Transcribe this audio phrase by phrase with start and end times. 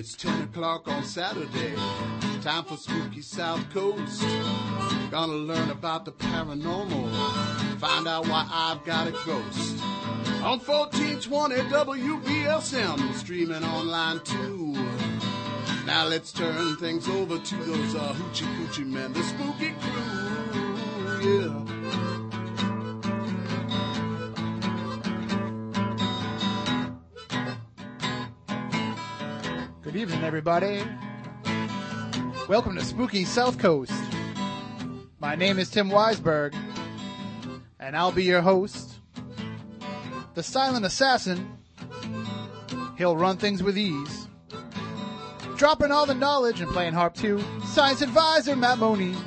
[0.00, 1.74] It's 10 o'clock on Saturday.
[2.40, 4.22] Time for spooky South Coast.
[5.10, 7.12] Gonna learn about the paranormal.
[7.78, 9.78] Find out why I've got a ghost.
[10.42, 14.72] On 1420 WBSM, streaming online too.
[15.84, 21.40] Now let's turn things over to those uh, hoochie coochie men, the spooky crew.
[21.42, 21.59] Yeah.
[30.00, 30.82] Evening, everybody.
[32.48, 33.92] Welcome to Spooky South Coast.
[35.18, 36.54] My name is Tim Weisberg,
[37.78, 38.98] and I'll be your host.
[40.32, 41.52] The silent assassin.
[42.96, 44.26] He'll run things with ease.
[45.58, 47.44] Dropping all the knowledge and playing harp too.
[47.66, 49.18] Science advisor Matt Moniz.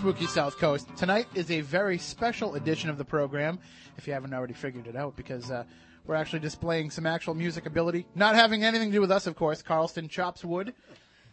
[0.00, 0.88] Spooky South Coast.
[0.96, 3.58] Tonight is a very special edition of the program,
[3.98, 5.64] if you haven't already figured it out, because uh,
[6.06, 9.36] we're actually displaying some actual music ability, not having anything to do with us, of
[9.36, 9.62] course.
[9.62, 10.72] Carlston Chops Wood,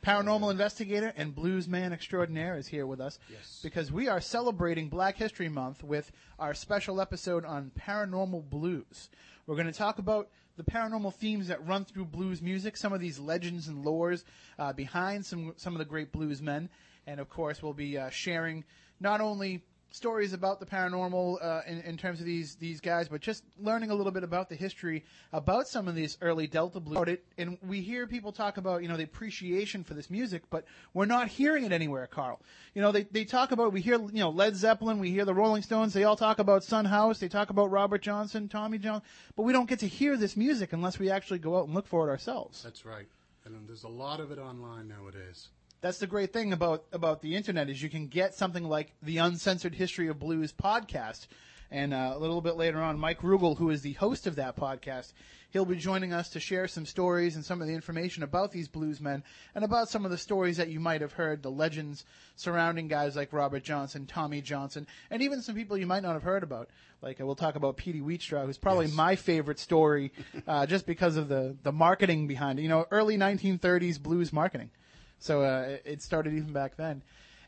[0.05, 3.61] paranormal investigator and blues man extraordinaire, is here with us Yes.
[3.63, 9.09] because we are celebrating Black History Month with our special episode on paranormal blues.
[9.45, 12.99] We're going to talk about the paranormal themes that run through blues music, some of
[12.99, 14.25] these legends and lores
[14.59, 16.67] uh, behind some some of the great blues men,
[17.07, 18.63] and of course we'll be uh, sharing
[18.99, 23.21] not only stories about the paranormal uh, in, in terms of these these guys, but
[23.21, 27.17] just learning a little bit about the history about some of these early Delta blues.
[27.37, 31.05] And we hear people talk about you know the appreciation for this music, but we're
[31.05, 32.39] not hearing it anywhere, Carl.
[32.73, 35.33] You know they they talk about we hear you know Led Zeppelin, we hear the
[35.33, 39.01] Rolling Stones, they all talk about Son House, they talk about Robert Johnson, Tommy John,
[39.35, 41.87] but we don't get to hear this music unless we actually go out and look
[41.87, 42.61] for it ourselves.
[42.63, 43.07] That's right.
[43.45, 45.47] And there's a lot of it online nowadays.
[45.81, 49.19] That's the great thing about about the internet is you can get something like the
[49.19, 51.27] Uncensored History of Blues podcast,
[51.69, 54.55] and uh, a little bit later on, Mike Rugel, who is the host of that
[54.57, 55.13] podcast,
[55.51, 58.67] he'll be joining us to share some stories and some of the information about these
[58.67, 59.23] blues men
[59.53, 62.05] and about some of the stories that you might have heard, the legends
[62.35, 66.23] surrounding guys like Robert Johnson, Tommy Johnson, and even some people you might not have
[66.23, 66.69] heard about.
[67.03, 68.95] Like uh, we'll talk about Petey Wheatstraw, who's probably Yes.
[68.95, 70.11] my favorite story,
[70.47, 72.63] uh, just because of the the marketing behind it.
[72.63, 74.71] You know, early 1930s blues marketing.
[75.19, 77.01] So uh, it- started even back then.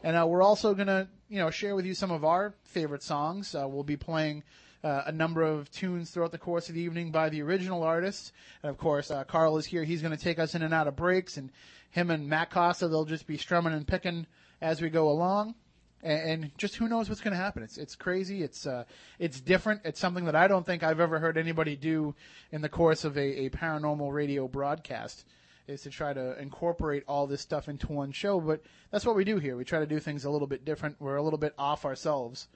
[0.03, 3.03] And uh, we're also going to, you know, share with you some of our favorite
[3.03, 3.53] songs.
[3.53, 4.43] Uh, we'll be playing
[4.83, 8.31] uh, a number of tunes throughout the course of the evening by the original artists.
[8.63, 9.83] And of course, uh, Carl is here.
[9.83, 11.35] He's going to take us in and out of breaks.
[11.35, 11.51] And
[11.91, 14.25] him and Matt Costa, they'll just be strumming and picking
[14.61, 15.55] as we go along.
[16.01, 17.61] And, and just who knows what's going to happen?
[17.61, 18.41] It's it's crazy.
[18.41, 18.85] It's uh,
[19.17, 19.81] it's different.
[19.83, 22.15] It's something that I don't think I've ever heard anybody do
[22.53, 25.25] in the course of a, a paranormal radio broadcast
[25.69, 28.39] is to try to incorporate all this stuff into one show.
[28.39, 29.55] But that's what we do here.
[29.55, 30.97] We try to do things a little bit different.
[30.99, 32.47] We're a little bit off ourselves.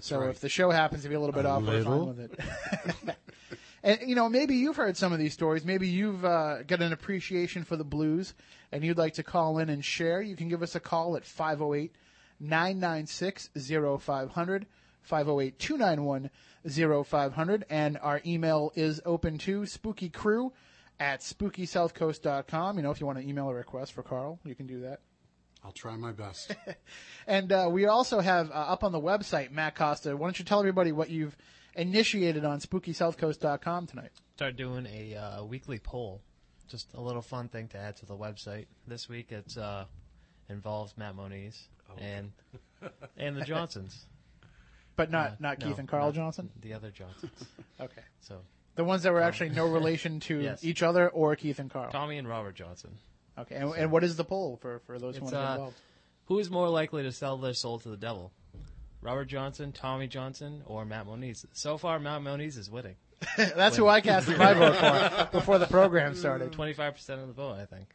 [0.00, 0.30] so right.
[0.30, 3.16] if the show happens to be a little bit A off, we're fine with it.
[3.82, 5.64] and you know, maybe you've heard some of these stories.
[5.64, 8.34] Maybe you've uh, got an appreciation for the blues,
[8.72, 10.22] and you'd like to call in and share.
[10.22, 11.94] You can give us a call at 508
[12.40, 14.66] 996 0500.
[15.10, 20.52] 508-291-0500 and our email is open to spookycrew
[21.02, 22.76] at spookysouthcoast.com.
[22.76, 25.00] You know, if you want to email a request for Carl, you can do that.
[25.64, 26.54] I'll try my best.
[27.26, 30.16] And uh, we also have uh, up on the website, Matt Costa.
[30.16, 31.36] Why don't you tell everybody what you've
[31.76, 34.10] initiated on spookysouthcoast.com tonight?
[34.34, 36.20] start doing a uh, weekly poll.
[36.68, 38.66] Just a little fun thing to add to the website.
[38.88, 39.84] This week it's uh,
[40.48, 42.32] involves Matt Moniz and
[43.16, 44.06] and the Johnsons.
[44.96, 46.50] But not Uh, not no, Keith and Carl not Johnson.
[46.60, 47.44] The other Johnsons.
[47.80, 48.40] Okay, So
[48.74, 50.64] the ones that were actually no relation to Yes.
[50.64, 51.90] each other or Keith and Carl.
[51.90, 52.98] Tommy and Robert Johnson.
[53.38, 55.46] Okay, and, and what is the poll for for those who It's, want to get
[55.48, 55.76] uh, involved?
[56.26, 58.32] Who is more likely to sell their soul to the devil?
[59.00, 61.44] Robert Johnson, Tommy Johnson, or Matt Moniz?
[61.52, 62.94] So far, Matt Moniz is winning.
[63.36, 66.52] That's who I casted my vote for before the program started.
[66.52, 67.88] Twenty-five percent of the vote, I think.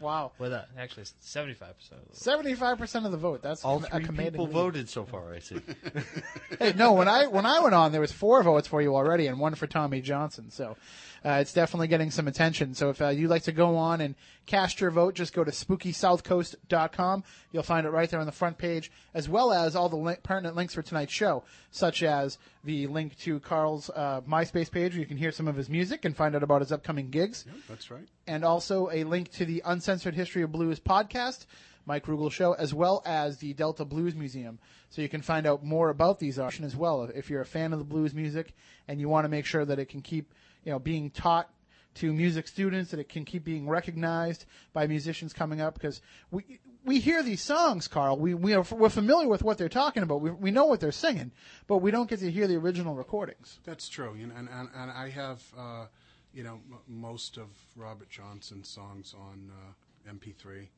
[0.00, 3.42] Wow, With uh, actually seventy-five percent of the seventy-five percent of the vote.
[3.42, 4.52] That's All a three commanding people lead.
[4.52, 5.34] voted so far.
[5.34, 5.56] I see.
[6.58, 9.26] Hey, no, when I when I went on, there was four votes for you already,
[9.26, 10.50] and one for Tommy Johnson.
[10.50, 10.76] So
[11.24, 12.74] uh, it's definitely getting some attention.
[12.74, 14.14] So if uh, you'd like to go on and
[14.46, 17.24] cast your vote, just go to SpookySouthCoast.com.
[17.52, 20.22] You'll find it right there on the front page, as well as all the link,
[20.22, 25.00] pertinent links for tonight's show, such as the link to Carl's uh, MySpace page, where
[25.00, 27.90] you can hear some of his music and find out about his upcoming gigs That's
[27.90, 28.06] right.
[28.26, 31.46] and also a link to the Uncensored History of Blues podcast,
[31.86, 34.58] Mike Rugel Show, as well as the Delta Blues Museum.
[34.90, 37.02] So you can find out more about these artists as well.
[37.14, 38.54] If you're a fan of the blues music
[38.88, 40.32] and you want to make sure that it can keep,
[40.64, 41.50] you know being taught
[41.96, 46.00] to music students, that it can keep being recognized by musicians coming up because
[46.30, 48.18] we we hear these songs, Carl.
[48.18, 50.20] We we are we're familiar with what they're talking about.
[50.20, 51.32] We we know what they're singing,
[51.66, 53.58] but we don't get to hear the original recordings.
[53.64, 55.86] That's true, know, and, and, and I have, uh,
[56.32, 60.68] you know, m- most of Robert Johnson's songs on uh, MP3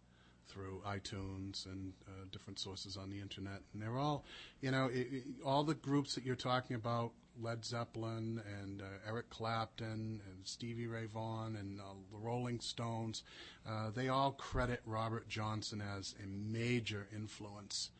[0.48, 4.24] through iTunes and uh, different sources on the internet, and they're all,
[4.60, 7.10] you know, i i all the groups that you're talking about,
[7.40, 13.22] Led Zeppelin and uh, Eric Clapton and Stevie Ray Vaughan and uh, the Rolling Stones,
[13.68, 17.90] uh, they all credit Robert Johnson as a major influence.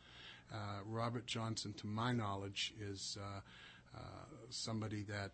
[0.53, 3.41] Uh, Robert Johnson, to my knowledge, is uh,
[4.49, 5.31] somebody that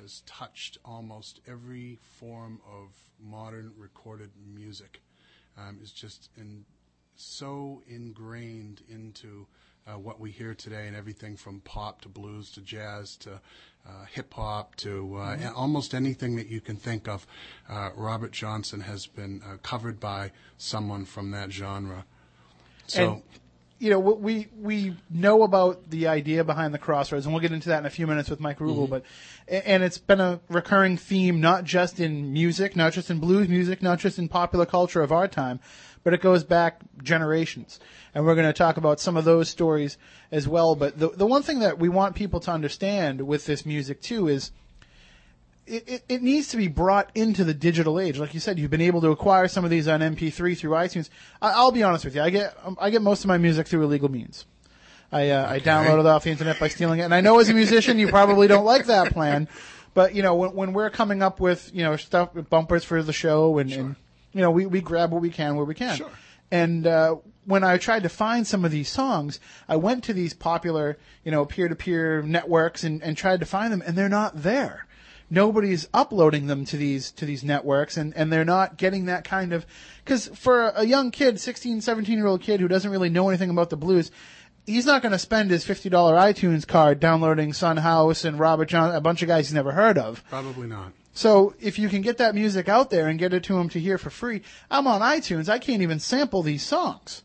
[0.00, 2.88] has touched almost every form of
[3.20, 5.00] modern recorded music.
[5.56, 6.64] Um, is just in,
[7.16, 9.46] so ingrained into
[9.86, 13.40] uh, what we hear today, and everything from pop to blues to jazz to
[13.86, 17.26] uh, hip hop to uh, a- almost anything that you can think of.
[17.68, 22.04] Uh, Robert Johnson has been uh, covered by someone from that genre.
[22.86, 23.14] So.
[23.14, 23.22] And
[23.80, 27.68] you know, we we know about the idea behind the crossroads, and we'll get into
[27.68, 28.88] that in a few minutes with Mike Rugel.
[28.88, 29.04] But
[29.46, 33.82] and it's been a recurring theme, not just in music, not just in blues music,
[33.82, 35.60] not just in popular culture of our time,
[36.04, 37.80] but it goes back generations.
[38.14, 39.98] And we're going to talk about some of those stories
[40.30, 40.76] as well.
[40.76, 44.28] But the the one thing that we want people to understand with this music too
[44.28, 44.52] is
[45.66, 48.18] it, it, it needs to be brought into the digital age.
[48.18, 51.08] Like you said, you've been able to acquire some of these on MP3 through iTunes.
[51.40, 53.82] I, I'll be honest with you, I get I get most of my music through
[53.84, 54.46] illegal means.
[55.10, 57.48] I uh, I download it off the internet by stealing it, and I know as
[57.48, 59.48] a musician you probably don't like that plan,
[59.94, 63.12] but you know when when we're coming up with you know stuff bumpers for the
[63.12, 63.96] show and, and
[64.34, 65.96] you know we we grab what we can where we can.
[65.96, 66.10] Sure.
[66.50, 67.16] And uh,
[67.46, 71.30] when I tried to find some of these songs, I went to these popular, you
[71.30, 74.86] know, peer-to-peer networks and, and tried to find them, and they're not there.
[75.30, 79.52] Nobody's uploading them to these to these networks, and, and they're not getting that kind
[79.52, 79.64] of
[80.04, 83.50] because for a young kid, 16, 17 year old kid who doesn't really know anything
[83.50, 84.10] about the blues,
[84.66, 88.66] he's not going to spend his fifty dollar iTunes card downloading Son House and Robert
[88.66, 90.22] John, a bunch of guys he's never heard of.
[90.28, 90.92] Probably not.
[91.12, 93.80] So if you can get that music out there and get it to him to
[93.80, 95.48] hear for free, I'm on iTunes.
[95.48, 97.22] I can't even sample these songs.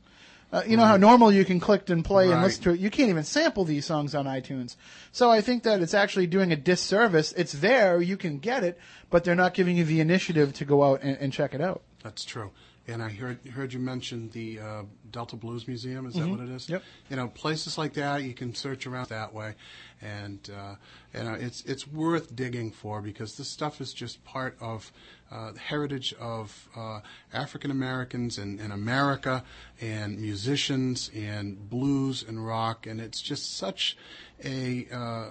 [0.51, 2.79] Uh, you know how normal you can click and play and listen to it.
[2.79, 4.75] You can't even sample these songs on iTunes.
[5.11, 7.31] So I think that it's actually doing a disservice.
[7.33, 8.79] It's there, you can get it,
[9.11, 11.83] but they're not giving you the initiative to go out and, and check it out.
[12.03, 12.49] That's true.
[12.89, 16.05] And I heard heard you mention the uh, Delta Blues Museum.
[16.05, 16.63] Is that what it is?
[16.63, 16.73] Mm-hmm.
[16.73, 16.83] Yep.
[17.09, 19.55] You know, places like that you can search around that way,
[20.01, 20.75] and uh,
[21.13, 24.91] you know it's it's worth digging for because this stuff is just part of
[25.31, 27.01] uh, the heritage of uh,
[27.33, 29.43] African Americans and, and America,
[29.79, 33.97] and musicians and blues and rock, and it's just such
[34.43, 35.29] a uh,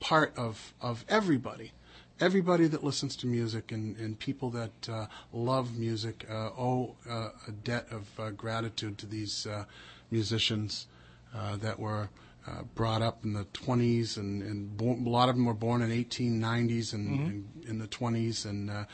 [0.00, 1.72] part of of everybody
[2.20, 7.30] everybody that listens to music and, and people that uh, love music uh, owe uh,
[7.46, 9.64] a debt of uh, gratitude to these uh,
[10.10, 10.86] musicians
[11.34, 12.08] uh, that were
[12.46, 15.82] uh, brought up in the 20s and, and born, a lot of them were born
[15.82, 18.84] in 1890s and, and in the 20s and uh,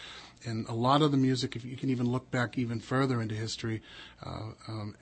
[0.44, 3.34] and a lot of the music if you can even look back even further into
[3.34, 3.82] history
[4.24, 4.96] uh, um,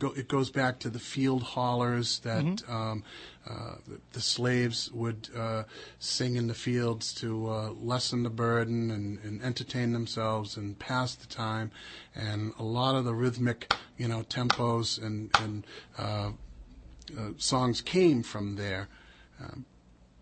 [0.00, 3.04] go, it goes back to the field haulers that um,
[3.48, 5.62] uh, the, the slaves would uh,
[6.00, 11.14] sing in the fields to uh, lessen the burden and, and entertain themselves and pass
[11.14, 11.70] the time.
[12.14, 15.66] And a lot of the rhythmic, you know, tempos and, and
[15.96, 16.32] uh,
[17.16, 18.88] uh, songs came from there.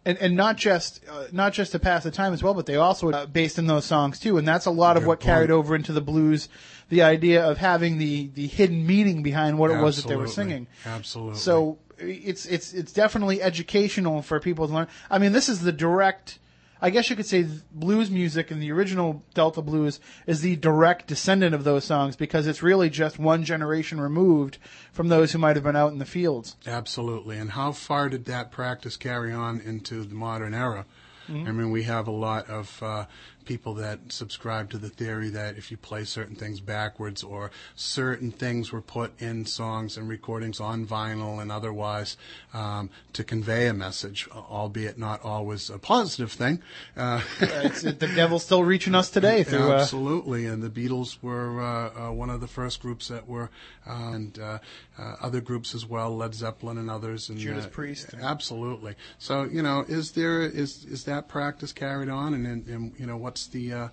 [0.08, 2.76] and and not just uh, not just to pass the time as well, but they
[2.76, 5.50] also uh, based in those songs too, and that's a lot of Good what carried
[5.50, 6.48] over into the blues.
[6.88, 10.26] The idea of having the the hidden meaning behind what it was that they were
[10.26, 10.66] singing.
[10.86, 11.38] Absolutely.
[11.38, 14.88] So it's it's it's definitely educational for people to learn.
[15.10, 16.38] I mean, this is the direct.
[16.80, 21.08] I guess you could say blues music and the original Delta blues is the direct
[21.08, 24.58] descendant of those songs because it's really just one generation removed
[24.92, 26.54] from those who might have been out in the fields.
[26.68, 27.36] Absolutely.
[27.36, 30.86] And how far did that practice carry on into the modern era?
[31.30, 33.04] I mean, we have a lot of uh,
[33.48, 38.30] people that subscribe to the theory that if you play certain things backwards or certain
[38.30, 42.18] things were put in songs and recordings on vinyl and otherwise
[42.52, 46.60] um, to convey a message, albeit not always a positive thing.
[46.94, 49.72] Uh, It's, the devil's still reaching us today through.
[49.72, 53.48] Uh, Absolutely, and the Beatles were uh, uh, one of the first groups that were,
[53.88, 54.58] uh, and uh,
[54.98, 58.14] uh, other groups as well, Led Zeppelin and others, and Judas uh, Priest.
[58.20, 58.94] Absolutely.
[59.18, 63.06] So you know, is there is is that practice carried on, and, and, and you
[63.06, 63.88] know, what's the uh,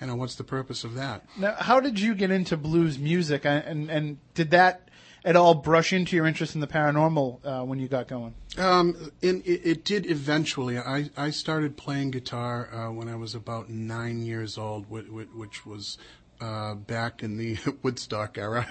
[0.00, 1.24] you know what's the purpose of that?
[1.38, 4.88] Now, how did you get into blues music, and and, and did that?
[5.24, 8.34] at all brush into your interest in the paranormal uh, when you got going?
[8.56, 10.78] Um, and it, it did eventually.
[10.78, 15.66] I, I started playing guitar uh, when I was about nine years old, which, which
[15.66, 15.98] was
[16.40, 18.66] uh, back in the Woodstock era.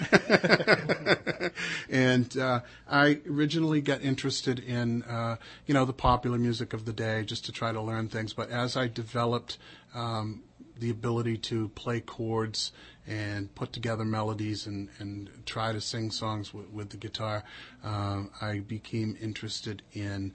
[1.90, 6.94] and uh, I originally got interested in, uh, you know, the popular music of the
[6.94, 8.34] day just to try to learn things.
[8.34, 9.58] But as I developed
[9.94, 10.44] um,
[10.78, 12.72] the ability to play chords
[13.06, 17.44] and put together melodies and, and try to sing songs with, with the guitar,
[17.84, 20.34] uh, I became interested in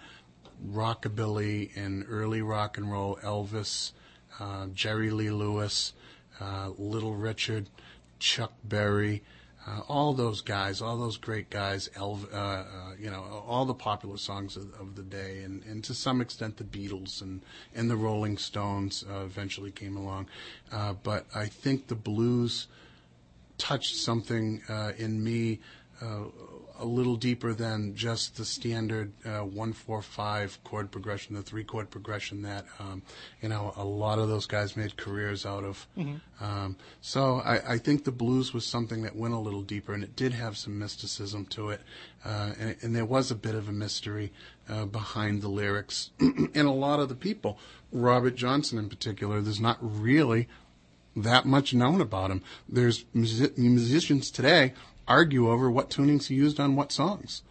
[0.66, 3.92] rockabilly and early rock and roll, Elvis,
[4.38, 5.92] uh, Jerry Lee Lewis,
[6.78, 7.68] Little Richard,
[8.18, 9.22] Chuck Berry,
[9.66, 12.64] uh, all those guys, all those great guys, Elv, uh, uh,
[12.98, 16.56] you know, all the popular songs of, of, the day, and, and to some extent
[16.56, 17.42] the Beatles and,
[17.74, 20.26] and the Rolling Stones uh, eventually came along.
[20.72, 22.66] Uh, but I think the blues
[23.56, 25.60] touched something uh, in me
[26.82, 31.62] a little deeper than just the standard uh, one four five chord progression, the three
[31.62, 33.02] chord progression that um,
[33.40, 35.86] you know a lot of those guys made careers out of.
[35.96, 36.44] Mm-hmm.
[36.44, 40.02] Um, so I, I, think the blues was something that went a little deeper, and
[40.02, 41.80] it did have some mysticism to it,
[42.24, 44.32] uh, and, and, there was a bit of a mystery
[44.68, 47.58] uh, behind the lyrics, and a lot of the people,
[47.92, 49.40] Robert Johnson in particular.
[49.40, 50.48] There's not really
[51.14, 52.42] that much known about him.
[52.68, 54.72] There's music- musicians today
[55.08, 57.42] argue over what tunings he used on what songs.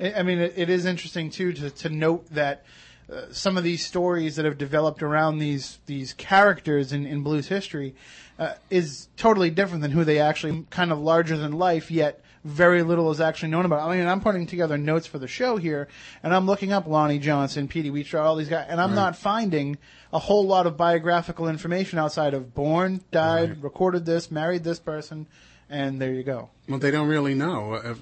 [0.00, 2.64] I mean, it is interesting too to, to note that
[3.12, 7.48] uh, some of these stories that have developed around these these characters in, in blues
[7.48, 7.94] history
[8.38, 11.90] uh, is totally different than who they actually kind of larger than life.
[11.90, 13.88] Yet very little is actually known about.
[13.88, 15.86] I mean, I'm putting together notes for the show here,
[16.22, 18.96] and I'm looking up Lonnie Johnson, Petey Wheatstraw, all these guys, and I'm right.
[18.96, 19.78] not finding
[20.12, 23.62] a whole lot of biographical information outside of born, died, right.
[23.62, 25.26] recorded this, married this person
[25.68, 26.50] and there you go.
[26.68, 27.74] Well, they don't really know.
[27.74, 27.94] Uh,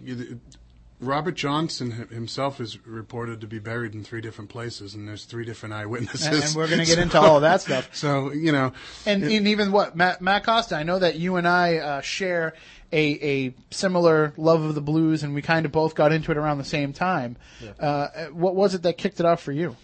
[1.02, 5.44] Robert Johnson himself is reported to be buried in three different places, and there's three
[5.44, 6.26] different eyewitnesses.
[6.26, 7.90] And, and we're going to get so, into all of that stuff.
[8.02, 8.72] So you know,
[9.04, 12.00] and, it, and even what Matt, Matt, Costa, I know that you and I uh,
[12.00, 12.54] share
[12.92, 16.36] a, a similar love of the blues, and we kind of both got into it
[16.36, 17.36] around the same time.
[17.60, 17.70] Yeah.
[17.84, 19.76] Uh, what was it that kicked it off for you?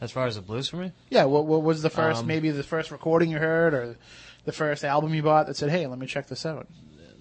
[0.00, 0.92] As far as the blues for me?
[1.10, 1.24] Yeah.
[1.24, 3.96] What, what was the first, um, maybe the first recording you heard, or
[4.44, 6.66] the first album you bought that said, "Hey, let me check this out"?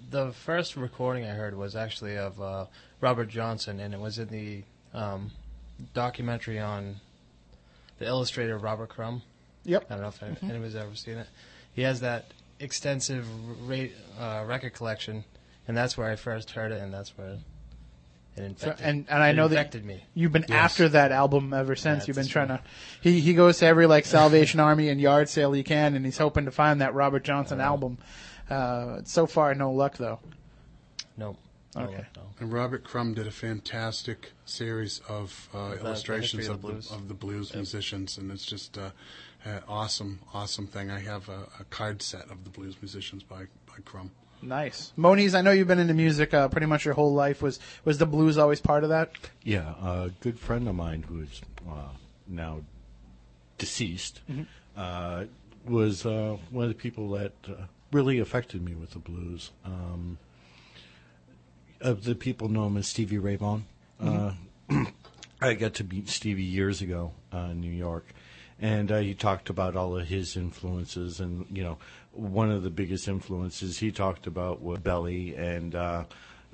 [0.09, 2.65] The first recording I heard was actually of uh,
[3.01, 4.63] Robert Johnson, and it was in the
[4.93, 5.31] um,
[5.93, 6.95] documentary on
[7.99, 9.21] the illustrator Robert Crumb.
[9.65, 9.85] Yep.
[9.89, 10.49] I don't know if mm-hmm.
[10.49, 11.27] anybody's ever seen it.
[11.73, 13.27] He has that extensive
[13.67, 13.85] ra-
[14.19, 15.23] uh, record collection,
[15.67, 17.37] and that's where I first heard it, and that's where
[18.35, 18.79] it infected.
[18.79, 20.03] So, and and I know that me.
[20.13, 20.57] you've been yes.
[20.57, 22.07] after that album ever since.
[22.07, 22.61] you've been trying to.
[23.01, 26.17] He he goes to every like Salvation Army and yard sale he can, and he's
[26.17, 27.97] hoping to find that Robert Johnson uh, album.
[28.50, 30.20] Uh, so far, no luck though.
[31.18, 31.38] Nope.
[31.75, 31.98] No okay.
[31.98, 32.22] Luck, no.
[32.39, 37.50] And Robert Crumb did a fantastic series of uh, illustrations of, the, of the blues
[37.50, 37.58] yep.
[37.58, 38.91] musicians, and it's just uh,
[39.46, 40.89] an awesome, awesome thing.
[40.89, 44.12] I have a, a, card set of the blues musicians by by Crumb.
[44.41, 45.36] Nice, Moniz.
[45.36, 47.41] I know you've been into music uh, pretty much your whole life.
[47.41, 49.12] Was was the blues always part of that?
[49.44, 51.89] Yeah, a good friend of mine who is uh,
[52.27, 52.62] now
[53.58, 54.44] deceased mm-hmm.
[54.77, 55.25] Uh,
[55.65, 57.34] was uh, one of the people that
[57.91, 59.51] really affected me with the blues.
[59.65, 60.17] Um,
[61.81, 63.65] of the people know him as Stevie Ray Vaughan.
[64.01, 64.84] Mm-hmm.
[64.84, 64.86] Uh,
[65.41, 68.05] I got to meet Stevie years ago uh, in New York,
[68.60, 71.19] and uh, he talked about all of his influences.
[71.19, 71.77] And you know,
[72.12, 76.03] one of the biggest influences he talked about was Belly, and uh,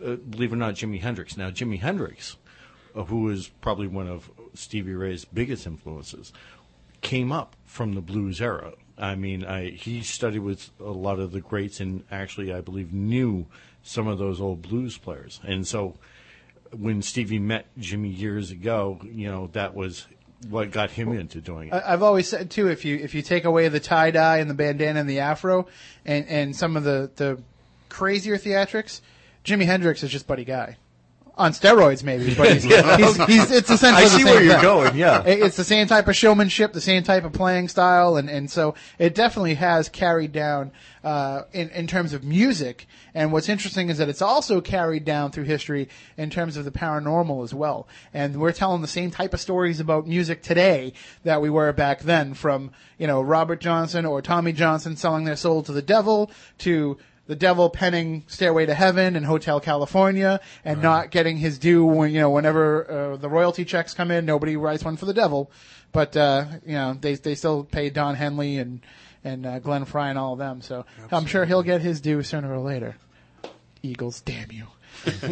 [0.03, 1.35] uh, believe it or not, Jimi Hendrix.
[1.35, 2.37] Now, Jimi Hendrix,
[2.95, 6.31] uh, who was probably one of Stevie Ray's biggest influences,
[7.01, 8.73] came up from the blues era.
[8.97, 12.93] I mean, I, he studied with a lot of the greats, and actually, I believe,
[12.93, 13.45] knew
[13.83, 15.39] some of those old blues players.
[15.43, 15.95] And so,
[16.71, 20.07] when Stevie met Jimi years ago, you know, that was
[20.49, 21.73] what got him into doing it.
[21.73, 24.53] I've always said too, if you if you take away the tie dye and the
[24.53, 25.67] bandana and the afro,
[26.05, 27.41] and and some of the the
[27.89, 29.01] crazier theatrics,
[29.43, 30.77] Jimi Hendrix is just Buddy Guy
[31.37, 32.33] on steroids, maybe.
[32.33, 32.63] But he's,
[32.97, 34.61] he's, he's, it's essentially I see where you're thing.
[34.61, 34.95] going.
[34.95, 38.49] Yeah, it's the same type of showmanship, the same type of playing style, and and
[38.49, 40.71] so it definitely has carried down
[41.03, 42.87] uh, in in terms of music.
[43.13, 46.71] And what's interesting is that it's also carried down through history in terms of the
[46.71, 47.87] paranormal as well.
[48.13, 52.01] And we're telling the same type of stories about music today that we were back
[52.01, 56.31] then, from you know Robert Johnson or Tommy Johnson selling their soul to the devil
[56.59, 60.83] to the devil penning Stairway to Heaven and Hotel California and right.
[60.83, 64.55] not getting his due when, you know, whenever uh, the royalty checks come in, nobody
[64.55, 65.51] writes one for the devil.
[65.91, 68.81] But, uh, you know, they, they still pay Don Henley and,
[69.23, 70.61] and uh, Glenn Frey and all of them.
[70.61, 71.17] So Absolutely.
[71.17, 72.95] I'm sure he'll get his due sooner or later.
[73.81, 74.67] Eagles, damn you.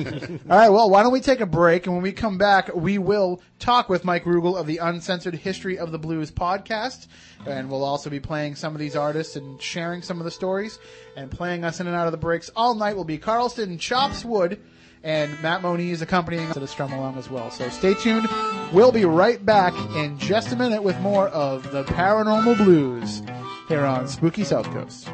[0.50, 2.98] All right, well, why don't we take a break, and when we come back, we
[2.98, 7.08] will talk with Mike Rugel of the Uncensored History of the Blues podcast,
[7.46, 10.80] and we'll also be playing some of these artists and sharing some of the stories,
[11.16, 14.24] and playing us in and out of the breaks all night will be Carlston Chops
[14.24, 14.60] Wood,
[15.04, 17.52] and Matt Moniz accompanying us to strum along as well.
[17.52, 18.28] So stay tuned.
[18.72, 23.22] We'll be right back in just a minute with more of the Paranormal Blues
[23.68, 25.10] here on Spooky South Coast.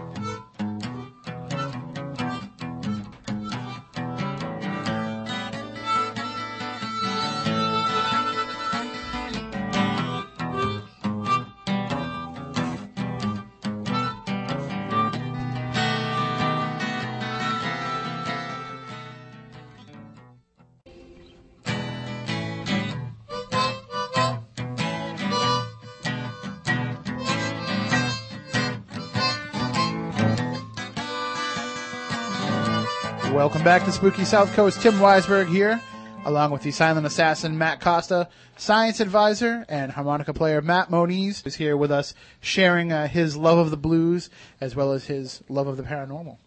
[33.59, 34.81] Welcome back to Spooky South Coast.
[34.81, 35.81] Tim Weisberg here,
[36.23, 41.55] along with the silent assassin Matt Costa, science advisor and harmonica player Matt Moniz is
[41.55, 44.29] here with us, sharing uh, his love of the blues
[44.61, 46.37] as well as his love of the paranormal.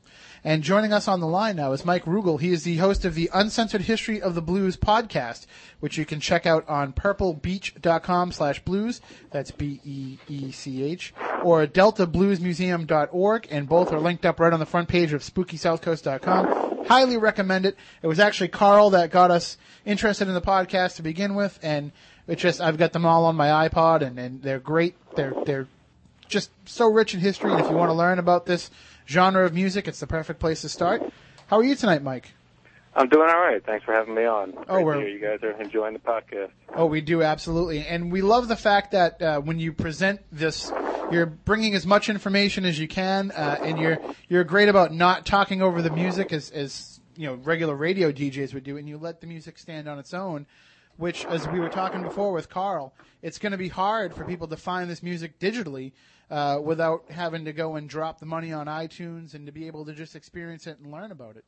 [0.43, 2.41] And joining us on the line now is Mike Rugel.
[2.41, 5.45] He is the host of the Uncensored History of the Blues podcast,
[5.81, 9.03] which you can check out on purplebeech.com slash blues.
[9.31, 11.13] That's B-E-E-C-H.
[11.45, 13.49] Or deltabluesmuseum.org.
[13.51, 16.72] And both are linked up right on the front page of spookysouthcoast.com.
[16.87, 17.77] Highly recommend it.
[18.03, 21.59] It was actually Carl that got us interested in the podcast to begin with.
[21.63, 21.93] And
[22.27, 24.95] it just, I've got them all on my iPod and, and they're great.
[25.15, 25.69] They're, they're
[26.29, 27.51] just so rich in history.
[27.53, 28.71] And if you want to learn about this
[29.07, 31.03] genre of music, it's the perfect place to start.
[31.49, 32.33] How are you tonight, Mike?
[32.95, 33.65] I'm doing all right.
[33.65, 34.53] Thanks for having me on.
[34.69, 36.51] Oh, Great we're- you guys are enjoying the podcast.
[36.75, 40.71] Oh, we do absolutely, and we love the fact that uh, when you present this,
[41.11, 45.25] you're bringing as much information as you can, uh, and you're you're great about not
[45.27, 48.99] talking over the music as as you know regular radio DJs would do, and you
[48.99, 50.47] let the music stand on its own.
[50.99, 54.49] Which, as we were talking before with Carl, it's going to be hard for people
[54.49, 55.93] to find this music digitally
[56.31, 59.87] uh, without having to go and drop the money on iTunes and to be able
[59.87, 61.45] to just experience it and learn about it.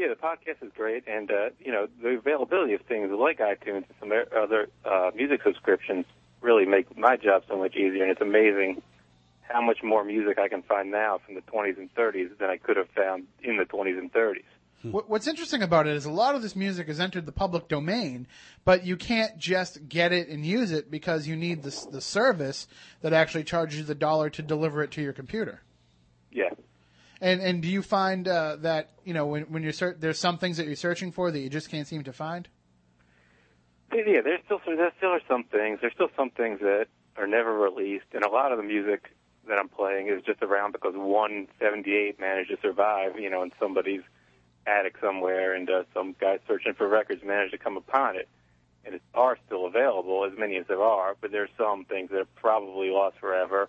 [0.00, 3.84] Yeah, the podcast is great, and uh, you know the availability of things like iTunes
[3.84, 6.06] and some other uh, music subscriptions
[6.40, 8.04] really make my job so much easier.
[8.04, 8.80] And it's amazing
[9.42, 12.56] how much more music I can find now from the 20s and 30s than I
[12.56, 14.44] could have found in the 20s and 30s.
[14.82, 18.26] What's interesting about it is a lot of this music has entered the public domain,
[18.64, 22.66] but you can't just get it and use it because you need the, the service
[23.02, 25.60] that actually charges the dollar to deliver it to your computer.
[26.32, 26.48] Yeah.
[27.20, 30.56] And and do you find uh, that you know when when you're there's some things
[30.56, 32.48] that you're searching for that you just can't seem to find?
[33.92, 35.78] Yeah, there's still some, there still are some things.
[35.80, 39.10] There's still some things that are never released, and a lot of the music
[39.48, 43.52] that I'm playing is just around because one 78 managed to survive, you know, in
[43.58, 44.02] somebody's
[44.66, 48.28] attic somewhere, and uh, some guy searching for records managed to come upon it.
[48.84, 52.20] And it are still available, as many as there are, but there's some things that
[52.20, 53.68] are probably lost forever,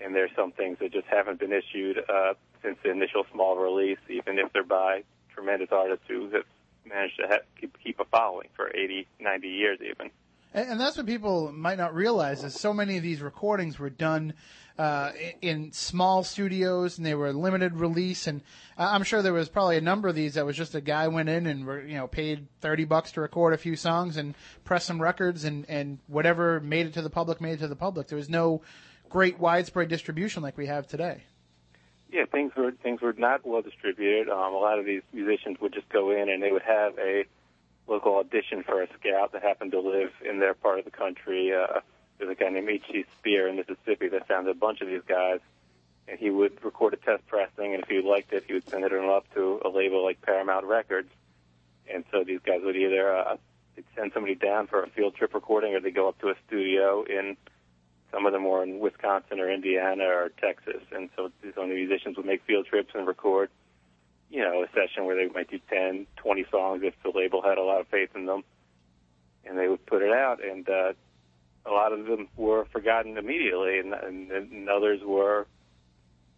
[0.00, 3.98] and there's some things that just haven't been issued uh, since the initial small release,
[4.08, 5.02] even if they're by
[5.34, 6.44] tremendous artists who have
[6.86, 10.10] managed to keep, keep a following for 80, 90 years even.
[10.54, 13.90] And, and that's what people might not realize is so many of these recordings were
[13.90, 14.34] done
[14.78, 15.10] uh,
[15.42, 18.26] in small studios and they were limited release.
[18.26, 18.42] And
[18.76, 21.28] I'm sure there was probably a number of these that was just a guy went
[21.28, 25.02] in and you know paid thirty bucks to record a few songs and press some
[25.02, 28.06] records and and whatever made it to the public made it to the public.
[28.06, 28.62] There was no
[29.08, 31.22] great widespread distribution like we have today.
[32.10, 34.30] Yeah, things were things were not well distributed.
[34.30, 37.24] Um, a lot of these musicians would just go in and they would have a
[37.86, 41.52] local audition for a scout that happened to live in their part of the country.
[41.52, 41.80] Uh,
[42.18, 43.04] there's a guy named H.C.
[43.18, 45.40] Speir in Mississippi that found a bunch of these guys,
[46.06, 48.84] and he would record a test pressing, and if he liked it, he would send
[48.84, 51.10] it up to a label like Paramount Records.
[51.92, 53.36] And so these guys would either uh,
[53.76, 56.34] they'd send somebody down for a field trip recording, or they go up to a
[56.46, 57.36] studio in
[58.10, 62.16] some of them were in Wisconsin or Indiana or Texas, and so these only musicians
[62.16, 63.50] would make field trips and record,
[64.30, 67.58] you know, a session where they might do 10, 20 songs if the label had
[67.58, 68.44] a lot of faith in them,
[69.44, 70.92] and they would put it out, and uh,
[71.66, 75.46] a lot of them were forgotten immediately, and, and, and others were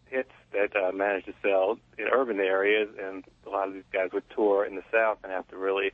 [0.06, 4.10] hits that uh, managed to sell in urban areas, and a lot of these guys
[4.12, 5.92] would tour in the South and have to really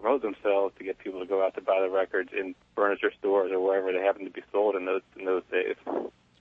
[0.00, 3.52] promote themselves to get people to go out to buy the records in furniture stores
[3.52, 5.76] or wherever they happen to be sold in those in those days.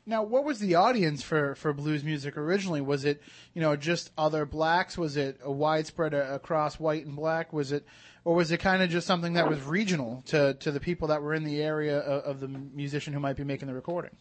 [0.05, 2.81] Now, what was the audience for, for blues music originally?
[2.81, 3.21] Was it,
[3.53, 4.97] you know, just other blacks?
[4.97, 7.53] Was it a widespread a- across white and black?
[7.53, 7.85] Was it,
[8.25, 11.21] or was it kind of just something that was regional to, to the people that
[11.21, 14.15] were in the area of, of the musician who might be making the recording?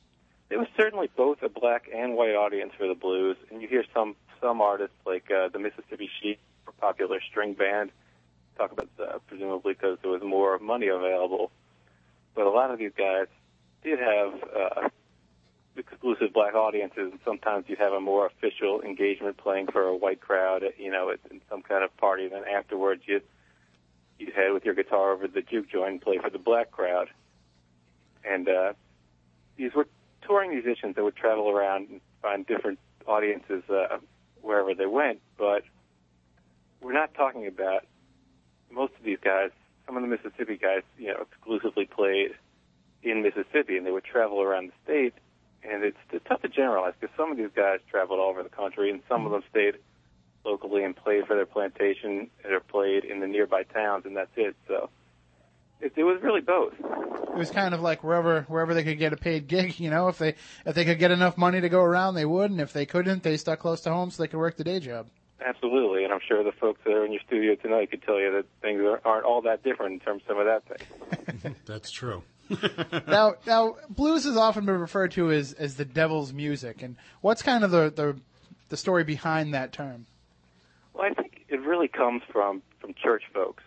[0.48, 3.84] there was certainly both a black and white audience for the blues, and you hear
[3.94, 7.90] some some artists like uh, the Mississippi Sheiks, a popular string band,
[8.58, 11.50] talk about uh, presumably because there was more money available.
[12.34, 13.26] But a lot of these guys
[13.82, 14.88] did have uh,
[15.76, 20.20] exclusive black audiences, and sometimes you'd have a more official engagement playing for a white
[20.20, 22.28] crowd, you know, at, in some kind of party.
[22.28, 23.20] Then afterwards, you
[24.18, 26.70] you'd head with your guitar over to the juke joint and play for the black
[26.70, 27.08] crowd.
[28.24, 28.72] And uh,
[29.56, 29.86] these were
[30.26, 33.98] touring musicians that would travel around and find different audiences uh,
[34.42, 35.20] wherever they went.
[35.38, 35.62] But
[36.80, 37.84] we're not talking about
[38.70, 39.50] most of these guys.
[39.86, 42.32] Some of the Mississippi guys, you know, exclusively played
[43.02, 45.14] in Mississippi, and they would travel around the state.
[45.62, 48.48] And it's, it's tough to generalize because some of these guys traveled all over the
[48.48, 49.76] country, and some of them stayed
[50.44, 54.56] locally and played for their plantation or played in the nearby towns, and that's it.
[54.66, 54.90] So
[55.80, 56.74] it, it was really both.
[56.78, 59.78] It was kind of like wherever wherever they could get a paid gig.
[59.78, 60.34] You know, if they
[60.66, 63.22] if they could get enough money to go around, they would, and if they couldn't,
[63.22, 65.08] they stuck close to home so they could work the day job.
[65.44, 68.32] Absolutely, and I'm sure the folks that are in your studio tonight could tell you
[68.32, 71.54] that things are, aren't all that different in terms of some of that thing.
[71.66, 72.22] That's true.
[73.06, 77.42] now, now, blues has often been referred to as as the devil's music, and what's
[77.42, 78.16] kind of the the,
[78.70, 80.06] the story behind that term?
[80.94, 83.62] Well, I think it really comes from from church folks,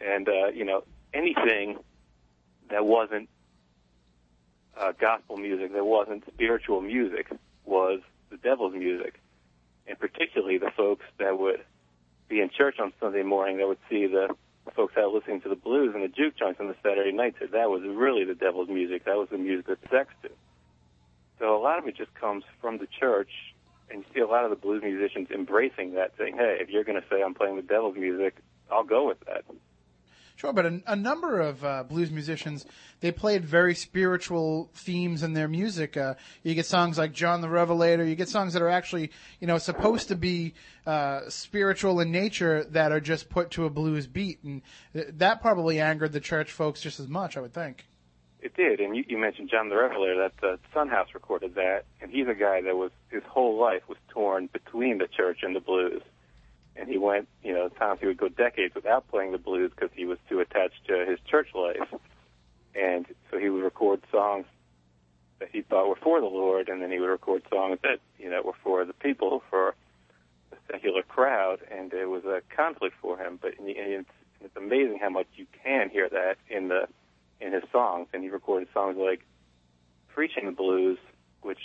[0.00, 1.78] and uh, you know anything
[2.70, 3.28] that wasn't
[4.76, 7.30] uh, gospel music, that wasn't spiritual music,
[7.64, 8.00] was
[8.30, 9.20] the devil's music,
[9.86, 11.64] and particularly the folks that would
[12.28, 14.34] be in church on Sunday morning that would see the
[14.74, 17.50] folks out listening to the blues and the juke joints on the Saturday night said
[17.52, 19.04] that was really the devil's music.
[19.04, 20.30] That was the music that sex to.
[21.38, 23.30] So a lot of it just comes from the church,
[23.90, 26.84] and you see a lot of the blues musicians embracing that, saying, "Hey, if you're
[26.84, 28.36] going to say I'm playing the devil's music,
[28.70, 29.44] I'll go with that."
[30.36, 32.66] Sure, but a, a number of uh, blues musicians
[33.00, 35.96] they played very spiritual themes in their music.
[35.96, 38.04] Uh, you get songs like John the Revelator.
[38.04, 40.54] You get songs that are actually you know supposed to be
[40.86, 45.40] uh, spiritual in nature that are just put to a blues beat, and th- that
[45.40, 47.36] probably angered the church folks just as much.
[47.36, 47.84] I would think.
[48.40, 50.16] It did, and you, you mentioned John the Revelator.
[50.40, 53.82] That uh, Son House recorded that, and he's a guy that was his whole life
[53.88, 56.02] was torn between the church and the blues
[56.76, 59.90] and he went, you know, times he would go decades without playing the blues because
[59.94, 61.88] he was too attached to his church life.
[62.74, 64.46] And so he would record songs
[65.38, 68.28] that he thought were for the Lord, and then he would record songs that, you
[68.30, 69.74] know, were for the people, for
[70.50, 73.38] the secular crowd, and it was a conflict for him.
[73.40, 74.10] But and it's,
[74.40, 76.88] it's amazing how much you can hear that in the
[77.40, 78.08] in his songs.
[78.12, 79.24] And he recorded songs like
[80.08, 80.98] "Preaching the Blues,"
[81.42, 81.60] which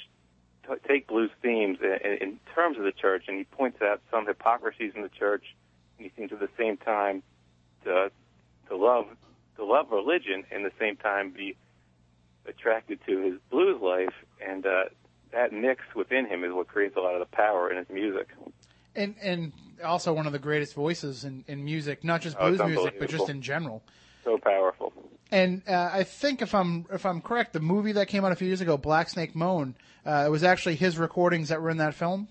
[0.88, 4.94] take blues themes in, in terms of the church, and he points out some hypocrisies
[4.96, 5.56] in the church,
[5.98, 7.24] and he seems at the same time
[7.84, 8.12] to
[8.70, 9.06] to love
[9.58, 11.56] to love religion, and at the same time be
[12.46, 14.14] attracted to his blues life,
[14.46, 14.86] and uh,
[15.32, 18.28] that mix within him is what creates a lot of the power in his music.
[18.96, 19.54] And and
[19.84, 23.10] also one of the greatest voices in, in music, not just blues oh, music, but
[23.10, 23.84] just in general.
[24.24, 24.94] So powerful.
[25.32, 28.36] And uh, I think if I'm if I'm correct, the movie that came out a
[28.36, 31.78] few years ago, Black Snake Moan, uh, it was actually his recordings that were in
[31.78, 32.28] that film.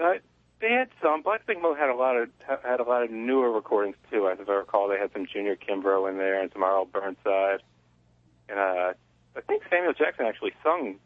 [0.00, 0.14] Uh,
[0.60, 1.22] they had some.
[1.22, 2.28] Black Snake Moan had a lot of
[2.64, 4.28] had a lot of newer recordings too.
[4.28, 6.86] As I recall, they had some Junior Kimbrough in there and some R.L.
[6.86, 7.62] Burnside,
[8.48, 8.92] and uh,
[9.36, 10.96] I think Samuel Jackson actually sung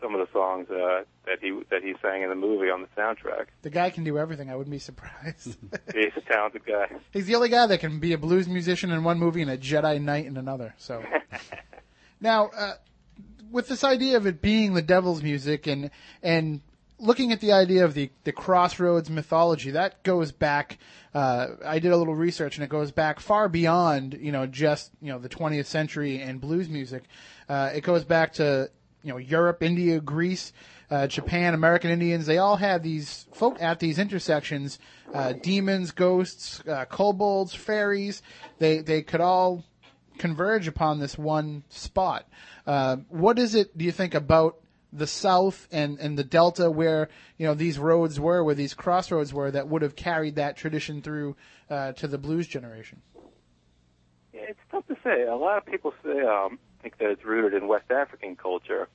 [0.00, 2.88] some of the songs uh, that he that he sang in the movie on the
[3.00, 3.46] soundtrack.
[3.62, 4.50] The guy can do everything.
[4.50, 5.56] I wouldn't be surprised.
[5.94, 6.88] He's a talented guy.
[7.12, 9.58] He's the only guy that can be a blues musician in one movie and a
[9.58, 10.74] Jedi Knight in another.
[10.78, 11.02] So
[12.20, 12.74] now, uh,
[13.50, 15.90] with this idea of it being the devil's music and
[16.22, 16.60] and
[16.98, 20.78] looking at the idea of the the crossroads mythology, that goes back.
[21.14, 24.90] Uh, I did a little research and it goes back far beyond you know just
[25.00, 27.04] you know the 20th century and blues music.
[27.48, 28.70] Uh, it goes back to
[29.06, 30.52] you know Europe, India, Greece,
[30.90, 32.26] uh, Japan, American Indians.
[32.26, 34.80] They all had these folk at these intersections.
[35.14, 38.20] Uh, demons, ghosts, uh, kobolds, fairies.
[38.58, 39.64] They they could all
[40.18, 42.28] converge upon this one spot.
[42.66, 43.78] Uh, what is it?
[43.78, 44.56] Do you think about
[44.92, 49.32] the South and, and the Delta, where you know these roads were, where these crossroads
[49.32, 51.36] were, that would have carried that tradition through
[51.70, 53.02] uh, to the blues generation?
[54.32, 55.22] It's tough to say.
[55.22, 58.88] A lot of people say um, think that it's rooted in West African culture.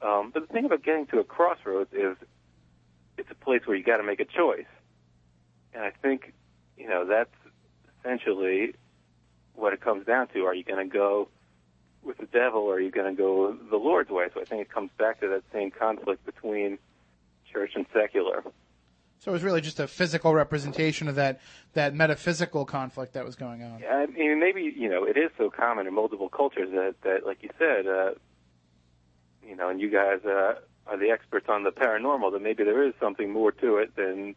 [0.00, 2.16] Um, but the thing about getting to a crossroads is
[3.18, 4.70] it's a place where you got to make a choice.
[5.74, 6.32] And I think,
[6.76, 7.34] you know, that's
[7.98, 8.74] essentially
[9.54, 10.44] what it comes down to.
[10.44, 11.28] Are you going to go
[12.04, 14.28] with the devil or are you going to go the Lord's way?
[14.32, 16.78] So I think it comes back to that same conflict between
[17.52, 18.44] church and secular.
[19.18, 21.40] So it was really just a physical representation of that
[21.72, 23.80] that metaphysical conflict that was going on.
[23.80, 27.26] Yeah, I mean, maybe you know it is so common in multiple cultures that that,
[27.26, 28.10] like you said, uh,
[29.46, 30.54] you know, and you guys uh,
[30.86, 34.34] are the experts on the paranormal, then maybe there is something more to it than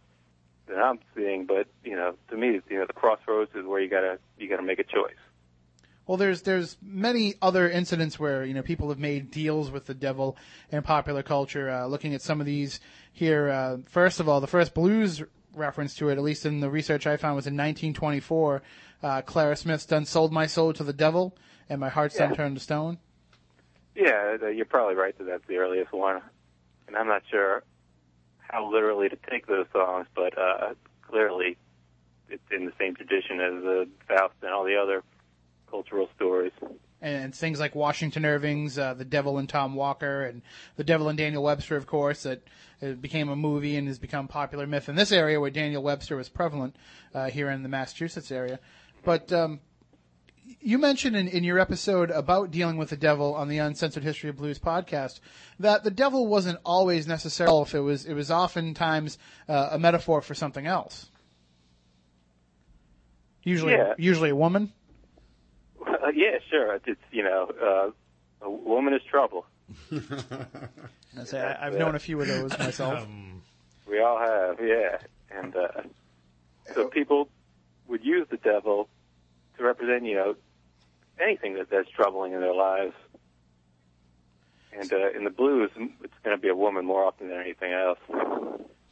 [0.67, 1.45] than I'm seeing.
[1.45, 4.63] But you know, to me, you know, the crossroads is where you gotta you gotta
[4.63, 5.13] make a choice.
[6.09, 9.93] Well, there's there's many other incidents where you know people have made deals with the
[9.93, 10.37] devil
[10.71, 11.69] in popular culture.
[11.69, 12.79] Uh, looking at some of these
[13.13, 15.21] here, uh, first of all, the first blues
[15.53, 18.63] reference to it, at least in the research I found, was in 1924.
[19.03, 21.37] Uh, Clara Smith's done "Sold My Soul to the Devil"
[21.69, 22.97] and "My Heart's Done Turned to Stone."
[23.93, 26.23] Yeah, uh, you're probably right that that's the earliest one,
[26.87, 27.61] and I'm not sure
[28.39, 31.55] how literally to take those songs, but uh, clearly
[32.29, 35.03] it's in the same tradition as uh, Faust and all the other
[35.69, 36.51] cultural stories.
[37.01, 40.41] and things like Washington Irving's uh, "The Devil and Tom Walker" and
[40.75, 42.41] "The Devil and Daniel Webster," of course, that
[42.81, 46.15] uh, became a movie and has become popular myth in this area where Daniel Webster
[46.17, 46.75] was prevalent
[47.13, 48.59] uh, here in the Massachusetts area.
[49.05, 49.59] But um,
[50.61, 54.29] you mentioned in, in your episode about dealing with the devil on the Uncensored History
[54.29, 55.19] of Blues podcast
[55.59, 60.21] that the devil wasn't always necessarily if it was it was oftentimes uh, a metaphor
[60.21, 61.09] for something else.
[63.43, 63.93] Usually, Yeah.
[63.97, 64.73] usually a woman.
[65.87, 66.79] Uh, yeah, sure.
[66.85, 67.51] It's you know,
[68.41, 69.45] uh, a woman is trouble.
[69.91, 73.03] I say, I, I've known a few of those myself.
[73.03, 73.41] Um,
[73.87, 74.97] We all have, yeah.
[75.31, 75.67] And uh,
[76.73, 77.29] so people
[77.87, 78.87] would use the devil
[79.57, 80.35] to represent, you know,
[81.21, 82.93] anything that that's troubling in their lives.
[84.71, 87.73] And uh, in the blues, it's going to be a woman more often than anything
[87.73, 87.97] else.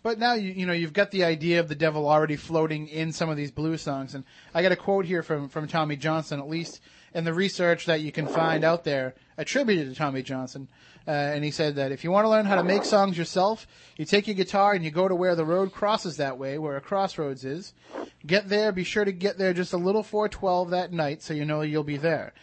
[0.07, 3.11] But now you you know you've got the idea of the devil already floating in
[3.11, 6.39] some of these blues songs, and I got a quote here from from Tommy Johnson,
[6.39, 6.79] at least
[7.13, 10.69] in the research that you can find out there attributed to Tommy Johnson,
[11.09, 13.67] uh, and he said that if you want to learn how to make songs yourself,
[13.97, 16.77] you take your guitar and you go to where the road crosses that way, where
[16.77, 17.73] a crossroads is.
[18.25, 18.71] Get there.
[18.71, 21.83] Be sure to get there just a little 412 that night, so you know you'll
[21.83, 22.33] be there.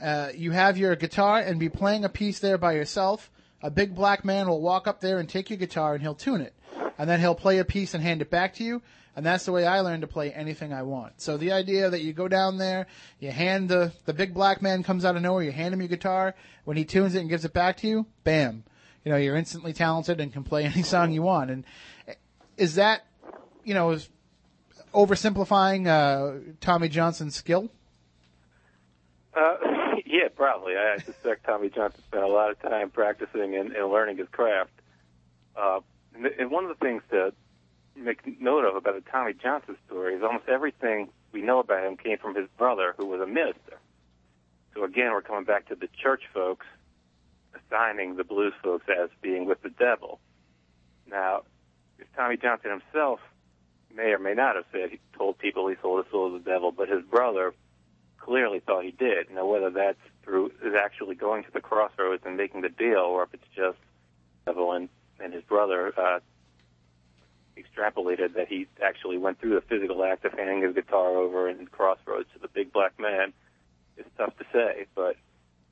[0.00, 3.28] Uh, you have your guitar and be playing a piece there by yourself.
[3.60, 6.40] A big black man will walk up there and take your guitar and he'll tune
[6.40, 6.54] it.
[6.98, 8.82] And then he'll play a piece and hand it back to you.
[9.14, 11.20] And that's the way I learned to play anything I want.
[11.20, 12.86] So the idea that you go down there,
[13.20, 15.88] you hand the, the big black man comes out of nowhere, you hand him your
[15.88, 18.64] guitar, when he tunes it and gives it back to you, bam.
[19.04, 21.50] You know, you're instantly talented and can play any song you want.
[21.50, 21.64] And
[22.56, 23.04] is that,
[23.64, 24.08] you know, is
[24.94, 27.68] oversimplifying, uh, Tommy Johnson's skill?
[29.34, 29.56] Uh,
[30.06, 30.74] yeah, probably.
[30.76, 34.70] I suspect Tommy Johnson spent a lot of time practicing and, and learning his craft.
[35.54, 35.80] Uh,
[36.14, 37.32] and, and one of the things to
[37.96, 41.96] make note of about the Tommy Johnson story is almost everything we know about him
[41.96, 43.78] came from his brother, who was a minister.
[44.74, 46.66] So again, we're coming back to the church folks
[47.54, 50.18] assigning the blues folks as being with the devil.
[51.10, 51.42] Now,
[51.98, 53.20] if Tommy Johnson himself
[53.94, 56.50] may or may not have said he told people he sold his soul to the
[56.50, 57.52] devil, but his brother
[58.18, 59.30] clearly thought he did.
[59.30, 63.24] Now, whether that's through is actually going to the crossroads and making the deal, or
[63.24, 63.78] if it's just
[64.46, 64.88] devil and,
[65.22, 66.20] and his brother uh,
[67.56, 71.66] extrapolated that he actually went through the physical act of handing his guitar over in
[71.66, 73.32] crossroads to the big black man,
[73.96, 74.86] is tough to say.
[74.94, 75.16] But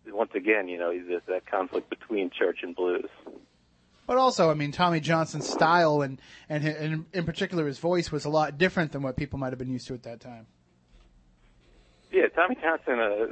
[0.06, 3.08] once again, you know, there's that conflict between church and blues.
[4.06, 8.24] But also, I mean, Tommy Johnson's style and, and, and in particular his voice was
[8.24, 10.46] a lot different than what people might have been used to at that time.
[12.10, 13.26] Yeah, Tommy Johnson, uh,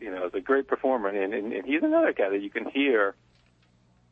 [0.00, 2.68] you know, is a great performer, and, and, and he's another guy that you can
[2.68, 3.14] hear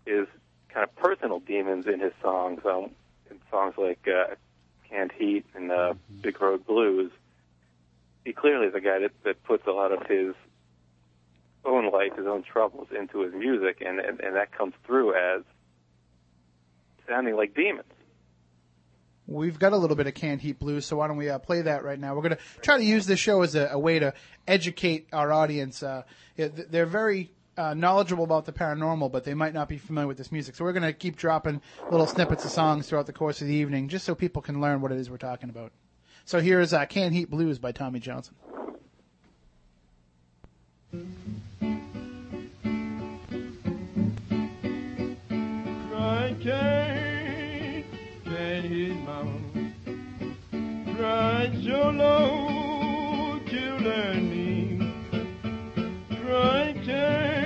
[0.07, 0.29] his
[0.73, 2.61] kind of personal demons in his songs.
[2.65, 2.91] Um,
[3.31, 4.35] in songs like uh,
[4.89, 7.11] "Canned Heat" and uh, "Big Road Blues,"
[8.25, 10.35] he clearly is a guy that, that puts a lot of his
[11.65, 15.43] own life, his own troubles into his music, and, and, and that comes through as
[17.09, 17.87] sounding like demons.
[19.29, 21.63] We've got a little bit of canned heat blues, so why don't we uh, play
[21.63, 22.15] that right now?
[22.15, 24.13] We're going to try to use this show as a, a way to
[24.49, 25.83] educate our audience.
[25.83, 26.03] Uh,
[26.37, 30.33] they're very uh, knowledgeable about the paranormal, but they might not be familiar with this
[30.33, 30.55] music.
[30.55, 31.61] So we're going to keep dropping
[31.91, 34.81] little snippets of songs throughout the course of the evening, just so people can learn
[34.81, 35.73] what it is we're talking about.
[36.25, 38.35] So here's uh, "Canned Heat Blues" by Tommy Johnson.
[50.97, 54.53] Crying so low, killing me.
[56.85, 57.42] Can't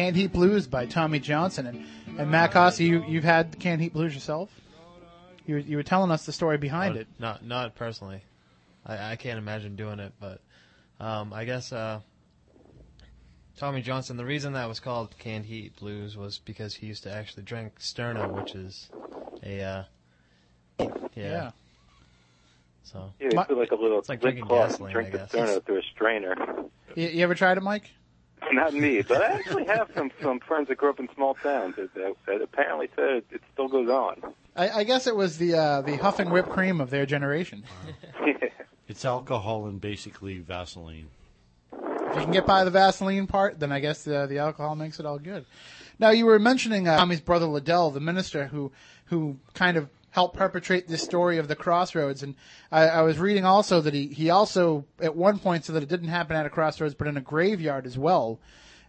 [0.00, 1.86] All right, Canned Heat Blues by Tommy Johnson and
[2.18, 2.82] and Matt Costa.
[2.84, 4.50] You you've had Canned Heat Blues yourself.
[5.46, 7.06] You were, you were telling us the story behind it.
[7.18, 8.22] Not not personally.
[8.86, 10.40] I, I can't imagine doing it, but
[10.98, 12.00] um, I guess uh,
[13.58, 14.16] Tommy Johnson.
[14.16, 17.78] The reason that was called canned heat blues was because he used to actually drink
[17.78, 18.88] Sterno, which is
[19.44, 19.84] a uh,
[20.78, 20.88] yeah.
[21.14, 21.50] Yeah.
[22.84, 25.12] So Yeah, they My- put like a little It's like lip drinking gasoline, drink I
[25.12, 25.32] the guess.
[25.32, 26.34] sterno through a strainer.
[26.96, 27.90] You, you ever tried it, Mike?
[28.52, 31.76] Not me, but I actually have some some friends that grew up in small towns
[31.76, 34.34] that, that, that apparently said it still goes on.
[34.56, 37.64] I, I guess it was the uh, the huffing whipped cream of their generation.
[38.90, 41.10] It's alcohol and basically Vaseline.
[41.72, 44.98] If you can get by the Vaseline part, then I guess the the alcohol makes
[44.98, 45.46] it all good.
[46.00, 48.72] Now you were mentioning uh, Tommy's brother Liddell, the minister who
[49.04, 52.34] who kind of helped perpetrate this story of the crossroads, and
[52.70, 55.88] I, I was reading also that he he also at one point said that it
[55.88, 58.40] didn't happen at a crossroads, but in a graveyard as well,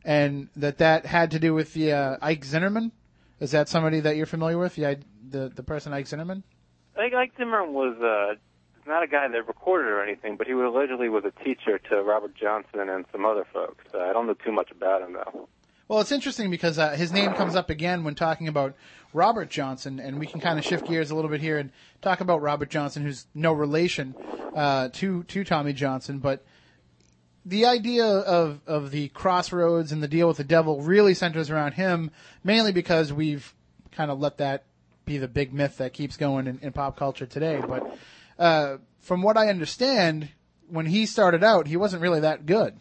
[0.03, 2.91] and that that had to do with the uh, Ike Zinnerman.
[3.39, 4.75] Is that somebody that you're familiar with?
[4.75, 6.43] The the the person Ike Zinnerman?
[6.95, 8.35] I think Ike Zimmerman was uh,
[8.87, 12.35] not a guy that recorded or anything, but he allegedly was a teacher to Robert
[12.35, 13.85] Johnson and some other folks.
[13.93, 15.47] Uh, I don't know too much about him though.
[15.91, 18.75] Well, it's interesting because uh, his name comes up again when talking about
[19.11, 21.69] Robert Johnson, and we can kind of shift gears a little bit here and
[22.01, 24.15] talk about Robert Johnson, who's no relation
[24.55, 26.45] uh, to to Tommy Johnson, but
[27.45, 31.73] the idea of of the crossroads and the deal with the devil really centers around
[31.73, 32.09] him,
[32.41, 33.53] mainly because we've
[33.91, 34.63] kind of let that
[35.03, 37.61] be the big myth that keeps going in, in pop culture today.
[37.67, 37.97] But
[38.39, 40.29] uh, from what I understand,
[40.69, 42.79] when he started out, he wasn't really that good.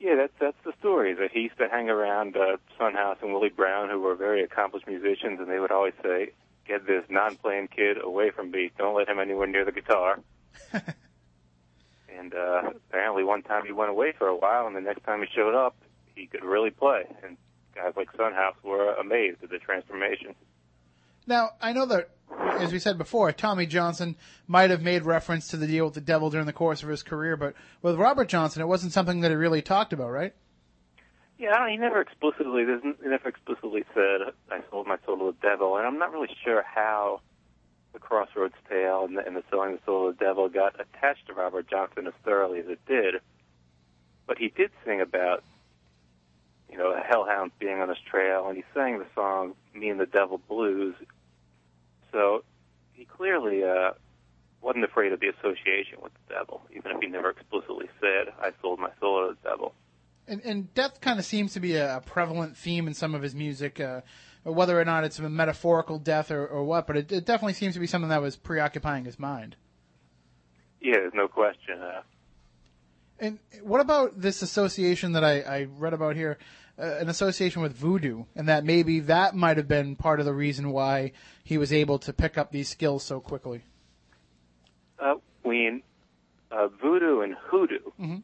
[0.00, 1.12] Yeah, that's that's the story.
[1.12, 4.42] That he used to hang around uh, Son House and Willie Brown, who were very
[4.42, 6.30] accomplished musicians, and they would always say,
[6.66, 8.70] "Get this non-playing kid away from me.
[8.78, 10.18] Don't let him anywhere near the guitar."
[10.72, 15.20] and uh, apparently, one time he went away for a while, and the next time
[15.20, 15.76] he showed up,
[16.14, 17.04] he could really play.
[17.22, 17.36] And
[17.74, 20.34] guys like Son House were amazed at the transformation.
[21.26, 22.10] Now, I know that,
[22.58, 26.00] as we said before, Tommy Johnson might have made reference to the deal with the
[26.00, 29.30] devil during the course of his career, but with Robert Johnson, it wasn't something that
[29.30, 30.34] he really talked about, right?
[31.38, 35.48] Yeah, he never explicitly there's he never explicitly said, "I sold my soul to the
[35.48, 37.22] devil," and I'm not really sure how
[37.94, 41.26] the Crossroads tale and the, and the selling the soul to the devil got attached
[41.28, 43.22] to Robert Johnson as thoroughly as it did.
[44.26, 45.42] But he did sing about,
[46.70, 50.00] you know, a hellhound being on his trail, and he sang the song "Me and
[50.00, 50.94] the Devil Blues."
[52.12, 52.44] So
[52.92, 53.92] he clearly uh,
[54.62, 58.52] wasn't afraid of the association with the devil, even if he never explicitly said, "I
[58.60, 59.74] sold my soul to the devil."
[60.26, 63.34] And, and death kind of seems to be a, prevalent theme in some of his
[63.34, 64.02] music, uh,
[64.44, 67.74] whether or not it's a metaphorical death or, or what, but it, it definitely seems
[67.74, 69.56] to be something that was preoccupying his mind.
[70.80, 71.80] Yeah, there's no question.
[71.80, 72.02] Uh,
[73.20, 76.38] And what about this association that I, I read about here,
[76.78, 80.32] uh, an association with voodoo, and that maybe that might have been part of the
[80.32, 81.12] reason why
[81.44, 83.62] he was able to pick up these skills so quickly?
[86.50, 87.90] uh, uh, voodoo and hoodoo.
[87.98, 88.22] Mhm.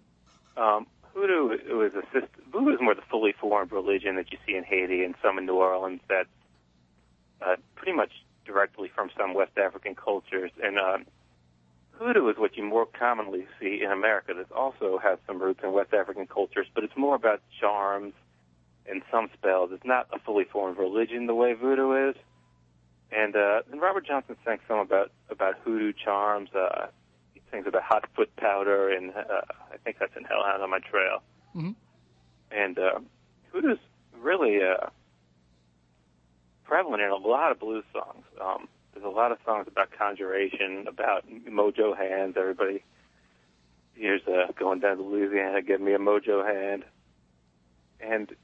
[0.56, 2.42] Um, hoodoo was a system.
[2.50, 5.46] Voodoo is more the fully formed religion that you see in Haiti and some in
[5.46, 6.00] New Orleans.
[6.08, 6.28] That's
[7.40, 8.10] uh, pretty much
[8.44, 10.50] directly from some West African cultures.
[10.62, 11.06] And um,
[11.98, 14.34] hoodoo is what you more commonly see in America.
[14.34, 18.12] That also has some roots in West African cultures, but it's more about charms
[18.88, 19.70] and some spells.
[19.72, 22.16] It's not a fully formed religion the way voodoo is.
[23.12, 26.50] And uh, and Robert Johnson sang some about about hoodoo charms.
[26.54, 26.86] Uh,
[27.34, 29.42] he sings about hot foot powder, and uh,
[29.72, 31.22] I think that's in Hellhound on My Trail.
[31.54, 31.74] Mhm.
[32.50, 32.98] And uh,
[33.52, 33.78] hoodoo's
[34.20, 34.88] really uh,
[36.64, 38.24] prevalent in a lot of blues songs.
[38.40, 42.34] Um, there's a lot of songs about conjuration, about mojo hands.
[42.38, 42.82] Everybody
[43.94, 46.84] here's uh, going down to Louisiana, give me a mojo hand,
[48.00, 48.34] and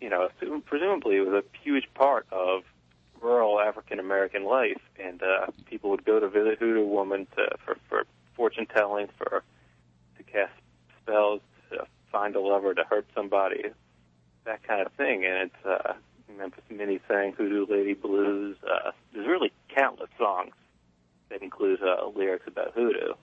[0.00, 0.28] you know,
[0.64, 2.62] presumably it was a huge part of
[3.20, 7.76] rural African American life, and uh, people would go to visit Hoodoo Woman to, for
[7.88, 8.04] for
[8.34, 9.44] fortune telling, for
[10.16, 10.52] to cast
[11.02, 11.40] spells,
[11.70, 13.66] to find a lover, to hurt somebody,
[14.44, 15.24] that kind of thing.
[15.24, 15.92] And it's uh,
[16.38, 18.56] Memphis Minnie sang Hoodoo Lady Blues.
[18.62, 20.52] Uh, there's really countless songs
[21.30, 23.14] that include uh, lyrics about hoodoo.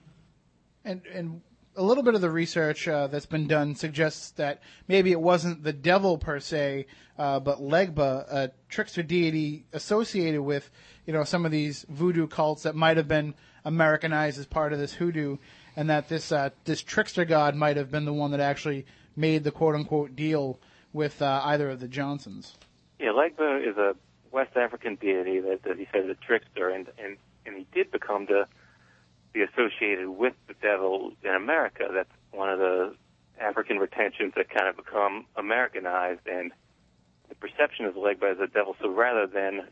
[0.84, 1.42] And and
[1.76, 5.62] a little bit of the research uh, that's been done suggests that maybe it wasn't
[5.62, 6.86] the devil per se,
[7.18, 10.70] uh, but Legba, a trickster deity associated with
[11.06, 13.34] you know some of these voodoo cults that might have been
[13.64, 15.36] Americanized as part of this hoodoo,
[15.76, 18.84] and that this uh, this trickster god might have been the one that actually
[19.14, 20.58] made the quote unquote deal
[20.92, 22.54] with uh, either of the Johnsons.
[22.98, 23.94] Yeah, Legba is a
[24.30, 27.90] West African deity that, that he said is a trickster, and, and, and he did
[27.90, 28.46] become to
[29.32, 31.88] be associated with the devil in America.
[31.92, 32.94] That's one of the
[33.40, 36.52] African retentions that kind of become Americanized, and
[37.28, 38.74] the perception of Legba as a devil.
[38.80, 39.68] So rather than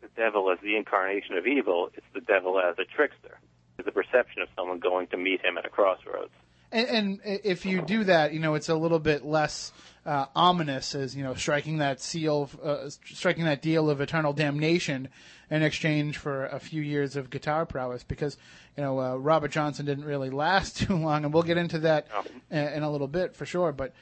[0.00, 3.38] the devil as the incarnation of evil, it's the devil as a trickster.
[3.76, 6.32] The perception of someone going to meet him at a crossroads.
[6.70, 9.72] And, and if you do that, you know, it's a little bit less
[10.08, 15.06] uh, ominous as, you know, striking that seal, uh, striking that deal of eternal damnation
[15.50, 18.38] in exchange for a few years of guitar prowess because,
[18.74, 22.06] you know, uh, Robert Johnson didn't really last too long, and we'll get into that
[22.50, 23.70] in, in a little bit for sure.
[23.70, 23.92] But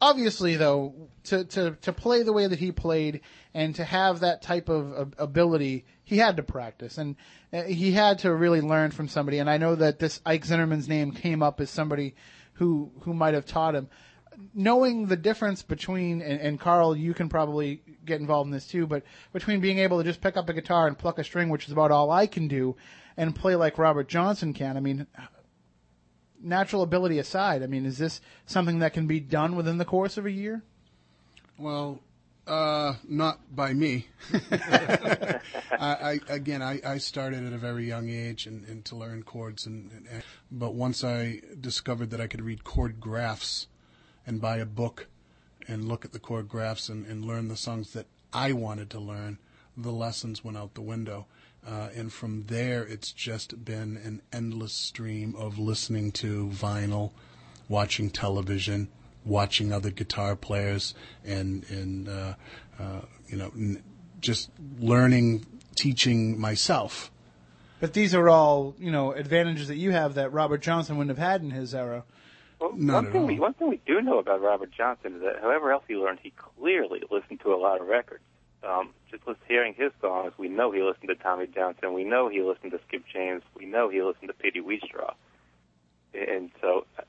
[0.00, 0.94] obviously, though,
[1.24, 3.20] to, to, to play the way that he played
[3.52, 7.14] and to have that type of ab- ability, he had to practice and
[7.52, 9.38] uh, he had to really learn from somebody.
[9.38, 12.14] And I know that this Ike Zinnerman's name came up as somebody
[12.54, 13.88] who who might have taught him.
[14.54, 18.86] Knowing the difference between and, and Carl, you can probably get involved in this too,
[18.86, 19.02] but
[19.32, 21.72] between being able to just pick up a guitar and pluck a string, which is
[21.72, 22.76] about all I can do,
[23.16, 24.76] and play like Robert Johnson can.
[24.76, 25.06] I mean,
[26.42, 30.16] natural ability aside, I mean, is this something that can be done within the course
[30.16, 30.62] of a year?
[31.58, 32.00] Well,
[32.46, 34.08] uh, not by me.
[34.50, 35.40] I,
[35.78, 39.66] I again, I, I started at a very young age and, and to learn chords,
[39.66, 43.66] and, and but once I discovered that I could read chord graphs
[44.30, 45.08] and buy a book
[45.66, 49.00] and look at the chord graphs and, and learn the songs that I wanted to
[49.00, 49.38] learn,
[49.76, 51.26] the lessons went out the window.
[51.66, 57.10] Uh, and from there, it's just been an endless stream of listening to vinyl,
[57.68, 58.88] watching television,
[59.24, 62.34] watching other guitar players, and and uh,
[62.78, 63.82] uh, you know, n-
[64.20, 67.10] just learning, teaching myself.
[67.80, 71.26] But these are all, you know, advantages that you have that Robert Johnson wouldn't have
[71.26, 72.04] had in his era.
[72.60, 73.26] Well, Not one thing all.
[73.26, 76.18] we one thing we do know about Robert Johnson is that however else he learned,
[76.22, 78.22] he clearly listened to a lot of records.
[78.62, 81.94] Um, just hearing his songs, we know he listened to Tommy Johnson.
[81.94, 83.42] We know he listened to Skip James.
[83.56, 85.14] We know he listened to Peetie Wheatstraw.
[86.12, 87.02] And so, uh,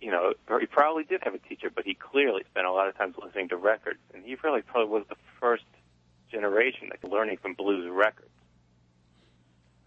[0.00, 2.96] you know, he probably did have a teacher, but he clearly spent a lot of
[2.96, 3.98] time listening to records.
[4.14, 5.64] And he really probably was the first
[6.30, 8.30] generation that learning from blues records.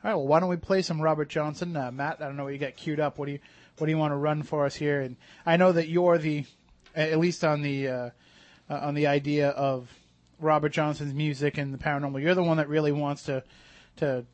[0.04, 1.76] All right, well, why don't we play some Robert Johnson?
[1.76, 3.18] Uh, Matt, I don't know what you got queued up.
[3.18, 3.40] What do you
[3.78, 5.02] what do you want to run for us here?
[5.02, 5.16] And
[5.46, 6.46] I know that you're the,
[6.96, 8.10] at least on the uh,
[8.70, 9.90] uh, on the idea of
[10.40, 12.22] Robert Johnson's music and the paranormal.
[12.22, 13.44] You're the one that really wants to
[13.98, 14.26] to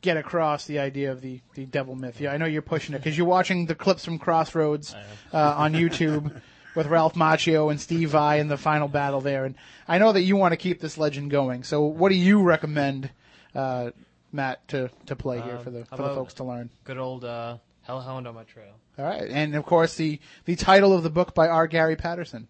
[0.00, 2.20] get across the idea of the the devil myth.
[2.20, 4.94] Yeah, I know you're pushing it because you're watching the clips from Crossroads
[5.32, 6.40] uh, on YouTube.
[6.74, 9.54] With Ralph Macchio and Steve Vai in the final battle there, and
[9.86, 11.62] I know that you want to keep this legend going.
[11.62, 13.10] So, what do you recommend,
[13.54, 13.92] uh,
[14.32, 16.70] Matt, to, to play here Um, for the for the folks to learn?
[16.82, 18.74] Good old uh, Hellhound on my trail.
[18.98, 21.66] All right, and of course the the title of the book by R.
[21.66, 22.48] Gary Patterson,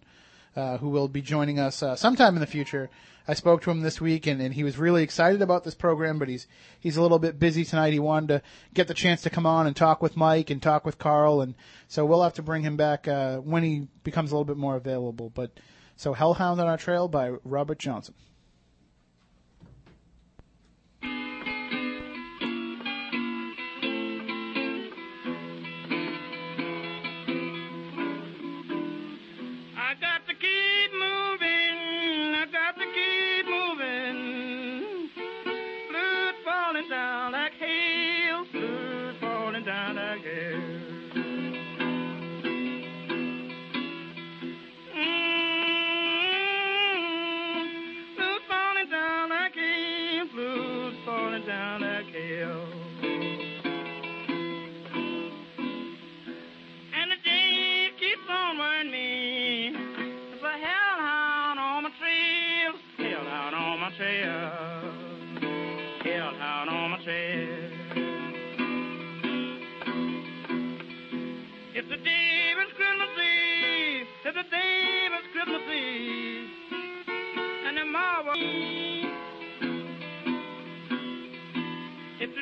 [0.54, 2.88] uh, who will be joining us uh, sometime in the future.
[3.26, 6.18] I spoke to him this week, and, and he was really excited about this program,
[6.18, 6.46] but he's
[6.78, 7.92] he's a little bit busy tonight.
[7.92, 8.42] He wanted to
[8.74, 11.54] get the chance to come on and talk with Mike and talk with Carl, and
[11.88, 14.76] so we'll have to bring him back uh, when he becomes a little bit more
[14.76, 15.30] available.
[15.30, 15.58] But
[15.96, 18.14] so Hellhound on Our Trail by Robert Johnson.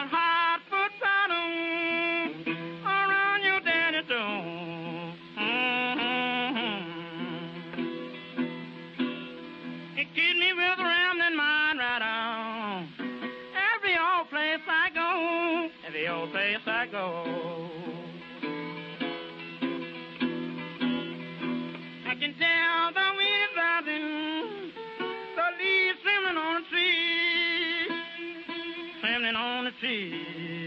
[0.00, 0.29] You sprinkle
[29.80, 30.59] trembling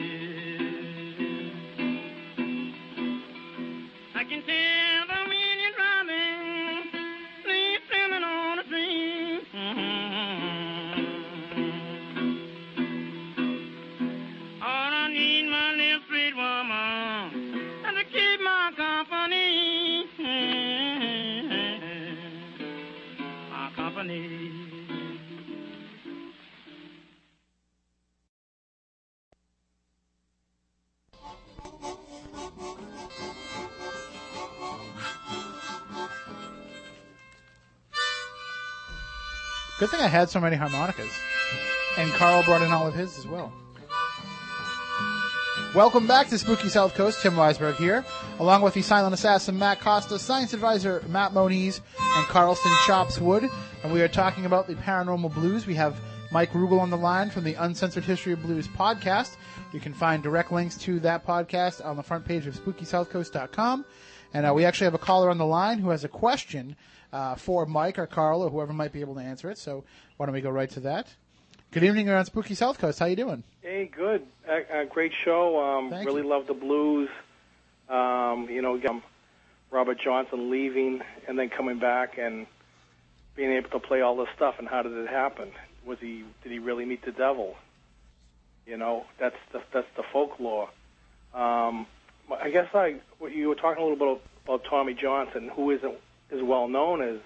[39.84, 41.12] Good thing I had so many harmonicas.
[41.98, 43.52] And Carl brought in all of his as well.
[45.76, 47.22] Welcome back to Spooky South Coast.
[47.22, 48.06] Tim Weisberg here,
[48.40, 53.50] along with the silent assassin Matt Costa, science advisor Matt Moniz, and Carlson Chops Wood.
[53.84, 55.68] And we are talking about the paranormal blues.
[55.68, 56.00] We have
[56.32, 59.36] Mike Rugel on the line from the Uncensored History of Blues podcast.
[59.74, 63.84] You can find direct links to that podcast on the front page of SpookySouthCoast.com.
[64.34, 66.76] And uh, we actually have a caller on the line who has a question
[67.12, 69.58] uh, for Mike or Carl or whoever might be able to answer it.
[69.58, 69.84] So
[70.18, 71.14] why don't we go right to that?
[71.72, 73.00] Good evening, you're on Spooky South Coast.
[73.00, 73.44] How you doing?
[73.62, 74.26] Hey, good.
[74.48, 75.60] Uh, great show.
[75.60, 76.28] Um, Thank really you.
[76.28, 77.10] love the blues.
[77.90, 79.02] Um, you know, um,
[79.72, 82.46] Robert Johnson leaving and then coming back and
[83.36, 84.56] being able to play all this stuff.
[84.60, 85.52] And how did it happen?
[85.86, 86.24] Was he?
[86.44, 87.56] Did he really meet the devil?
[88.66, 90.70] You know, that's the that's the folklore.
[91.34, 91.88] Um,
[92.42, 92.96] I guess I
[93.32, 95.96] you were talking a little bit about Tommy Johnson, who isn't
[96.32, 97.20] as well known as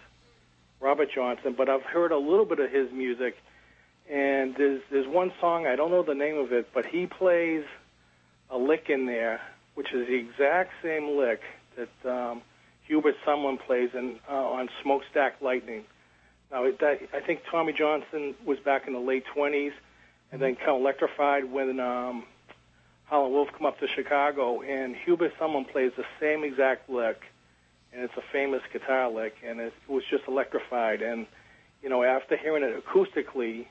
[0.80, 3.36] Robert Johnson, but I've heard a little bit of his music
[4.10, 7.66] and there's there's one song I don't know the name of it, but he plays
[8.50, 9.42] a lick in there,
[9.76, 11.42] which is the exact same lick
[11.76, 12.42] that um,
[12.88, 15.84] Hubert Sumlin plays in uh, on Smokestack Lightning.
[16.52, 19.74] Now, that, I think Tommy Johnson was back in the late 20s,
[20.32, 22.24] and then kind of electrified when um,
[23.10, 27.22] Howlin' Wolf come up to Chicago, and Hubert Sumlin plays the same exact lick,
[27.94, 31.02] and it's a famous guitar lick, and it, it was just electrified.
[31.02, 31.26] And
[31.82, 33.68] you know, after hearing it acoustically,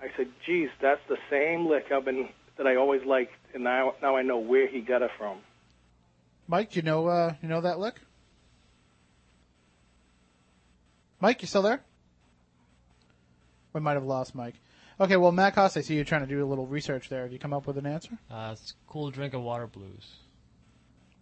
[0.00, 3.94] I said, "Geez, that's the same lick I've been that I always liked, and now
[4.00, 5.38] now I know where he got it from."
[6.46, 7.96] Mike, you know uh, you know that lick?
[11.20, 11.82] Mike, you still there?
[13.72, 14.54] We might have lost Mike.
[15.00, 17.22] Okay, well, Matt Costa, I see you're trying to do a little research there.
[17.22, 18.18] Have you come up with an answer?
[18.30, 20.06] Uh, it's cool drink of water blues.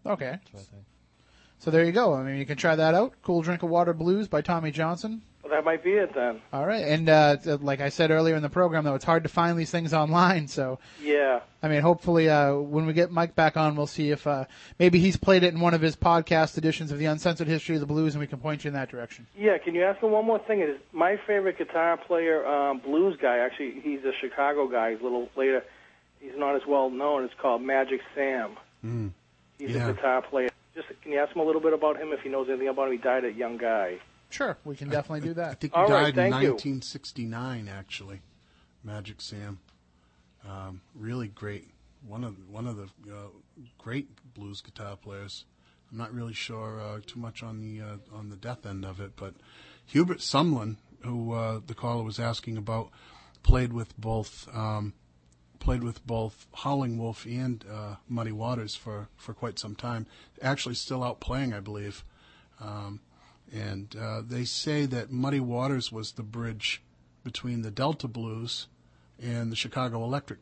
[0.07, 0.85] Okay, That's what I think.
[1.59, 2.14] so there you go.
[2.14, 3.12] I mean, you can try that out.
[3.22, 5.20] Cool Drink of Water Blues by Tommy Johnson.
[5.47, 6.40] Well, that might be it then.
[6.53, 9.28] All right, and uh, like I said earlier in the program, though, it's hard to
[9.28, 10.49] find these things online.
[10.49, 11.38] So, Yeah.
[11.62, 14.47] I mean, hopefully, uh, when we get Mike back on, we'll see if uh,
[14.80, 17.80] maybe he's played it in one of his podcast editions of the Uncensored History of
[17.80, 19.26] the Blues, and we can point you in that direction.
[19.38, 20.61] Yeah, can you ask him one more thing?
[20.62, 23.38] Is my favorite guitar player, um, blues guy.
[23.38, 24.92] Actually, he's a Chicago guy.
[24.92, 25.62] He's a little later.
[26.20, 27.22] He's not as well known.
[27.24, 28.57] It's called Magic Sam.
[28.84, 29.11] Mm.
[29.59, 29.88] He's Yeah.
[29.88, 30.49] a guitar player.
[30.74, 32.86] Just can you ask him a little bit about him if he knows anything about
[32.86, 32.92] him?
[32.92, 33.99] He died a young guy.
[34.31, 35.51] Sure, we can definitely do that.
[35.51, 36.51] I think he All right, died in thank you.
[36.51, 38.20] 1969, actually.
[38.83, 39.59] Magic Sam,
[40.49, 41.70] um, really great.
[42.07, 43.29] One of one of the uh,
[43.79, 45.45] great blues guitar players.
[45.91, 49.01] I'm not really sure uh, too much on the uh, on the death end of
[49.01, 49.35] it, but
[49.87, 52.91] Hubert Sumlin, who uh, the caller was asking about,
[53.43, 54.93] played with both um,
[55.59, 60.07] played with both Howling Wolf and uh, Muddy Waters for, for quite some time.
[60.41, 62.05] Actually, still out playing, I believe.
[62.61, 63.01] Um,
[63.53, 66.82] and uh, they say that Muddy Waters was the bridge
[67.24, 68.68] between the Delta Blues
[69.20, 70.38] and the Chicago Electric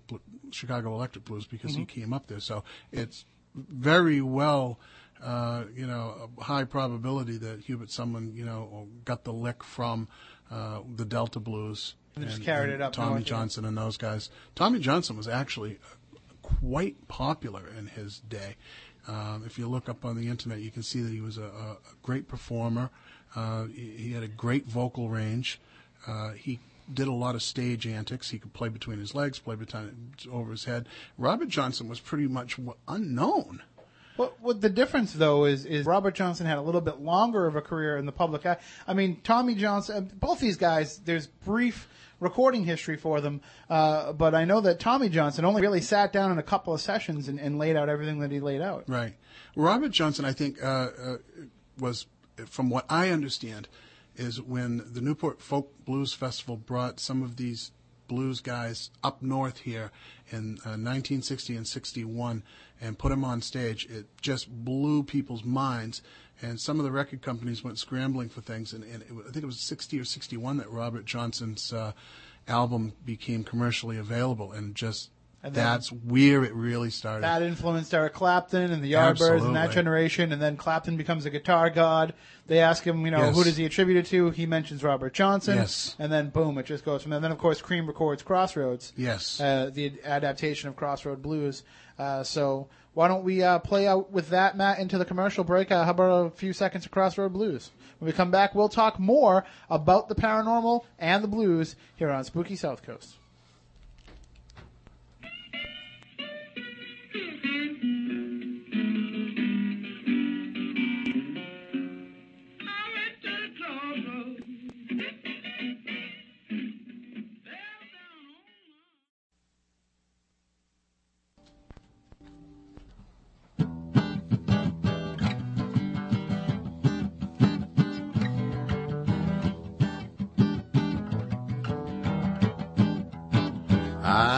[0.50, 2.40] Chicago Electric Blues because he came up there.
[2.40, 3.24] So it's
[3.54, 4.78] very well,
[5.22, 10.08] uh, you know, a high probability that Hubert Sumlin, you know, got the lick from
[10.50, 11.94] uh, the Delta Blues.
[12.16, 13.28] And just carried it up Tommy north, yeah.
[13.28, 14.30] Johnson and those guys.
[14.54, 15.78] Tommy Johnson was actually
[16.42, 18.56] quite popular in his day.
[19.08, 21.44] Um, if you look up on the internet, you can see that he was a,
[21.44, 22.90] a, great performer.
[23.36, 25.60] Uh, he, he had a great vocal range.
[26.06, 26.58] Uh, he
[26.92, 28.30] did a lot of stage antics.
[28.30, 30.86] He could play between his legs, play between over his head.
[31.18, 32.56] Robert Johnson was pretty much
[32.88, 33.62] unknown.
[34.16, 37.56] What, what the difference though is is Robert Johnson had a little bit longer of
[37.56, 38.58] a career in the public eye.
[38.86, 41.88] I mean, Tommy Johnson, both these guys, there's brief
[42.24, 46.32] recording history for them, uh, but I know that Tommy Johnson only really sat down
[46.32, 48.84] in a couple of sessions and, and laid out everything that he laid out.
[48.88, 49.14] Right.
[49.54, 51.16] Robert Johnson, I think, uh, uh,
[51.78, 52.06] was,
[52.46, 53.68] from what I understand,
[54.16, 57.70] is when the Newport Folk Blues Festival brought some of these
[58.06, 59.90] blues guys up north here
[60.30, 62.42] in uh, 1960 and 61
[62.80, 63.86] and put them on stage.
[63.86, 66.02] It just blew people's minds.
[66.42, 68.72] And some of the record companies went scrambling for things.
[68.72, 71.92] And, and it, I think it was 60 or 61 that Robert Johnson's uh,
[72.48, 74.52] album became commercially available.
[74.52, 75.10] And just
[75.42, 77.22] And that's where it really started.
[77.22, 81.30] That influenced Eric Clapton and the Yardbirds and that generation, and then Clapton becomes a
[81.30, 82.14] guitar god.
[82.46, 83.34] They ask him, you know, Yes.
[83.36, 84.30] who does he attribute it to?
[84.30, 85.96] He mentions Robert Johnson, Yes.
[85.98, 87.16] and then boom, it just goes from there.
[87.18, 88.92] And then, of course, Cream records Crossroads.
[88.96, 89.40] Yes.
[89.40, 91.62] uh, the adaptation of Crossroad Blues.
[91.98, 95.70] Uh, so why don't we uh, play out with that, Matt, into the commercial break?
[95.70, 97.72] Uh, how about a few seconds of Crossroad Blues?
[97.98, 102.24] When we come back, we'll talk more about the paranormal and the blues here on
[102.24, 103.16] Spooky South Coast.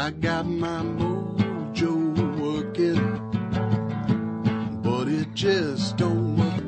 [0.06, 1.96] I got my mojo
[2.38, 3.02] working,
[4.80, 6.64] but it just don't work.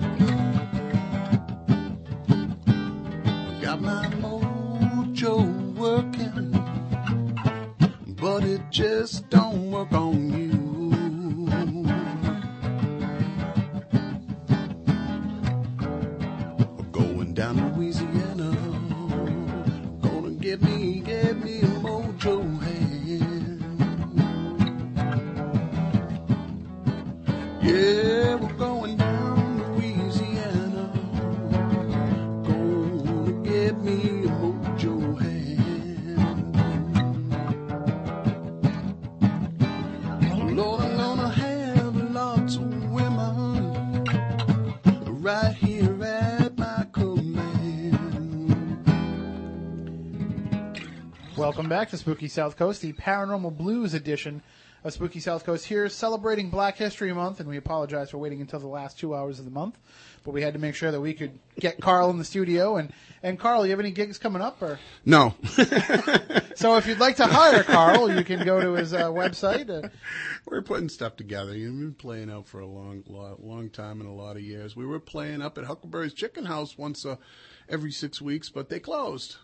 [3.63, 5.37] Got my mojo
[5.77, 6.51] working,
[8.21, 10.48] but it just don't work on you.
[51.49, 54.43] Welcome back to Spooky South Coast, the Paranormal Blues edition
[54.85, 55.65] of Spooky South Coast.
[55.65, 59.39] Here, celebrating Black History Month, and we apologize for waiting until the last two hours
[59.39, 59.79] of the month,
[60.25, 62.77] but we had to make sure that we could get Carl in the studio.
[62.77, 62.93] And
[63.23, 64.61] and Carl, you have any gigs coming up?
[64.61, 65.37] Or No.
[66.55, 69.71] so, if you'd like to hire Carl, you can go to his uh, website.
[69.71, 69.89] Uh,
[70.45, 71.57] We're putting stuff together.
[71.57, 74.77] You've been playing out for a long, long, long time and a lot of years.
[74.77, 77.17] We were playing up at Huckleberry's Chicken House once uh,
[77.71, 79.39] every six weeks, but they closed.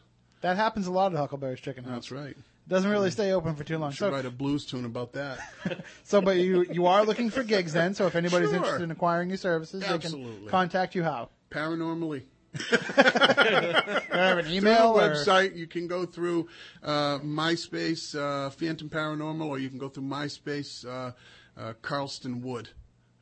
[0.44, 1.92] That happens a lot at Huckleberry's Chicken House.
[1.94, 2.36] That's right.
[2.68, 3.90] Doesn't really stay open for too long.
[3.92, 5.38] Should So, write a blues tune about that.
[6.04, 7.94] so, but you you are looking for gigs then.
[7.94, 8.56] So, if anybody's Sure.
[8.58, 10.48] interested in acquiring your services, they can Absolutely.
[10.48, 11.02] contact you.
[11.02, 11.30] How?
[11.50, 12.22] Paranormally.
[12.70, 16.48] I have an email website, you can go through
[16.82, 21.12] uh, MySpace, uh, Phantom Paranormal, or you can go through MySpace, uh,
[21.60, 22.68] uh, Carlston Wood,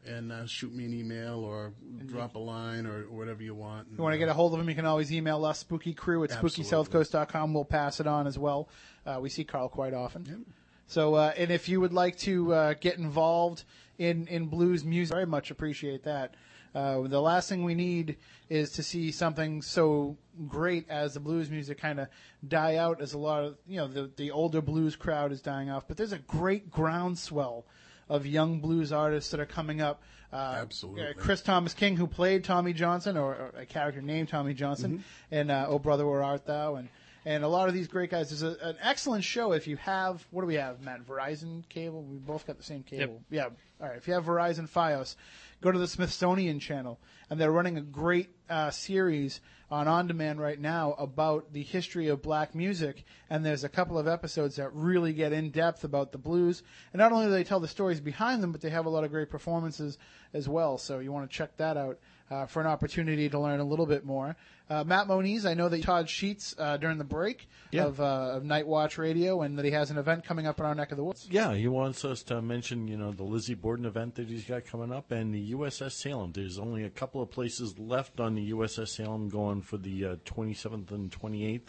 [0.07, 1.73] and uh, shoot me an email or
[2.07, 3.89] drop a line or, whatever you want.
[3.97, 6.31] you want to get a hold of him, you can always email us, spookycrew at
[6.31, 7.55] spookysouthcoast.com.
[7.55, 8.69] We'll pass it on as well.
[9.07, 10.47] Uh, we see Carl quite often.
[10.87, 13.65] So, uh, and if you would like to uh, get involved
[13.99, 16.35] in, in blues music, I very much appreciate that.
[16.75, 18.17] Uh, the last thing we need
[18.49, 20.17] is to see something so
[20.49, 22.09] great as the blues music kind of
[22.47, 25.69] die out, as a lot of you know the the older blues crowd is dying
[25.69, 25.87] off.
[25.87, 27.67] But there's a great groundswell
[28.13, 30.03] of young blues artists that are coming up.
[30.33, 31.07] Uh, Absolutely.
[31.07, 35.05] uh, Chris Thomas King, who played Tommy Johnson, or, or a character named Tommy Johnson,
[35.31, 36.89] and uh, Oh Brother Where Art Thou, and
[37.25, 38.31] and a lot of these great guys.
[38.31, 41.07] There's a, an excellent show if you have what do we have, Matt?
[41.07, 42.03] Verizon cable.
[42.03, 43.23] We both got the same cable.
[43.31, 43.49] Yeah.
[43.81, 43.97] All right.
[43.97, 45.17] If you have Verizon FiOS,
[45.63, 47.01] go to the Smithsonian channel,
[47.31, 49.41] and they're running a great uh, series
[49.71, 53.05] on on demand right now about the history of black music.
[53.31, 56.63] And there's a couple of episodes that really get in depth about the blues.
[56.93, 59.05] And not only do they tell the stories behind them, but they have a lot
[59.05, 59.97] of great performances
[60.35, 60.77] as well.
[60.77, 61.99] So you want to check that out
[62.31, 64.37] uh, for an opportunity to learn a little bit more.
[64.73, 67.85] Uh, Matt Moniz, I know that Todd Sheets uh, during the break Yeah.
[67.87, 68.05] of, uh,
[68.37, 70.93] of Night Watch Radio, and that he has an event coming up in our neck
[70.93, 71.29] of the woods.
[71.31, 74.65] Yeah, he wants us to mention, you know, the Lizzie Borden event that he's got
[74.65, 76.33] coming up and the USS Salem.
[76.33, 80.17] There's only a couple of places left on the USS Salem going for the uh,
[80.25, 81.67] 27th and 28th.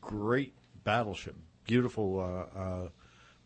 [0.00, 2.88] Great battleship, beautiful uh, uh,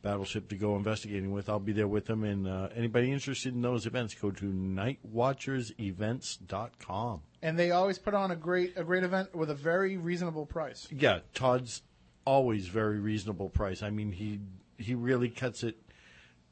[0.05, 1.49] battleship to go investigating with.
[1.49, 2.23] I'll be there with them.
[2.23, 7.23] And uh, anybody interested in those events, go to nightwatchersevents.com.
[7.43, 10.87] And they always put on a great a great event with a very reasonable price.
[10.93, 11.83] Yeah, Todd's
[12.25, 13.83] always very reasonable price.
[13.83, 14.39] I mean, he
[14.79, 15.77] he really cuts it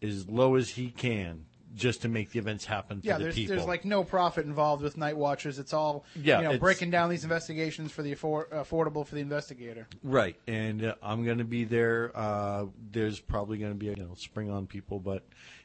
[0.03, 1.44] as low as he can
[1.74, 3.56] just to make the events happen for Yeah, the there's people.
[3.56, 5.58] there's like no profit involved with Night Watchers.
[5.58, 9.20] It's all Yeah, you know breaking down these investigations for the affor- affordable for the
[9.22, 9.86] investigator.
[10.02, 12.12] Right, and uh, I'm going to be there.
[12.14, 15.22] Uh, there's probably going to be you know spring on people, but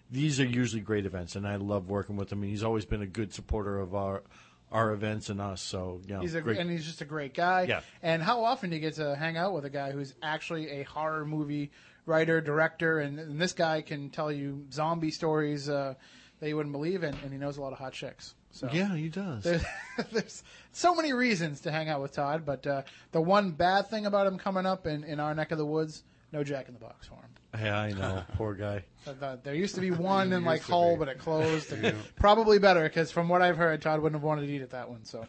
[0.09, 2.41] these are usually great events, and I love working with him.
[2.41, 4.23] And he's always been a good supporter of our
[4.71, 5.61] our events and us.
[5.61, 6.57] So you know, He's a great.
[6.57, 7.63] and he's just a great guy.
[7.63, 7.81] Yeah.
[8.01, 10.83] And how often do you get to hang out with a guy who's actually a
[10.83, 11.71] horror movie
[12.07, 15.93] writer, director, and, and this guy can tell you zombie stories uh,
[16.39, 18.33] that you wouldn't believe, and, and he knows a lot of hot chicks.
[18.51, 19.43] So yeah, he does.
[19.43, 19.63] There's,
[20.11, 22.81] there's so many reasons to hang out with Todd, but uh,
[23.11, 26.03] the one bad thing about him coming up in, in our neck of the woods,
[26.31, 27.63] no Jack in the Box for him.
[27.63, 28.83] Yeah, I know, poor guy.
[29.05, 30.99] The- There used to be one in like Hull, be.
[30.99, 31.71] but it closed.
[31.83, 34.71] And Probably better because from what I've heard, Todd wouldn't have wanted to eat at
[34.71, 35.05] that one.
[35.05, 35.19] So,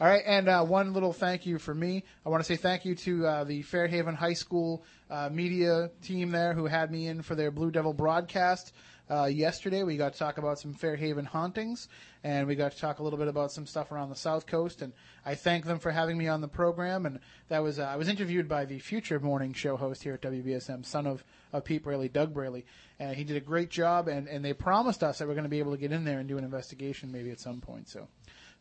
[0.00, 2.04] all right, and uh, one little thank you for me.
[2.24, 6.30] I want to say thank you to uh, the Fairhaven High School uh, media team
[6.30, 8.72] there who had me in for their Blue Devil broadcast.
[9.08, 11.88] Uh, yesterday, we got to talk about some Fairhaven hauntings,
[12.24, 14.82] and we got to talk a little bit about some stuff around the South Coast.
[14.82, 14.92] And
[15.24, 17.06] I thank them for having me on the program.
[17.06, 20.22] And that was uh, I was interviewed by the future morning show host here at
[20.22, 22.66] WBSM, son of, of Pete Braley, Doug Braley,
[22.98, 24.08] and he did a great job.
[24.08, 26.18] And, and they promised us that we're going to be able to get in there
[26.18, 27.88] and do an investigation maybe at some point.
[27.88, 28.08] So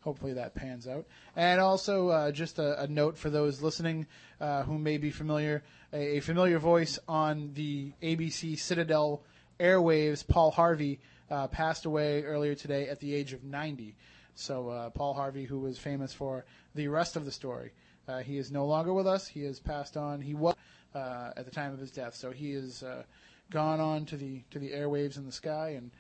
[0.06, 1.08] hopefully that pans out.
[1.36, 4.06] And also, uh, just a, a note for those listening
[4.40, 5.64] uh, who may be familiar,
[5.96, 9.24] a, familiar voice on the ABC Citadel
[9.60, 11.00] airwaves, Paul Harvey,
[11.32, 13.96] uh, passed away earlier today at the age of 90.
[14.36, 17.72] So uh, Paul Harvey, who was famous for the rest of the story,
[18.08, 19.28] uh, he is no longer with us.
[19.28, 20.22] He has passed on.
[20.22, 20.56] He was
[20.94, 23.04] uh, at the time of his death, so he is uh,
[23.50, 25.92] gone on to the to the airwaves in the sky and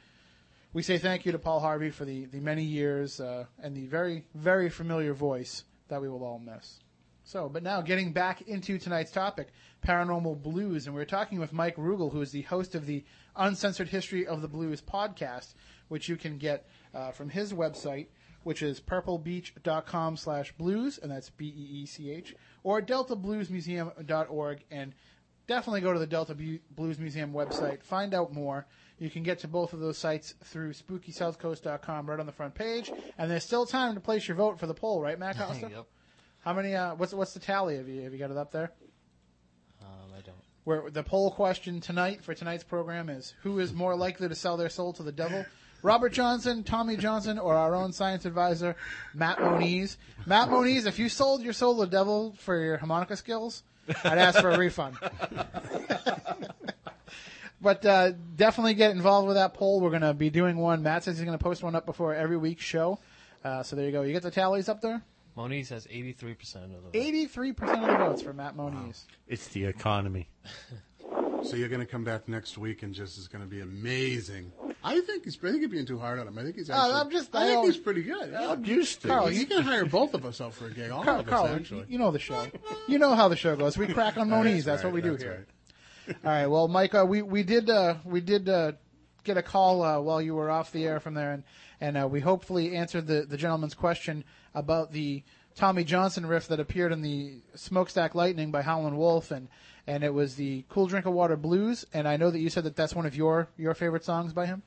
[0.76, 3.86] we say thank you to Paul Harvey for the, the many years uh, and the
[3.86, 6.82] very, very familiar voice that we will all miss.
[7.26, 9.47] So, but now getting back into tonight's topic,
[9.86, 13.03] paranormal blues, and we're talking with Mike Rugel, who is the host of the
[13.36, 15.55] Uncensored History of the Blues podcast,
[15.88, 18.07] which you can get uh, from his website,
[18.43, 24.93] which is purplebeech.com slash blues, and that's B-E-E-C-H, or deltabluesmuseum.org, and
[25.47, 28.67] definitely go to the Delta Blues Museum website, find out more.
[28.99, 32.91] You can get to both of those sites through SpookySouthCoast.com right on the front page,
[33.17, 35.69] and there's still time to place your vote for the poll, right, Matt Costa?
[35.71, 35.88] Yep.
[36.46, 36.74] How many?
[36.76, 37.78] Uh, what's what's the tally?
[37.78, 38.72] Have you have you got it up there?
[39.82, 40.38] Um, I don't.
[40.64, 44.56] Where the poll question tonight for tonight's program is: Who is more likely to sell
[44.56, 45.43] their soul to the devil?
[45.82, 48.76] Robert Johnson, Tommy Johnson, or our own science advisor,
[49.16, 49.98] Matt Moniz.
[50.28, 53.64] Matt Moniz, if you sold your soul to the devil for your harmonica skills,
[54.04, 54.98] I'd ask for a refund.
[57.62, 59.82] but uh, definitely get involved with that poll.
[59.82, 60.84] We're going to be doing one.
[60.84, 63.00] Matt says he's going to post one up before every week's show.
[63.43, 64.04] Uh, so there you go.
[64.04, 65.04] You get the tallies up there.
[65.36, 66.91] Moniz has 83% of the vote.
[66.93, 69.05] Eighty-three percent of the votes for Matt Moniz.
[69.27, 70.29] It's the economy.
[71.43, 74.51] So you're going to come back next week and just is going to be amazing.
[74.83, 75.38] I think he's.
[75.38, 76.36] I think you're being too hard on him.
[76.39, 76.71] I think he's.
[76.71, 78.33] Actually, I'm just- I, I think always- he's pretty good.
[78.33, 79.09] I'm used to.
[79.09, 79.36] Carl, it.
[79.36, 80.89] you can hire both of us out for a gig.
[80.89, 81.81] All Carl, of us Carl, actually.
[81.81, 82.47] you, you know the show.
[82.88, 83.77] You know how the show goes.
[83.77, 84.65] We crack on Moniz.
[84.65, 85.45] That's, what we do here.
[86.07, 86.47] that's All right.
[86.47, 88.71] Well, Mike, uh, we we did uh, we did uh,
[89.26, 91.43] get a call uh, while you were off the air from there, and
[91.82, 94.23] and uh, we hopefully answered the the gentleman's question
[94.53, 95.23] about the
[95.55, 99.49] Tommy Johnson riff that appeared in the Smokestack Lightning by Howlin' Wolf, and
[99.88, 101.86] and it was the Cool Drink of Water Blues.
[101.93, 104.45] And I know that you said that that's one of your your favorite songs by
[104.45, 104.63] him.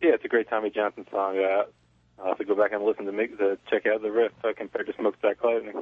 [0.00, 1.38] Yeah, it's a great Tommy Johnson song.
[1.38, 1.64] Uh,
[2.18, 4.52] I'll have to go back and listen to make to check out the riff uh,
[4.56, 5.72] compared to Smokestack Lightning.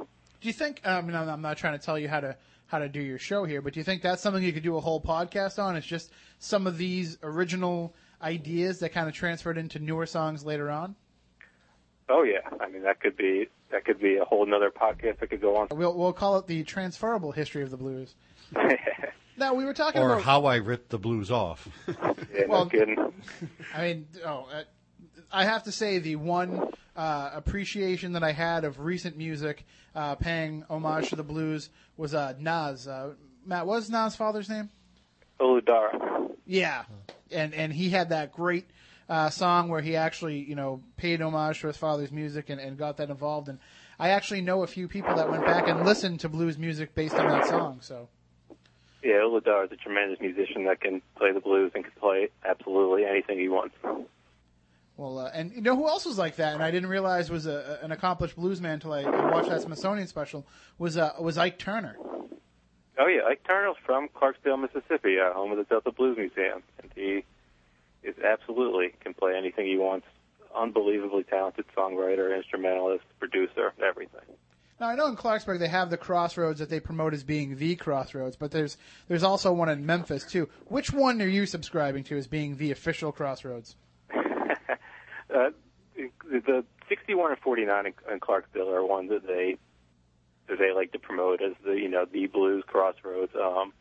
[0.41, 0.81] Do you think?
[0.85, 2.35] I mean, I'm I'm not trying to tell you how to
[2.73, 4.77] how to do your show here, but do you think that's something you could do
[4.77, 5.75] a whole podcast on?
[5.75, 6.09] It's just
[6.39, 10.95] some of these original ideas that kind of transferred into newer songs later on.
[12.09, 15.29] Oh yeah, I mean that could be that could be a whole another podcast that
[15.29, 15.67] could go on.
[15.69, 18.15] We'll we'll call it the transferable history of the blues.
[19.35, 20.21] Now we were talking Or about.
[20.23, 21.67] how I ripped the blues off.
[21.87, 23.13] yeah, Well- no kidding.
[23.75, 24.61] I mean, oh, uh,
[25.33, 26.61] I have to say the one
[26.95, 29.65] uh, appreciation that I had of recent music
[29.95, 32.87] uh, paying homage to the blues was uh, Nas.
[32.87, 33.13] Uh,
[33.43, 34.69] Matt, what was Nas' father's name?
[35.39, 36.27] Olu Dara.
[36.45, 36.83] Yeah,
[37.31, 38.65] and and he had that great
[39.09, 42.77] uh, song where he actually you know paid homage to his father's music and, and
[42.77, 43.49] got that involved.
[43.49, 43.57] And
[43.99, 47.15] I actually know a few people that went back and listened to blues music based
[47.15, 47.79] on that song.
[47.81, 48.07] So
[49.03, 52.29] Yeah, Olu Dara is a tremendous musician that can play the blues and can play
[52.45, 53.75] absolutely anything he wants.
[55.03, 57.45] Well, uh, and you know who else was like that, and I didn't realize was
[57.45, 60.47] a, an accomplished bluesman until I, I watched that Smithsonian special
[60.77, 61.97] was uh, was Ike Turner.
[62.97, 66.89] Oh yeah, Ike Turner's from Clarksdale, Mississippi, uh, home of the Delta Blues Museum, and
[66.95, 67.25] he
[68.01, 70.07] is absolutely can play anything he wants.
[70.55, 74.21] Unbelievably talented songwriter, instrumentalist, producer, everything.
[74.79, 77.75] Now I know in Clarksburg they have the crossroads that they promote as being the
[77.75, 78.77] crossroads, but there's
[79.09, 80.47] there's also one in Memphis too.
[80.67, 83.75] Which one are you subscribing to as being the official crossroads?
[85.33, 85.49] Uh,
[85.95, 89.57] the 61 and 49 in, in Clarksdale are ones that they
[90.47, 93.31] that they like to promote as the you know the blues crossroads.
[93.35, 93.73] Um,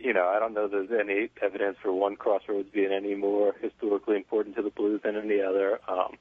[0.00, 4.16] you know, I don't know there's any evidence for one crossroads being any more historically
[4.16, 5.80] important to the blues than any other.
[5.88, 6.16] Um,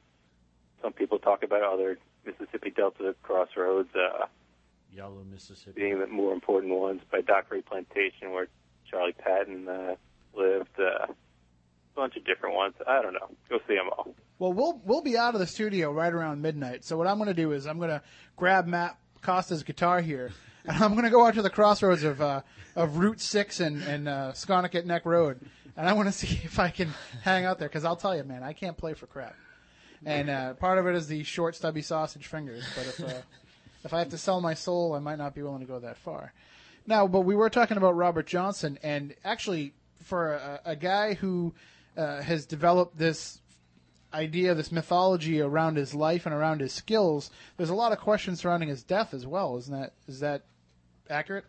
[0.82, 4.26] some people talk about other Mississippi Delta crossroads uh,
[4.92, 5.80] Yellow Mississippi.
[5.80, 8.48] being the more important ones by Dockery Plantation, where
[8.90, 9.96] Charlie Patton uh,
[10.36, 10.80] lived.
[10.80, 11.14] Uh,
[11.98, 12.76] a bunch of different ones.
[12.88, 13.28] I don't know.
[13.50, 14.14] Go see them all.
[14.40, 16.84] Well, we'll we'll be out of the studio right around midnight.
[16.86, 18.02] So what I'm going to do is I'm going to
[18.36, 20.32] grab Matt Costa's guitar here,
[20.66, 22.42] and I'm going to go out to the crossroads of uh,
[22.76, 24.34] of Route Six and and uh,
[24.86, 25.40] Neck Road,
[25.76, 26.90] and I want to see if I can
[27.24, 29.36] hang out there because I'll tell you, man, I can't play for crap.
[30.06, 32.64] And uh, part of it is the short, stubby sausage fingers.
[32.76, 33.22] But if uh,
[33.84, 35.98] if I have to sell my soul, I might not be willing to go that
[35.98, 36.34] far.
[36.86, 39.74] Now, but we were talking about Robert Johnson, and actually,
[40.04, 41.54] for a, a guy who
[41.98, 43.42] uh, has developed this
[44.14, 48.40] idea, this mythology around his life and around his skills, there's a lot of questions
[48.40, 49.58] surrounding his death as well.
[49.58, 50.44] Isn't that is that
[51.10, 51.46] accurate?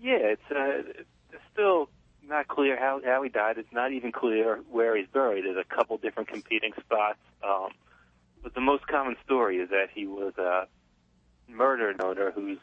[0.00, 1.02] Yeah, it's uh,
[1.32, 1.88] it's still
[2.26, 3.58] not clear how how he died.
[3.58, 5.44] It's not even clear where he's buried.
[5.44, 7.18] There's a couple different competing spots.
[7.42, 7.70] Um,
[8.42, 10.68] but the most common story is that he was a
[11.48, 12.58] murder noter whose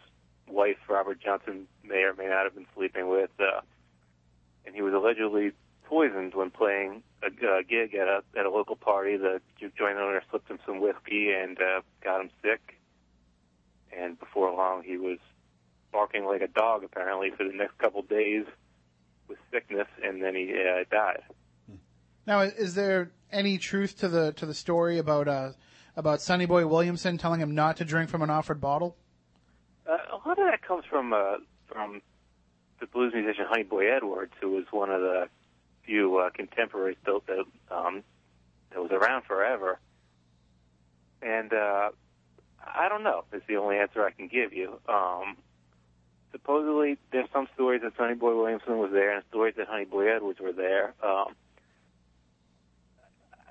[0.48, 3.62] wife Robert Johnson may or may not have been sleeping with, uh,
[4.66, 5.52] and he was allegedly
[5.86, 9.18] poisoned when playing a, a gig at a at a local party.
[9.18, 12.80] The joint owner slipped him some whiskey and uh, got him sick.
[13.98, 15.20] And before long, he was
[15.92, 18.46] barking like a dog apparently for the next couple of days
[19.28, 21.24] with sickness, and then he uh, died.
[22.28, 25.52] Now, is there any truth to the to the story about uh,
[25.96, 28.98] about Sonny Boy Williamson telling him not to drink from an offered bottle?
[29.88, 32.02] Uh, a lot of that comes from uh, from
[32.80, 35.30] the blues musician Honey Boy Edwards, who was one of the
[35.86, 38.04] few uh, contemporaries built that um,
[38.72, 39.80] that was around forever.
[41.22, 41.90] And uh,
[42.66, 43.24] I don't know.
[43.34, 44.80] Is the only answer I can give you.
[44.88, 45.38] Um,
[46.32, 50.14] supposedly, there's some stories that Sonny Boy Williamson was there, and stories that Honey Boy
[50.14, 50.94] Edwards were there.
[51.04, 51.36] Um,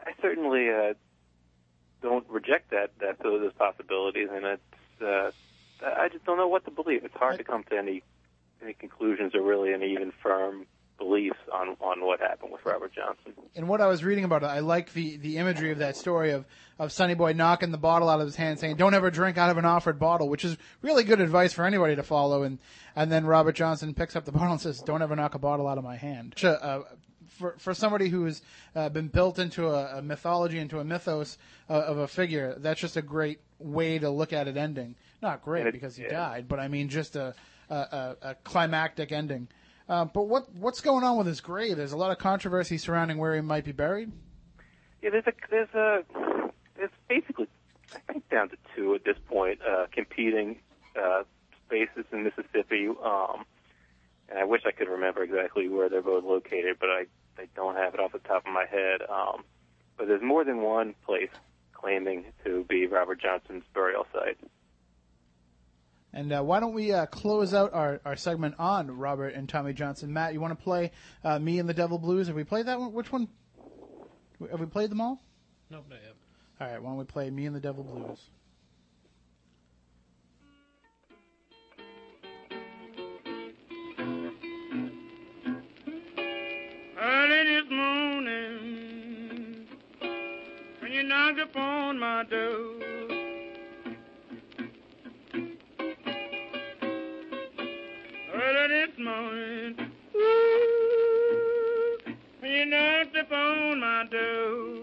[0.06, 0.94] I certainly uh,
[2.02, 5.30] don't reject that that those possibilities, and it's uh,
[5.82, 7.04] I just don't know what to believe.
[7.04, 8.02] It's hard to come to any
[8.62, 10.66] any conclusions or really any even firm
[10.98, 13.32] beliefs on on what happened with Robert Johnson.
[13.54, 16.30] And what I was reading about it, I like the, the imagery of that story
[16.30, 16.44] of,
[16.78, 19.50] of Sonny Boy knocking the bottle out of his hand, saying, "Don't ever drink out
[19.50, 22.42] of an offered bottle," which is really good advice for anybody to follow.
[22.42, 22.58] And
[22.96, 25.66] and then Robert Johnson picks up the bottle and says, "Don't ever knock a bottle
[25.68, 26.82] out of my hand." Uh, uh,
[27.28, 28.42] for for somebody who's
[28.76, 31.38] uh, been built into a, a mythology, into a mythos
[31.68, 34.94] uh, of a figure, that's just a great way to look at it ending.
[35.22, 36.10] Not great it- because he yeah.
[36.10, 37.34] died, but I mean just a,
[37.70, 39.48] a, a climactic ending.
[39.88, 41.76] Uh, but what what's going on with his grave?
[41.76, 44.12] There's a lot of controversy surrounding where he might be buried.
[45.02, 46.04] Yeah, there's a there's a
[46.76, 47.48] there's basically
[47.94, 50.58] I think down to two at this point uh, competing
[51.00, 51.24] uh,
[51.66, 52.88] spaces in Mississippi.
[52.88, 53.44] Um,
[54.30, 57.04] and I wish I could remember exactly where they're both located, but I
[57.38, 59.02] I don't have it off the top of my head.
[59.02, 59.44] Um,
[59.98, 61.30] but there's more than one place
[61.72, 64.38] claiming to be Robert Johnson's burial site.
[66.16, 69.72] And uh, why don't we uh, close out our, our segment on Robert and Tommy
[69.72, 70.12] Johnson?
[70.12, 70.92] Matt, you want to play
[71.24, 72.28] uh, "Me and the Devil Blues"?
[72.28, 72.92] Have we played that one?
[72.92, 73.26] Which one?
[74.48, 75.20] Have we played them all?
[75.70, 76.14] Nope, not yet.
[76.60, 76.80] All right.
[76.80, 78.30] Why don't we play "Me and the Devil Blues"?
[86.96, 89.66] Early this morning,
[90.78, 92.93] when you knocked upon my door,
[99.04, 99.76] morning,
[100.16, 101.98] ooh,
[102.42, 104.76] you knocked upon my door.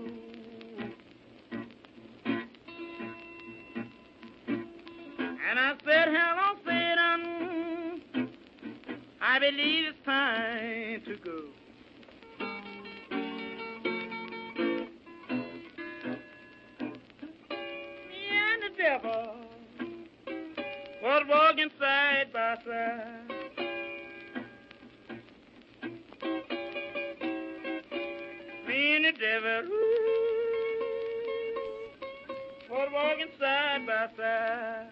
[5.50, 7.22] And I said, hello, Satan.
[9.20, 11.38] I believe it's time to go.
[18.08, 19.36] Me and the devil
[21.02, 23.21] was walking side by side.
[29.32, 29.64] river.
[29.66, 31.08] Ooh,
[32.68, 34.88] for walking side by side.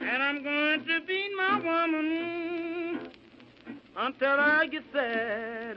[0.00, 3.10] And I'm going to be my woman
[3.96, 5.67] until I get there.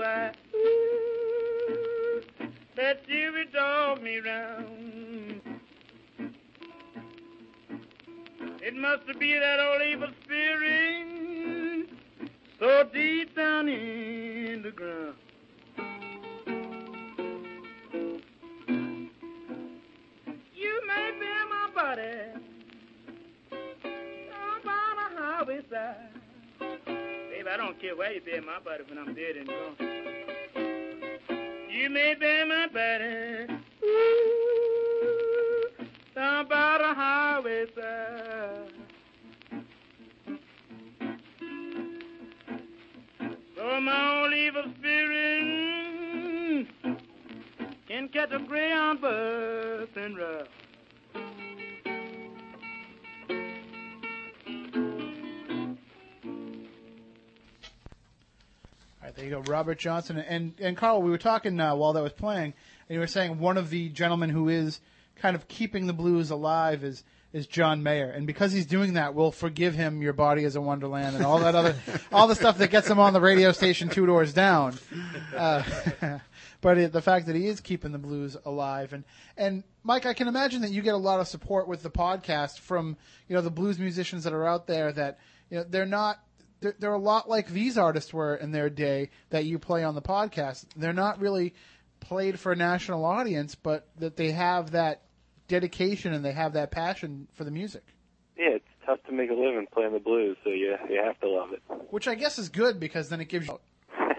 [0.00, 2.22] Why ooh,
[2.74, 5.42] that would dog me round.
[8.62, 11.88] It must be that old evil spirit
[12.58, 15.19] so deep down in the ground.
[27.60, 29.76] Don't care where you bury my body when I'm dead and gone.
[31.68, 33.52] You may bury my body
[33.84, 35.68] ooh,
[36.14, 38.72] down by the highway side.
[43.56, 46.66] So my old evil spirit
[47.88, 48.38] can catch a
[48.72, 49.59] on bus
[59.20, 61.02] there you go, Robert Johnson and and Carl.
[61.02, 62.54] We were talking uh, while that was playing,
[62.88, 64.80] and you were saying one of the gentlemen who is
[65.16, 69.14] kind of keeping the blues alive is is John Mayer, and because he's doing that,
[69.14, 71.76] we'll forgive him "Your Body Is a Wonderland" and all that other
[72.12, 74.78] all the stuff that gets him on the radio station two doors down.
[75.36, 75.62] Uh,
[76.62, 79.04] but it, the fact that he is keeping the blues alive, and
[79.36, 82.58] and Mike, I can imagine that you get a lot of support with the podcast
[82.60, 82.96] from
[83.28, 85.18] you know the blues musicians that are out there that
[85.50, 86.20] you know they're not
[86.60, 89.94] they're, they're a lot like these artists were in their day that you play on
[89.94, 90.66] the podcast.
[90.76, 91.54] They're not really
[92.00, 95.02] played for a national audience, but that they have that
[95.48, 97.82] dedication and they have that passion for the music,
[98.38, 101.28] Yeah, it's tough to make a living playing the blues, so you you have to
[101.28, 101.60] love it.
[101.90, 103.58] which I guess is good because then it gives you.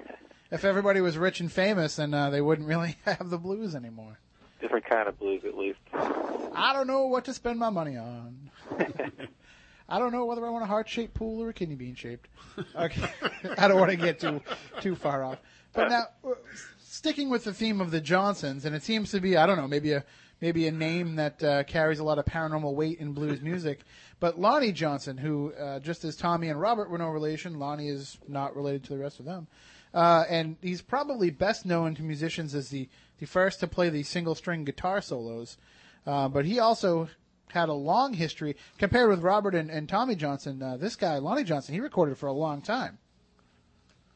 [0.52, 4.20] If everybody was rich and famous, then uh, they wouldn't really have the blues anymore.
[4.60, 5.80] Different kind of blues, at least.
[5.94, 8.52] I don't know what to spend my money on.
[9.92, 12.30] I don't know whether I want a heart shaped pool or a kidney bean shaped.
[12.76, 13.10] Okay,
[13.58, 14.42] I don't want to get too
[14.80, 15.40] too far off.
[15.74, 16.36] But now, uh,
[16.80, 19.68] sticking with the theme of the Johnsons, and it seems to be I don't know
[19.68, 20.06] maybe a
[20.40, 23.82] maybe a name that uh, carries a lot of paranormal weight in blues music.
[24.20, 28.18] But Lonnie Johnson, who uh, just as Tommy and Robert were no relation, Lonnie is
[28.28, 29.48] not related to the rest of them.
[29.94, 32.88] Uh, and he's probably best known to musicians as the,
[33.20, 35.58] the first to play the single string guitar solos.
[36.08, 37.10] Uh, but he also
[37.52, 40.62] had a long history compared with Robert and, and Tommy Johnson.
[40.62, 42.98] Uh, this guy, Lonnie Johnson, he recorded for a long time.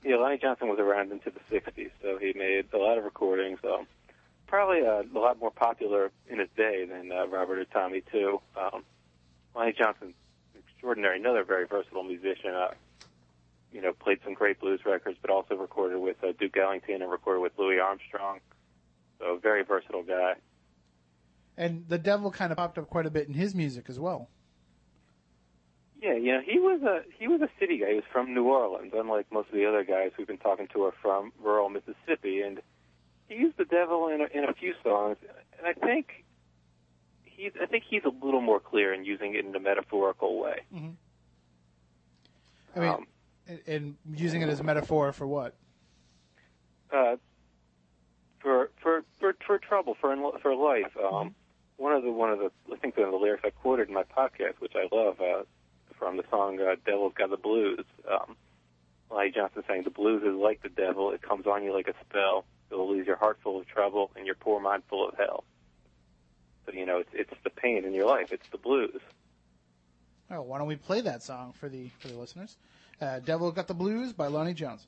[0.03, 3.59] Yeah, Lonnie Johnson was around into the '60s, so he made a lot of recordings.
[3.63, 3.87] Um,
[4.47, 8.39] probably uh, a lot more popular in his day than uh, Robert or Tommy too.
[8.55, 8.83] Um,
[9.55, 10.13] Lonnie Johnson,
[10.57, 12.53] extraordinary, another very versatile musician.
[12.53, 12.73] Uh,
[13.71, 17.11] you know, played some great blues records, but also recorded with uh, Duke Ellington and
[17.11, 18.39] recorded with Louis Armstrong.
[19.19, 20.35] So, very versatile guy.
[21.57, 24.29] And the devil kind of popped up quite a bit in his music as well.
[26.01, 27.89] Yeah, you know, he was a he was a city guy.
[27.89, 30.83] He was from New Orleans, unlike most of the other guys we've been talking to
[30.83, 32.61] are from rural Mississippi, and
[33.27, 35.17] he used the devil in a, in a few songs.
[35.57, 36.25] And I think
[37.23, 40.59] he's I think he's a little more clear in using it in a metaphorical way.
[42.75, 43.07] I mean, Um,
[43.47, 45.55] and, and using it as a metaphor for what?
[46.93, 47.15] uh,
[48.41, 50.95] for for for for trouble for for life.
[51.03, 51.33] Um,
[51.77, 53.93] One of the one of the I think one of the lyrics I quoted in
[53.93, 55.43] my podcast, which I love, uh,
[55.97, 58.35] from the song uh, "Devil's Got the Blues." Um,
[59.11, 61.93] Lonnie Johnson saying, "The blues is like the devil; it comes on you like a
[62.07, 62.45] spell.
[62.71, 65.43] It'll leave your heart full of trouble and your poor mind full of hell."
[66.65, 68.31] So you know, it's it's the pain in your life.
[68.31, 69.01] It's the blues.
[70.31, 72.57] Oh, why don't we play that song for the for the listeners?
[73.01, 74.87] Uh, "Devil Got the Blues" by Lonnie Johnson.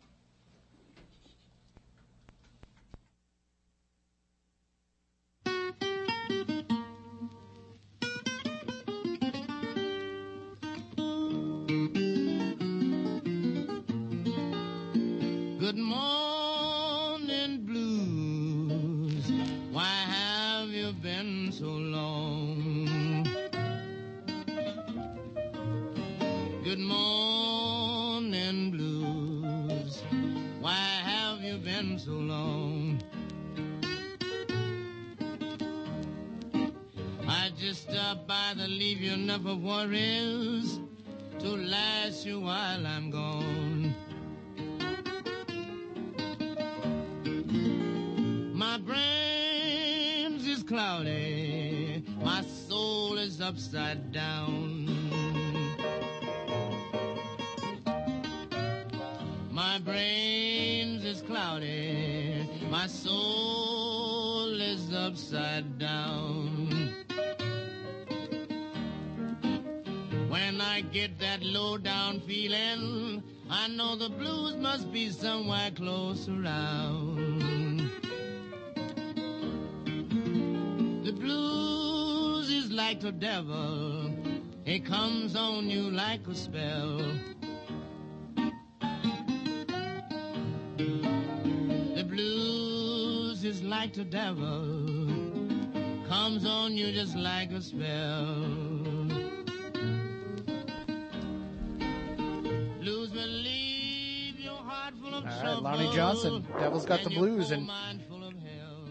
[15.78, 19.32] Good morning, blues.
[19.72, 23.24] Why have you been so long?
[26.64, 30.02] Good morning, blues.
[30.62, 33.00] Why have you been so long?
[37.28, 40.80] I just stopped by to leave you enough of worries
[41.38, 43.57] to last you while I'm gone.
[48.88, 51.78] Brains is cloudy
[52.24, 54.86] my soul is upside down.
[59.52, 66.94] My brains is cloudy, my soul is upside down.
[70.30, 76.28] When I get that low down feeling, I know the blues must be somewhere close
[76.30, 77.87] around.
[81.28, 84.10] Blues is like the devil,
[84.66, 87.00] it comes on you like a spell.
[91.98, 95.10] The blues is like the devil,
[96.08, 98.36] comes on you just like a spell.
[102.80, 105.62] Blues will leave your heart full of All right, trouble.
[105.64, 107.70] Lonnie Johnson, Devil's Got the Blues, and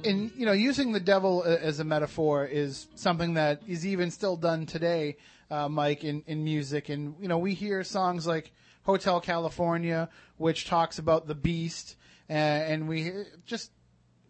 [0.06, 4.36] and you know using the devil as a metaphor is something that is even still
[4.36, 5.16] done today
[5.50, 6.88] uh, mike in, in music.
[6.88, 8.52] And you know we hear songs like
[8.84, 11.96] hotel california which talks about the beast
[12.30, 13.12] uh, and we
[13.44, 13.72] just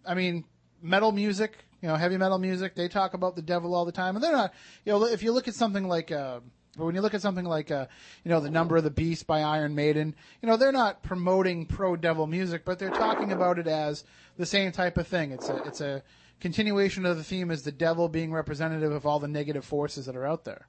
[0.06, 0.44] i mean
[0.82, 4.16] metal music you know heavy metal music they talk about the devil all the time.
[4.16, 4.52] And they're not
[4.84, 6.40] you know if you look at something like uh,
[6.76, 7.86] but when you look at something like, uh,
[8.24, 11.66] you know, the Number of the Beast by Iron Maiden, you know, they're not promoting
[11.66, 14.04] pro-devil music, but they're talking about it as
[14.36, 15.32] the same type of thing.
[15.32, 16.02] It's a, it's a
[16.40, 20.16] continuation of the theme as the devil being representative of all the negative forces that
[20.16, 20.66] are out there.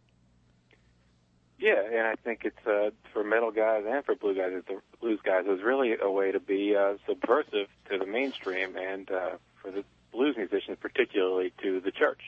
[1.59, 5.19] Yeah, and I think it's uh, for metal guys and for blue guys, the blues
[5.23, 9.29] guys, it was really a way to be uh, subversive to the mainstream, and uh,
[9.61, 12.21] for the blues musicians, particularly to the church.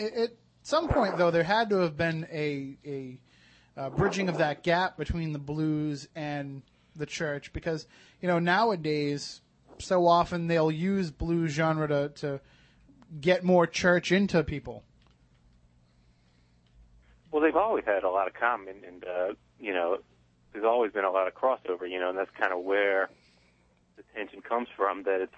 [0.00, 0.30] At, at
[0.64, 3.18] some point, though, there had to have been a, a,
[3.76, 6.62] uh bridging of that gap between the blues and
[6.96, 7.86] the church because,
[8.20, 9.40] you know, nowadays,
[9.78, 12.40] so often they'll use blues genre to, to
[13.20, 14.82] get more church into people.
[17.30, 19.98] Well, they've always had a lot of common, and uh, you know,
[20.52, 21.90] there's always been a lot of crossover.
[21.90, 23.10] You know, and that's kind of where
[23.96, 25.02] the tension comes from.
[25.02, 25.34] That it's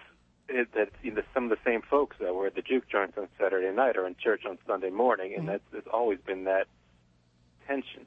[0.48, 3.18] it, that you know, some of the same folks that were at the juke joints
[3.18, 6.66] on Saturday night are in church on Sunday morning, and that's there's always been that
[7.66, 8.06] tension.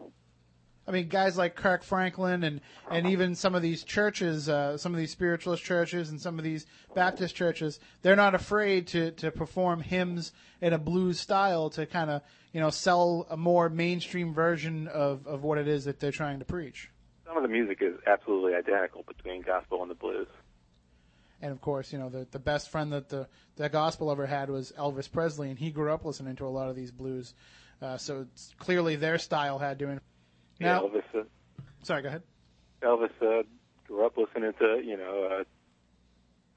[0.90, 4.92] I mean, guys like Kirk Franklin and, and even some of these churches, uh, some
[4.92, 6.66] of these spiritualist churches and some of these
[6.96, 10.32] Baptist churches, they're not afraid to, to perform hymns
[10.62, 12.24] in a blues style to kind of,
[12.54, 16.40] you know, sell a more mainstream version of, of what it is that they're trying
[16.40, 16.90] to preach.
[17.28, 20.28] Some of the music is absolutely identical between gospel and the blues.
[21.42, 24.50] And of course, you know, the, the best friend that the, the gospel ever had
[24.50, 27.34] was Elvis Presley, and he grew up listening to a lot of these blues.
[27.82, 29.88] Uh, so it's clearly their style had to.
[29.88, 30.00] Now,
[30.60, 31.04] yeah, Elvis.
[31.16, 31.24] Uh,
[31.84, 32.24] sorry, go ahead.
[32.82, 33.44] Elvis uh,
[33.88, 35.44] grew up listening to you know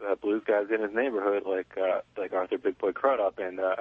[0.03, 3.61] uh, uh, blues guys in his neighborhood like uh, like Arthur Big Boy Crudup and
[3.61, 3.77] uh,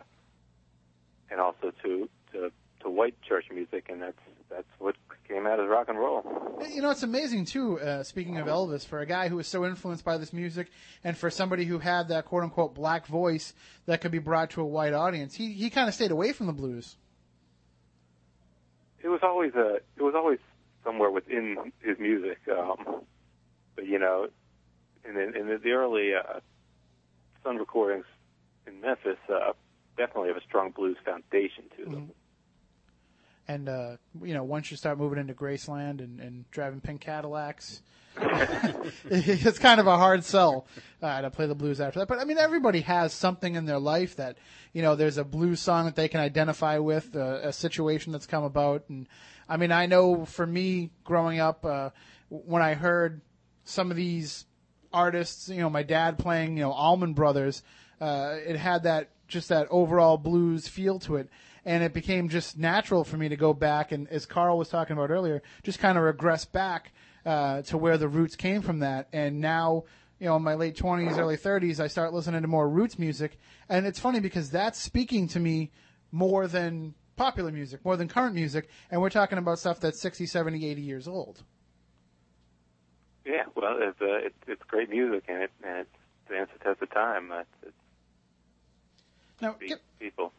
[1.32, 4.20] and also to to to white church music, and that's
[4.52, 4.95] that's what
[5.28, 6.24] came out as rock and roll.
[6.70, 7.80] You know, it's amazing too.
[7.80, 10.68] Uh, speaking of Elvis, for a guy who was so influenced by this music,
[11.04, 13.53] and for somebody who had that quote unquote black voice
[13.86, 16.48] that could be brought to a white audience, he he kind of stayed away from
[16.48, 16.98] the blues.
[19.03, 20.40] It was always a it was always
[20.84, 23.02] somewhere within his music, um,
[23.76, 24.28] but you know,
[25.07, 26.40] in the, in the, early uh,
[27.44, 28.06] Sun recordings
[28.68, 29.53] in Memphis, uh,
[29.98, 32.11] definitely have a strong blues foundation to them.
[33.52, 37.82] And uh, you know, once you start moving into Graceland and, and driving pink Cadillacs,
[39.06, 40.68] it's kind of a hard sell
[41.02, 42.07] uh, to play the blues after that.
[42.07, 44.38] But I mean, everybody has something in their life that
[44.72, 44.95] you know.
[44.95, 48.86] There's a blues song that they can identify with, uh, a situation that's come about.
[48.88, 49.06] And
[49.49, 51.90] I mean, I know for me, growing up, uh,
[52.30, 53.19] when I heard
[53.65, 54.45] some of these
[54.94, 57.64] artists, you know, my dad playing, you know, Allman Brothers,
[57.99, 61.30] uh, it had that just that overall blues feel to it.
[61.66, 64.96] And it became just natural for me to go back and, as Carl was talking
[64.98, 66.92] about earlier, just kind of regress back
[67.26, 69.08] uh, to where the roots came from that.
[69.14, 69.84] And now,
[70.20, 73.38] you know, in my late 20s, early 30s, I start listening to more roots music.
[73.70, 75.72] And it's funny because that's speaking to me
[76.12, 78.68] more than popular music, more than current music.
[78.90, 81.44] And we're talking about stuff that's 60, 70, 80 years old.
[83.26, 85.88] Yeah, well, it's uh, it's, it's great music, and it and it
[86.26, 87.32] stands the test of time.
[87.32, 87.76] Uh, it's
[89.40, 89.56] Now,
[90.00, 90.34] people.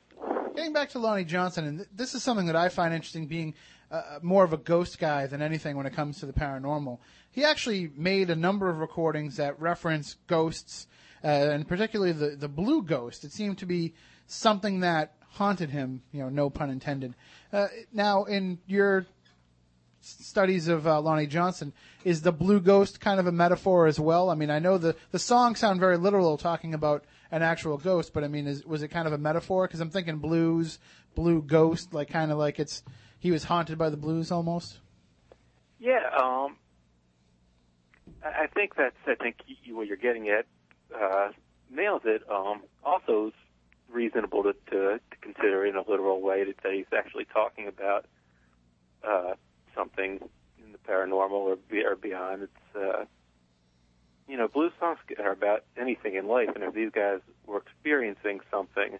[0.54, 3.54] Getting back to Lonnie Johnson, and th- this is something that I find interesting, being
[3.90, 6.98] uh, more of a ghost guy than anything when it comes to the paranormal.
[7.30, 10.86] He actually made a number of recordings that reference ghosts,
[11.24, 13.24] uh, and particularly the the blue ghost.
[13.24, 13.94] It seemed to be
[14.26, 16.02] something that haunted him.
[16.12, 17.14] You know, no pun intended.
[17.52, 19.06] Uh, now, in your
[20.02, 21.72] studies of uh, Lonnie Johnson,
[22.04, 24.30] is the blue ghost kind of a metaphor as well?
[24.30, 28.12] I mean, I know the the songs sound very literal, talking about an actual ghost,
[28.12, 29.66] but I mean, is, was it kind of a metaphor?
[29.66, 30.78] Because I'm thinking blues,
[31.16, 32.84] blue ghost, like kind of like it's
[33.18, 34.78] he was haunted by the blues almost.
[35.80, 36.56] Yeah, um,
[38.22, 38.94] I think that's.
[39.06, 40.46] I think you, what you're getting at
[40.94, 41.30] uh,
[41.70, 42.22] nails it.
[42.30, 43.36] Um, also, it's
[43.88, 48.06] reasonable to, to, to consider in a literal way that, he's actually talking about
[49.02, 49.32] uh,
[49.74, 50.20] something
[50.64, 52.42] in the paranormal or, or beyond.
[52.42, 53.04] It's uh,
[54.32, 58.40] you know, blues songs are about anything in life, and if these guys were experiencing
[58.50, 58.98] something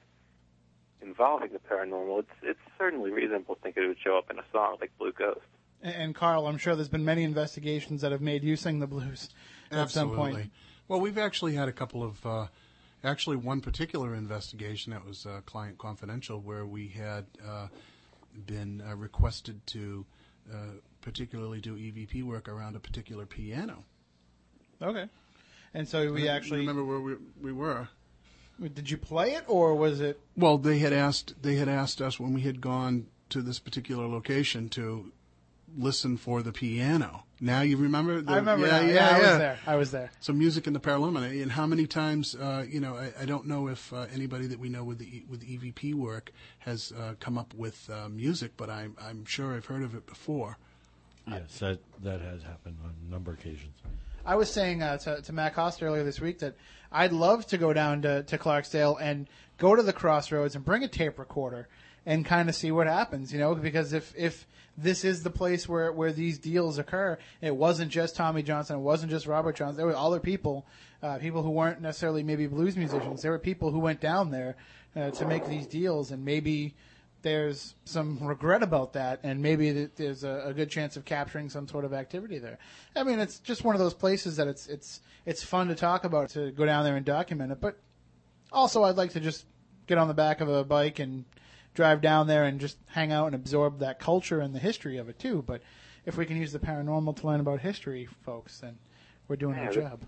[1.00, 4.44] involving the paranormal, it's it's certainly reasonable to think it would show up in a
[4.52, 5.40] song like Blue Ghost.
[5.82, 8.86] And, and Carl, I'm sure there's been many investigations that have made you sing the
[8.86, 9.30] blues
[9.70, 10.32] at some Absolutely.
[10.32, 10.52] point.
[10.86, 12.48] Well, we've actually had a couple of, uh,
[13.02, 17.68] actually one particular investigation that was uh, client confidential, where we had uh,
[18.44, 20.04] been uh, requested to
[20.52, 20.56] uh,
[21.00, 23.82] particularly do EVP work around a particular piano.
[24.82, 25.08] Okay.
[25.74, 27.88] And so we I actually remember where we, we were.
[28.60, 30.20] did you play it or was it?
[30.36, 34.06] Well, they had asked they had asked us when we had gone to this particular
[34.06, 35.12] location to
[35.76, 37.24] listen for the piano.
[37.40, 38.20] Now you remember?
[38.20, 38.66] The, I remember.
[38.66, 38.86] Yeah, now.
[38.86, 39.18] yeah, I yeah.
[39.18, 39.58] was there.
[39.66, 40.10] I was there.
[40.20, 42.34] So music in the Paraliminary, and how many times?
[42.34, 45.24] Uh, you know, I, I don't know if uh, anybody that we know with the
[45.28, 49.66] with EVP work has uh, come up with uh, music, but I'm I'm sure I've
[49.66, 50.58] heard of it before.
[51.26, 53.74] Yes, that that has happened on a number of occasions.
[54.24, 56.54] I was saying uh, to, to Matt Costa earlier this week that
[56.92, 59.28] I'd love to go down to, to Clarksdale and
[59.58, 61.68] go to the crossroads and bring a tape recorder
[62.06, 64.46] and kind of see what happens, you know, because if, if
[64.78, 68.80] this is the place where, where these deals occur, it wasn't just Tommy Johnson, it
[68.80, 70.66] wasn't just Robert Johnson, there were other people,
[71.02, 74.56] uh, people who weren't necessarily maybe blues musicians, there were people who went down there
[74.94, 76.74] uh, to make these deals and maybe
[77.22, 81.66] there's some regret about that, and maybe there's a, a good chance of capturing some
[81.68, 82.58] sort of activity there.
[82.94, 86.04] I mean, it's just one of those places that it's it's it's fun to talk
[86.04, 87.60] about to go down there and document it.
[87.60, 87.78] But
[88.52, 89.46] also, I'd like to just
[89.86, 91.24] get on the back of a bike and
[91.74, 95.08] drive down there and just hang out and absorb that culture and the history of
[95.08, 95.42] it too.
[95.46, 95.62] But
[96.04, 98.78] if we can use the paranormal to learn about history, folks, then
[99.28, 100.00] we're doing Yeah, our job.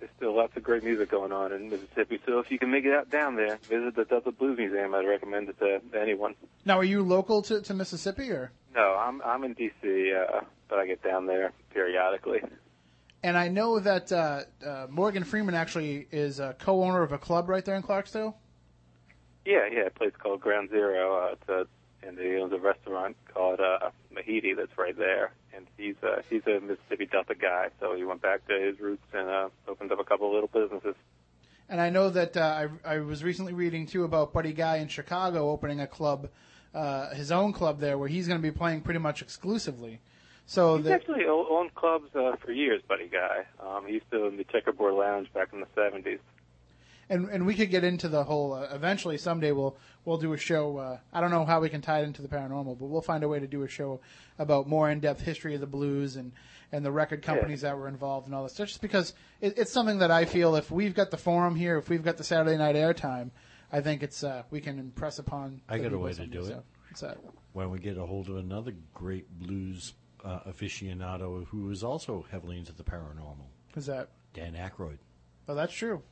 [0.00, 2.86] There's still lots of great music going on in Mississippi, so if you can make
[2.86, 4.94] it out down there, visit the Delta Blues Museum.
[4.94, 6.34] I'd recommend it to, to anyone.
[6.64, 8.50] Now, are you local to, to Mississippi, or?
[8.74, 12.40] No, I'm I'm in D.C., uh, but I get down there periodically.
[13.22, 17.50] And I know that uh, uh, Morgan Freeman actually is a co-owner of a club
[17.50, 18.32] right there in Clarksdale.
[19.44, 21.16] Yeah, yeah, a place called Ground Zero.
[21.16, 21.66] Uh, it's a
[22.02, 25.32] and he owns a restaurant called uh, Madidi that's right there.
[25.54, 29.02] And he's uh, he's a Mississippi Delta guy, so he went back to his roots
[29.12, 30.94] and uh, opened up a couple of little businesses.
[31.68, 34.88] And I know that uh, I, I was recently reading too about Buddy Guy in
[34.88, 36.28] Chicago opening a club,
[36.74, 40.00] uh, his own club there, where he's going to be playing pretty much exclusively.
[40.46, 43.44] So He's that actually owned clubs uh, for years, Buddy Guy.
[43.60, 46.18] Um, he used to own the Checkerboard Lounge back in the '70s.
[47.10, 48.54] And and we could get into the whole.
[48.54, 50.78] Uh, eventually, someday we'll we'll do a show.
[50.78, 53.22] Uh, I don't know how we can tie it into the paranormal, but we'll find
[53.24, 54.00] a way to do a show
[54.38, 56.32] about more in depth history of the blues and
[56.72, 58.54] and the record companies that were involved and all this.
[58.54, 61.90] Just because it, it's something that I feel if we've got the forum here, if
[61.90, 63.30] we've got the Saturday night airtime,
[63.72, 65.60] I think it's uh, we can impress upon.
[65.68, 66.62] I got a way to do it.
[66.94, 67.16] So.
[67.52, 72.58] When we get a hold of another great blues uh, aficionado who is also heavily
[72.58, 74.08] into the paranormal, Who's that?
[74.34, 74.98] Dan Aykroyd,
[75.48, 76.02] Oh, that's true.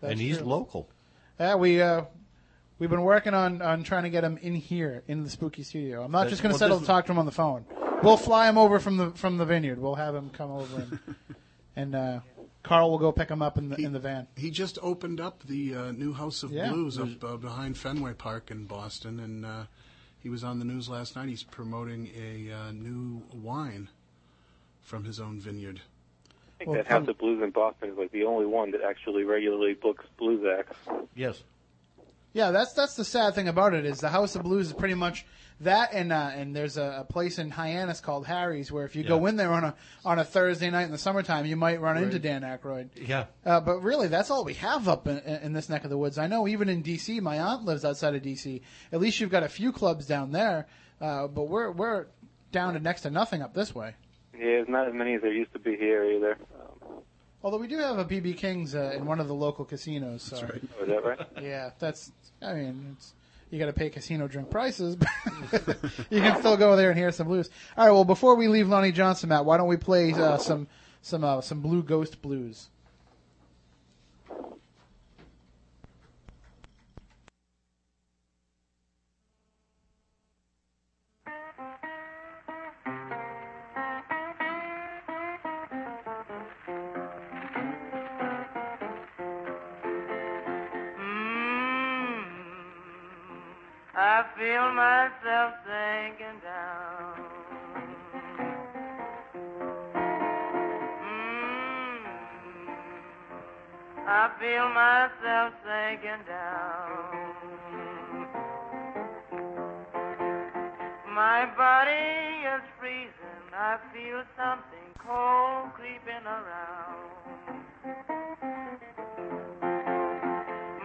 [0.00, 0.46] That's and he's true.
[0.46, 0.88] local.
[1.38, 2.04] Yeah, we uh,
[2.78, 6.02] we've been working on, on trying to get him in here in the spooky studio.
[6.04, 7.32] I'm not That's- just going to well, settle this- to talk to him on the
[7.32, 7.64] phone.
[8.02, 9.78] We'll fly him over from the from the vineyard.
[9.78, 10.98] We'll have him come over and
[11.76, 12.20] and uh,
[12.62, 14.26] Carl will go pick him up in the in the van.
[14.36, 16.70] He just opened up the uh, new House of Yeah.
[16.70, 19.64] Blues up uh, behind Fenway Park in Boston, and uh,
[20.18, 21.28] he was on the news last night.
[21.28, 23.88] He's promoting a uh, new wine
[24.82, 25.80] from his own vineyard.
[26.60, 28.82] I think Well, that House of Blues in Boston is like the only one that
[28.82, 30.76] actually regularly books blues acts.
[31.14, 31.42] Yes,
[32.34, 34.94] Yeah, that's that's the sad thing about it is the House of Blues is pretty
[34.94, 35.24] much
[35.60, 39.04] that, and uh, and there's a, a place in Hyannis called Harry's where if you
[39.04, 39.74] go in there on a
[40.04, 42.90] on a Thursday night in the summertime, you might run into Dan Aykroyd.
[42.94, 43.24] yeah.
[43.44, 46.18] Uh, but really, that's all we have up in, in this neck of the woods.
[46.18, 48.60] I know even in D.C., my aunt lives outside of D.C.
[48.92, 50.66] At least you've got a few clubs down there,
[51.00, 52.06] uh, but we're we're
[52.52, 53.94] down to next to nothing up this way.
[54.32, 56.38] Yeah, there's not as many as there used to be here either.
[57.42, 60.22] Although we do have a BB King's uh, in one of the local casinos.
[60.22, 60.36] So.
[60.36, 60.62] That's right.
[60.78, 61.18] oh, is that right?
[61.42, 62.12] Yeah, that's.
[62.42, 63.14] I mean, it's,
[63.50, 65.08] you got to pay casino drink prices, but
[66.10, 67.50] you can still go there and hear some blues.
[67.76, 67.92] All right.
[67.92, 70.68] Well, before we leave Lonnie Johnson, Matt, why don't we play uh, some
[71.02, 72.68] some uh, some Blue Ghost blues?
[94.20, 97.16] I feel myself sinking down.
[101.08, 102.04] Mm.
[104.06, 107.30] I feel myself sinking down.
[111.14, 113.44] My body is freezing.
[113.54, 117.10] I feel something cold creeping around.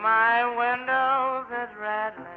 [0.01, 2.34] My windows is rattling,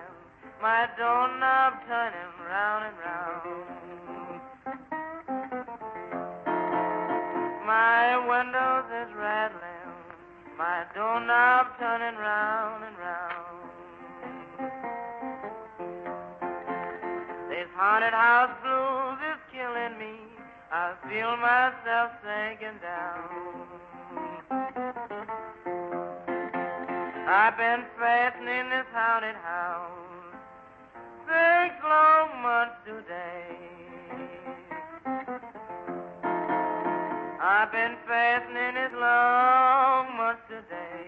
[0.61, 3.43] my doorknob turning round and round.
[7.65, 9.95] My windows is rattling,
[10.57, 13.71] my doorknob turning round and round.
[17.51, 20.19] This haunted house blues is killing me.
[20.73, 23.29] I feel myself sinking down.
[27.29, 30.08] I've been fastening this haunted house
[32.43, 33.45] months today.
[37.41, 37.97] I've been
[38.95, 40.17] long
[40.49, 41.05] today.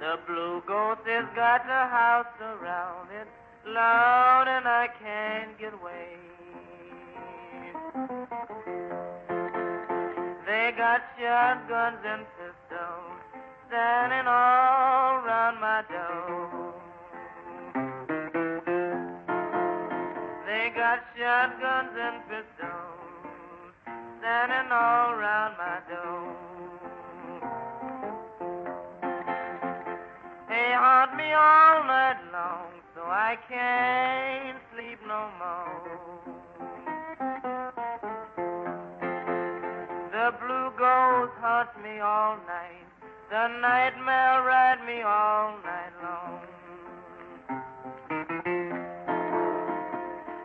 [0.00, 3.26] The blue ghost has got the house surrounded,
[3.66, 6.16] loud and I can't get away.
[10.46, 13.17] They got shotguns and pistols
[13.68, 16.74] standing all round my door.
[20.46, 23.74] They got shotguns and pistols
[24.18, 26.36] standing all round my door.
[30.48, 35.98] They haunt me all night long, so I can't sleep no more.
[40.10, 42.77] The blue ghost haunts me all night.
[43.30, 46.40] The nightmare ride me all night long.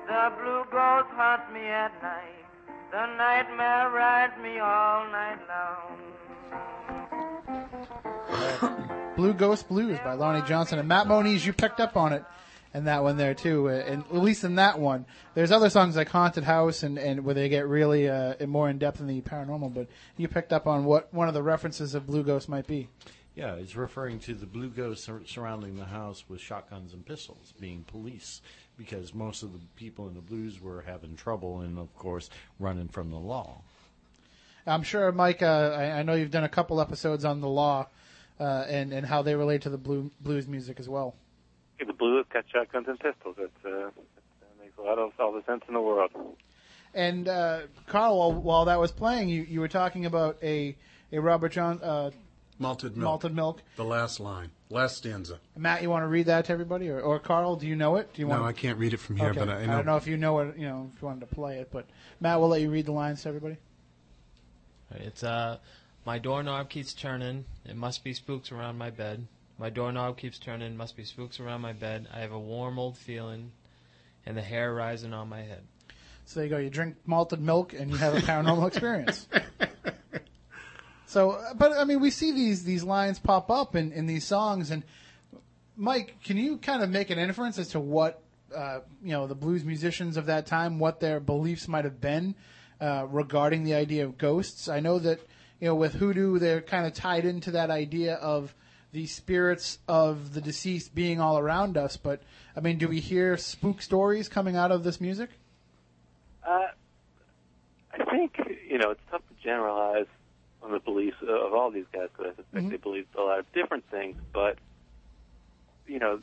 [0.06, 2.44] The blue ghost haunts me at night.
[2.92, 5.98] The nightmare rides me all night long.
[9.16, 11.46] Blue Ghost Blues by Lonnie Johnson and Matt Moniz.
[11.46, 12.26] You picked up on it,
[12.74, 13.70] and that one there too.
[13.70, 15.06] uh, And at least in that one,
[15.36, 18.78] there's other songs like Haunted House and, and where they get really uh, more in
[18.78, 19.74] depth in the paranormal.
[19.74, 19.88] But
[20.18, 22.90] you picked up on what one of the references of Blue Ghost might be.
[23.36, 27.84] Yeah, it's referring to the blue ghosts surrounding the house with shotguns and pistols, being
[27.84, 28.42] police,
[28.78, 32.30] because most of the people in the blues were having trouble and, of course,
[32.60, 33.62] running from the law.
[34.68, 35.42] I'm sure, Mike.
[35.42, 37.88] Uh, I, I know you've done a couple episodes on the law
[38.40, 41.16] uh, and and how they relate to the blue, blues music as well.
[41.84, 43.36] Yeah, the Blues got shotguns and pistols.
[43.38, 43.94] It, uh, it
[44.62, 46.12] makes a lot of all the sense in the world.
[46.94, 50.76] And uh, Carl, while, while that was playing, you, you were talking about a
[51.12, 52.12] a Robert John uh,
[52.60, 53.04] Malted milk.
[53.04, 53.62] malted milk.
[53.76, 55.40] The last line, last stanza.
[55.58, 58.14] Matt, you want to read that to everybody, or, or Carl, do you know it?
[58.14, 58.40] Do you want?
[58.40, 58.58] No, want?
[58.58, 59.40] I can't read it from here, okay.
[59.40, 59.76] but I know.
[59.78, 60.58] don't know if you know it.
[60.58, 61.86] You know, if you wanted to play it, but
[62.20, 63.58] Matt, we'll let you read the lines to everybody.
[64.92, 65.58] It's uh,
[66.06, 67.46] my doorknob keeps turning.
[67.66, 69.26] It must be spooks around my bed.
[69.58, 70.76] My doorknob keeps turning.
[70.76, 72.08] Must be spooks around my bed.
[72.14, 73.52] I have a warm old feeling,
[74.26, 75.64] and the hair rising on my head.
[76.26, 76.58] So there you go.
[76.58, 79.28] You drink malted milk and you have a paranormal experience.
[81.14, 84.72] So, but I mean, we see these these lines pop up in, in these songs,
[84.72, 84.84] and
[85.78, 88.24] Mike, can you kind of make an inference as to what
[88.56, 92.34] uh, you know the blues musicians of that time, what their beliefs might have been
[92.82, 94.68] uh, regarding the idea of ghosts?
[94.68, 95.20] I know that
[95.60, 98.56] you know with hoodoo, they're kind of tied into that idea of
[98.94, 101.98] the spirits of the deceased being all around us.
[101.98, 102.22] But
[102.56, 105.32] I mean, do we hear spook stories coming out of this music?
[106.48, 106.68] Uh,
[107.92, 108.38] I think
[108.70, 110.06] you know it's tough to generalize
[110.62, 113.52] on the beliefs of all these guys because I suspect they believe a lot of
[113.52, 114.16] different things.
[114.32, 114.58] But
[115.88, 116.20] you know,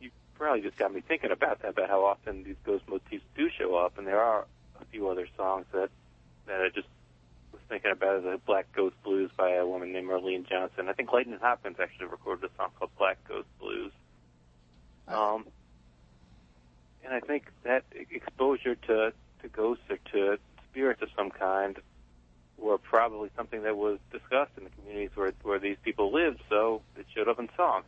[0.00, 3.50] you probably just got me thinking about that about how often these ghost motifs do
[3.50, 4.46] show up, and there are
[4.80, 5.90] a few other songs that
[6.46, 6.88] that I just
[7.52, 10.88] was thinking about as a Black Ghost Blues by a woman named Marlene Johnson.
[10.88, 13.92] I think Lightnin' Hopkins actually recorded a song called Black Ghost Blues.
[15.06, 15.46] Um,
[17.04, 19.12] and I think that exposure to,
[19.42, 20.38] to ghosts or to
[20.70, 21.78] spirits of some kind
[22.58, 26.82] were probably something that was discussed in the communities where, where these people lived, so
[26.96, 27.86] it showed up in songs.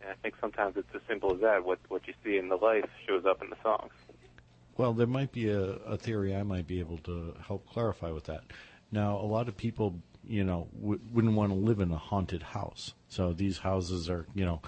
[0.00, 1.64] And I think sometimes it's as simple as that.
[1.64, 3.92] What, what you see in the life shows up in the songs.
[4.76, 8.24] Well, there might be a, a theory I might be able to help clarify with
[8.24, 8.44] that.
[8.90, 12.42] Now, a lot of people, you know, w- wouldn't want to live in a haunted
[12.42, 12.94] house.
[13.08, 14.62] So these houses are, you know,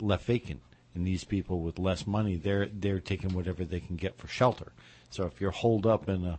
[0.00, 0.60] left vacant,
[0.94, 4.72] and these people with less money, they're they're taking whatever they can get for shelter.
[5.10, 6.38] So if you're holed up in a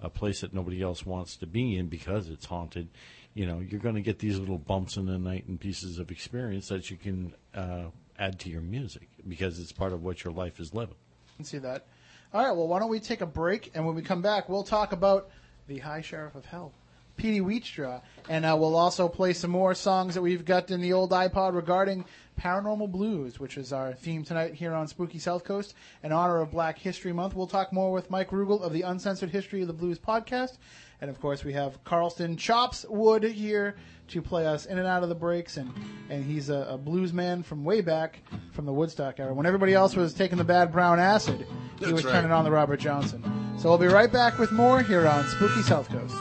[0.00, 2.88] a place that nobody else wants to be in because it's haunted,
[3.34, 6.10] you know, you're going to get these little bumps in the night and pieces of
[6.10, 7.86] experience that you can uh,
[8.18, 10.94] add to your music because it's part of what your life is living.
[11.34, 11.86] I can see that.
[12.34, 14.62] All right, well, why don't we take a break, and when we come back, we'll
[14.62, 15.30] talk about
[15.66, 16.72] the High Sheriff of Hell,
[17.16, 20.92] Peetie Wheatstraw, and uh, we'll also play some more songs that we've got in the
[20.92, 22.04] old iPod regarding
[22.38, 26.50] paranormal blues, which is our theme tonight here on Spooky South Coast in honor of
[26.50, 27.34] Black History Month.
[27.34, 30.58] We'll talk more with Mike Rugel of the Uncensored History of the Blues podcast,
[31.00, 33.76] and of course, we have Carlston Chops Wood here
[34.08, 35.70] to play us in and out of the breaks, and,
[36.08, 38.20] and he's a, a blues man from way back
[38.52, 39.34] from the Woodstock era.
[39.34, 41.46] When everybody else was taking the bad brown acid, he
[41.80, 42.12] That's was right.
[42.12, 43.22] turning on the Robert Johnson.
[43.58, 46.14] So we'll be right back with more here on Spooky South Coast.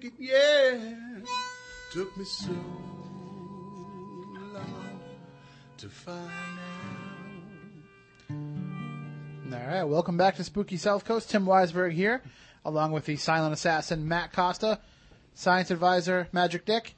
[0.00, 0.78] Ticket, yeah.
[1.92, 2.50] Took me so
[4.52, 5.00] long
[5.78, 6.30] to find
[8.30, 8.34] out.
[9.52, 11.30] All right, welcome back to Spooky South Coast.
[11.30, 12.22] Tim Weisberg here,
[12.64, 14.78] along with the silent assassin Matt Costa,
[15.34, 16.94] science advisor Magic Dick,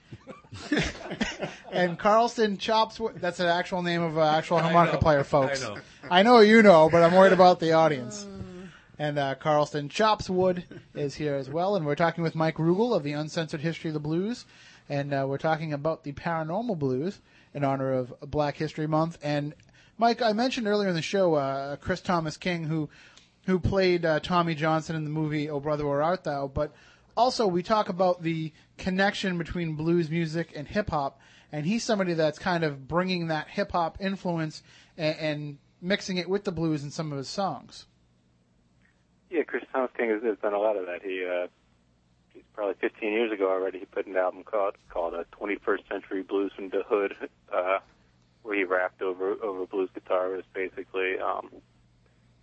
[1.73, 3.01] and Carlson Chops.
[3.17, 5.65] That's an actual name of an actual harmonica player, folks.
[5.65, 5.81] I know.
[6.11, 8.27] I know you know, but I'm worried about the audience.
[8.27, 8.40] Uh,
[9.01, 10.63] And uh, Carlston Chopswood
[10.95, 13.95] is here as well, and we're talking with Mike Rugel of the Uncensored History of
[13.95, 14.45] the Blues,
[14.91, 17.19] and uh, we're talking about the paranormal blues
[17.55, 19.17] in honor of Black History Month.
[19.23, 19.55] And
[19.97, 22.91] Mike, I mentioned earlier in the show uh, Chris Thomas King, who
[23.47, 26.75] who played uh, Tommy Johnson in the movie "Oh Brother Where Art Thou," but
[27.17, 31.19] also we talk about the connection between blues music and hip hop,
[31.51, 34.63] and he's somebody that's kind of bringing that hip hop influence
[34.99, 37.87] and, and mixing it with the blues in some of his songs.
[39.31, 41.03] Yeah, Chris Thomas King has, has done a lot of that.
[41.03, 41.47] He, uh,
[42.35, 43.79] he's probably 15 years ago already.
[43.79, 47.15] He put an album called called uh, 21st Century Blues from the Hood,
[47.53, 47.79] uh,
[48.43, 51.19] where he rapped over over blues guitarists basically.
[51.19, 51.51] Um,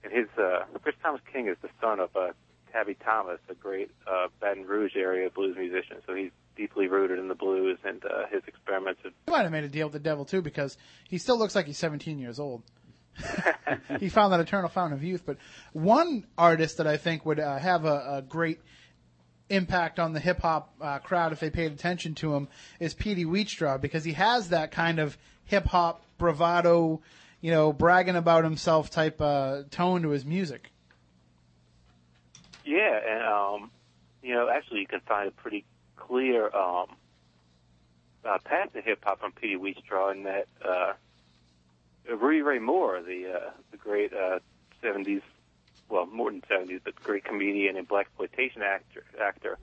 [0.03, 2.31] and his uh, Chris Thomas King is the son of uh,
[2.72, 5.97] Tabby Thomas, a great uh, Baton Rouge area blues musician.
[6.05, 9.51] So he's deeply rooted in the blues, and uh, his experiments have He might have
[9.51, 10.77] made a deal with the devil too, because
[11.09, 12.64] he still looks like he's 17 years old.
[13.99, 15.23] he found that eternal fountain of youth.
[15.26, 15.38] But
[15.73, 18.60] one artist that I think would uh, have a, a great
[19.49, 22.48] impact on the hip hop uh, crowd if they paid attention to him
[22.80, 27.02] is Peetie Wheatstraw because he has that kind of hip hop bravado,
[27.41, 30.72] you know, bragging about himself type uh, tone to his music.
[32.65, 33.72] Yeah, and um,
[34.22, 35.64] you know, actually, you can find a pretty
[35.95, 36.88] clear um,
[38.26, 40.94] uh, path to hip hop from Peetie Wheatstraw in that uh,
[42.15, 44.39] Rudy Ray Moore, the uh, the great uh,
[44.84, 45.21] '70s,
[45.89, 49.57] well, more than '70s, but great comedian and black exploitation actor, actor,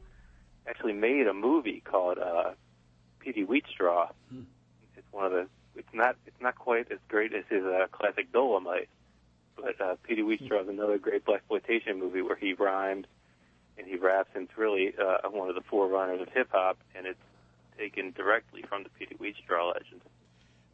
[0.67, 2.53] actually made a movie called uh,
[3.21, 4.11] Petey Wheatstraw.
[4.97, 5.47] It's one of the.
[5.77, 6.17] It's not.
[6.27, 8.89] It's not quite as great as his uh, classic Dolomite,
[9.57, 13.07] but uh, Petey Wheatstraw is another great black exploitation movie where he rhymes
[13.77, 17.07] and he raps, and it's really uh, one of the forerunners of hip hop, and
[17.07, 17.19] it's
[17.77, 20.01] taken directly from the Peetie Wheatstraw legend.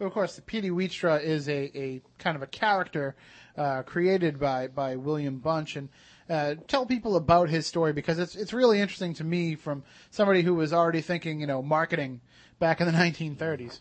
[0.01, 3.17] But of course, Peetie Wheatstraw is a, a kind of a character
[3.55, 5.91] uh, created by, by William Bunch, and
[6.31, 10.41] uh, tell people about his story because it's it's really interesting to me from somebody
[10.41, 12.23] who was already thinking, you know, marketing
[12.59, 13.81] back in the 1930s.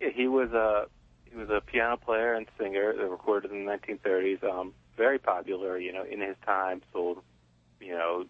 [0.00, 0.86] Yeah, he was a
[1.28, 4.44] he was a piano player and singer that recorded in the 1930s.
[4.44, 6.82] Um, very popular, you know, in his time.
[6.92, 7.18] Sold,
[7.80, 8.26] you know,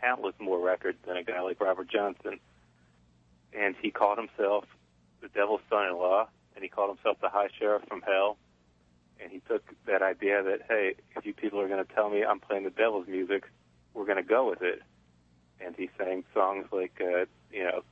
[0.00, 2.40] countless more records than a guy like Robert Johnson.
[3.52, 4.64] And he called himself
[5.26, 8.36] the Devil's Son-in-Law, and he called himself the High Sheriff from Hell.
[9.20, 12.22] And he took that idea that hey, if you people are going to tell me
[12.24, 13.44] I'm playing the devil's music,
[13.94, 14.82] we're going to go with it.
[15.58, 17.82] And he sang songs like, uh, you know,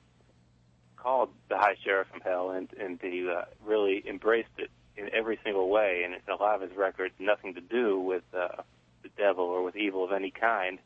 [0.97, 5.39] called the High Sheriff from Hell, and and he uh, really embraced it in every
[5.43, 6.03] single way.
[6.05, 8.63] And a lot of his records, nothing to do with uh,
[9.03, 10.79] the devil or with evil of any kind.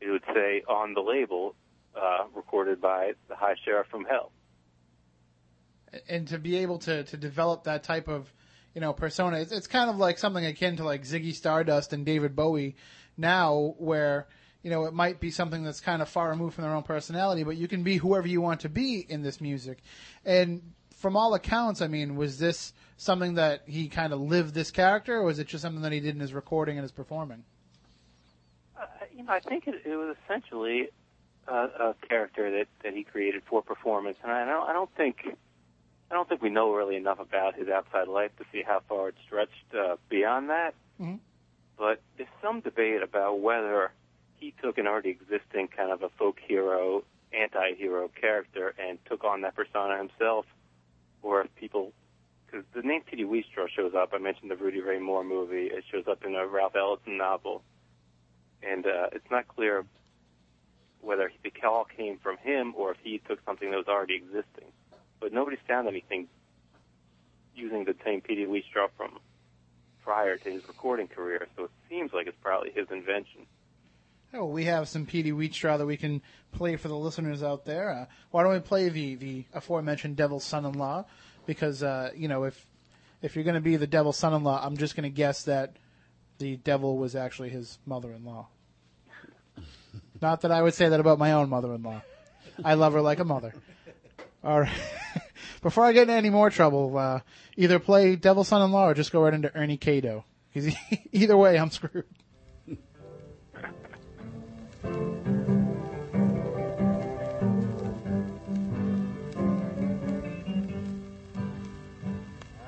[0.00, 1.54] It would say on the label,
[1.94, 4.32] uh, recorded by the High Sheriff from Hell.
[6.08, 8.32] And to be able to to develop that type of
[8.74, 9.38] you know, persona.
[9.38, 12.76] It's, it's kind of like something akin to like Ziggy Stardust and David Bowie
[13.16, 14.28] now, where
[14.62, 17.42] you know it might be something that's kind of far removed from their own personality,
[17.42, 19.78] but you can be whoever you want to be in this music.
[20.24, 20.62] And
[20.96, 25.16] from all accounts, I mean, was this something that he kind of lived this character,
[25.16, 27.42] or was it just something that he did in his recording and his performing?
[28.78, 28.84] Uh,
[29.14, 30.88] you know, I think it, it was essentially
[31.48, 35.36] a, a character that that he created for performance, and I don't I don't think
[36.10, 39.10] I don't think we know really enough about his outside life to see how far
[39.10, 40.74] it stretched uh, beyond that.
[41.00, 41.20] Mhm.
[41.76, 43.92] But there's some debate about whether
[44.38, 49.42] he took an already existing kind of a folk hero, anti-hero character and took on
[49.42, 50.46] that persona himself,
[51.22, 51.92] or if people,
[52.46, 54.12] because the name Peetie Wheatstraw shows up.
[54.12, 55.66] I mentioned the Rudy Ray Moore movie.
[55.66, 57.62] It shows up in a Ralph Ellison novel,
[58.62, 59.84] and uh, it's not clear
[61.02, 64.72] whether the call came from him or if he took something that was already existing.
[65.20, 66.28] But nobody's found anything
[67.54, 69.18] using the same Peetie Wheatstraw from
[70.02, 73.46] prior to his recording career, so it seems like it's probably his invention.
[74.32, 76.22] Oh, we have some Peetie Wheatstraw that we can
[76.52, 77.90] play for the listeners out there.
[77.90, 81.04] Uh, why don't we play the, the aforementioned Devil's Son-in-Law?
[81.46, 82.66] Because uh, you know, if
[83.22, 85.76] if you're going to be the Devil's Son-in-Law, I'm just going to guess that
[86.38, 88.46] the devil was actually his mother-in-law.
[90.22, 92.02] Not that I would say that about my own mother-in-law.
[92.64, 93.54] I love her like a mother.
[94.42, 94.72] All right.
[95.62, 97.20] Before I get into any more trouble, uh,
[97.56, 100.24] either play Devil's Son-in-Law or just go right into Ernie Cato.
[100.52, 100.74] Because
[101.12, 102.06] either way, I'm screwed.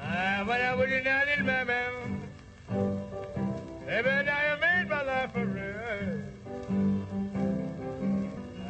[0.00, 2.28] Ah, when I was in that little man,
[3.88, 6.22] every day I made my life a real.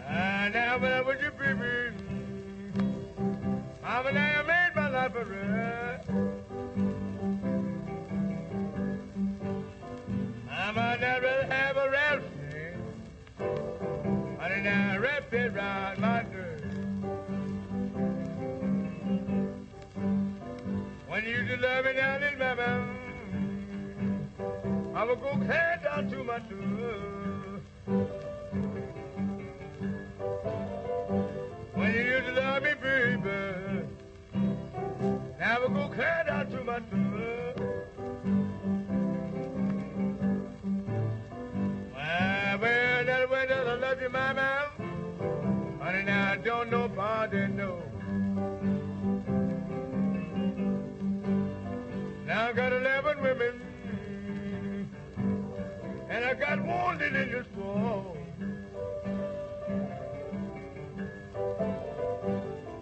[0.08, 1.32] Ah, now I was your
[3.93, 5.52] ah, when I made my life a real.
[10.51, 12.27] I'm a never have a rest,
[14.39, 16.62] but it now wrapped it round my dirt.
[21.09, 22.70] When you to love me down in mama,
[24.94, 27.60] I would go clear down to my door.
[31.74, 33.11] When you used love me, baby,
[35.62, 36.80] I go clear down to my
[43.47, 44.09] that I love you,
[45.80, 47.82] honey, now I don't.
[52.26, 53.60] Now I got 11 women,
[56.09, 58.16] and I got wounded in this war.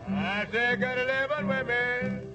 [0.09, 2.30] I say I got 11 women,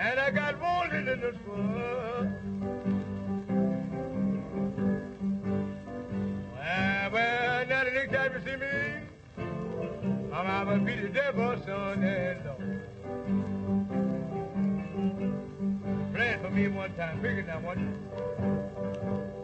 [0.00, 2.32] and I got wounded in the war.
[6.56, 8.66] Well, well, now the next time you see me,
[10.32, 12.80] I'm gonna be the devil, son, and Lord.
[16.14, 17.22] Play it for me one time.
[17.24, 19.39] It now, one.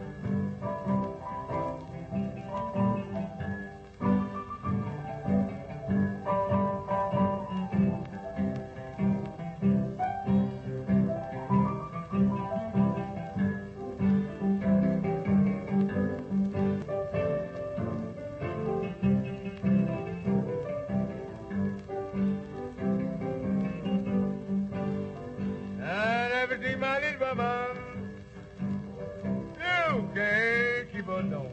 [27.35, 27.67] Mama,
[29.59, 31.51] you can't keep on doing.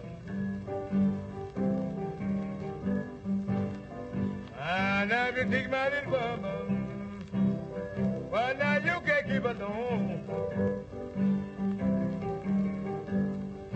[4.60, 6.55] And everything my little mama,
[8.30, 10.24] well now you can't keep on doing.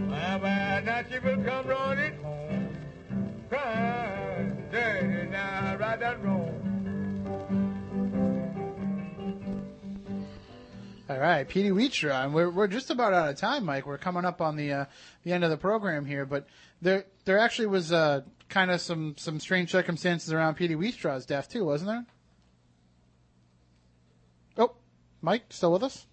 [0.08, 2.76] Well, well, now she will come running home,
[3.48, 6.47] crying, daddy, now right that wrong.
[11.08, 13.86] All right, Peetie Wheatstraw, and we're we're just about out of time, Mike.
[13.86, 14.84] We're coming up on the uh,
[15.24, 16.46] the end of the program here, but
[16.82, 18.20] there there actually was uh,
[18.50, 22.04] kind of some some strange circumstances around Peetie Wheatstraw's death too, wasn't there?
[24.58, 24.74] Oh,
[25.22, 26.06] Mike, still with us?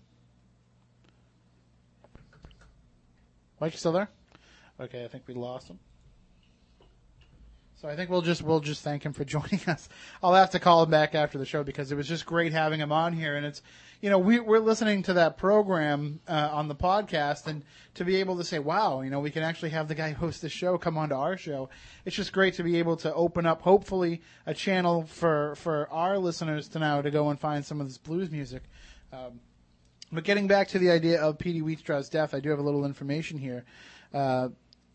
[3.60, 4.10] Mike, still there?
[4.80, 5.80] Okay, I think we lost him.
[7.82, 9.90] So I think we'll just we'll just thank him for joining us.
[10.24, 12.80] I'll have to call him back after the show because it was just great having
[12.80, 13.62] him on here, and it's
[14.06, 17.64] you know we we're listening to that program uh, on the podcast, and
[17.96, 20.28] to be able to say, wow, you know, we can actually have the guy who
[20.28, 21.70] hosts the show come on to our show.
[22.06, 26.20] It's just great to be able to open up, hopefully, a channel for for our
[26.20, 28.62] listeners to now to go and find some of this blues music.
[29.12, 29.40] Um,
[30.12, 32.86] But getting back to the idea of Peetie Wheatstraw's death, I do have a little
[32.86, 33.66] information here.
[34.14, 34.50] Uh,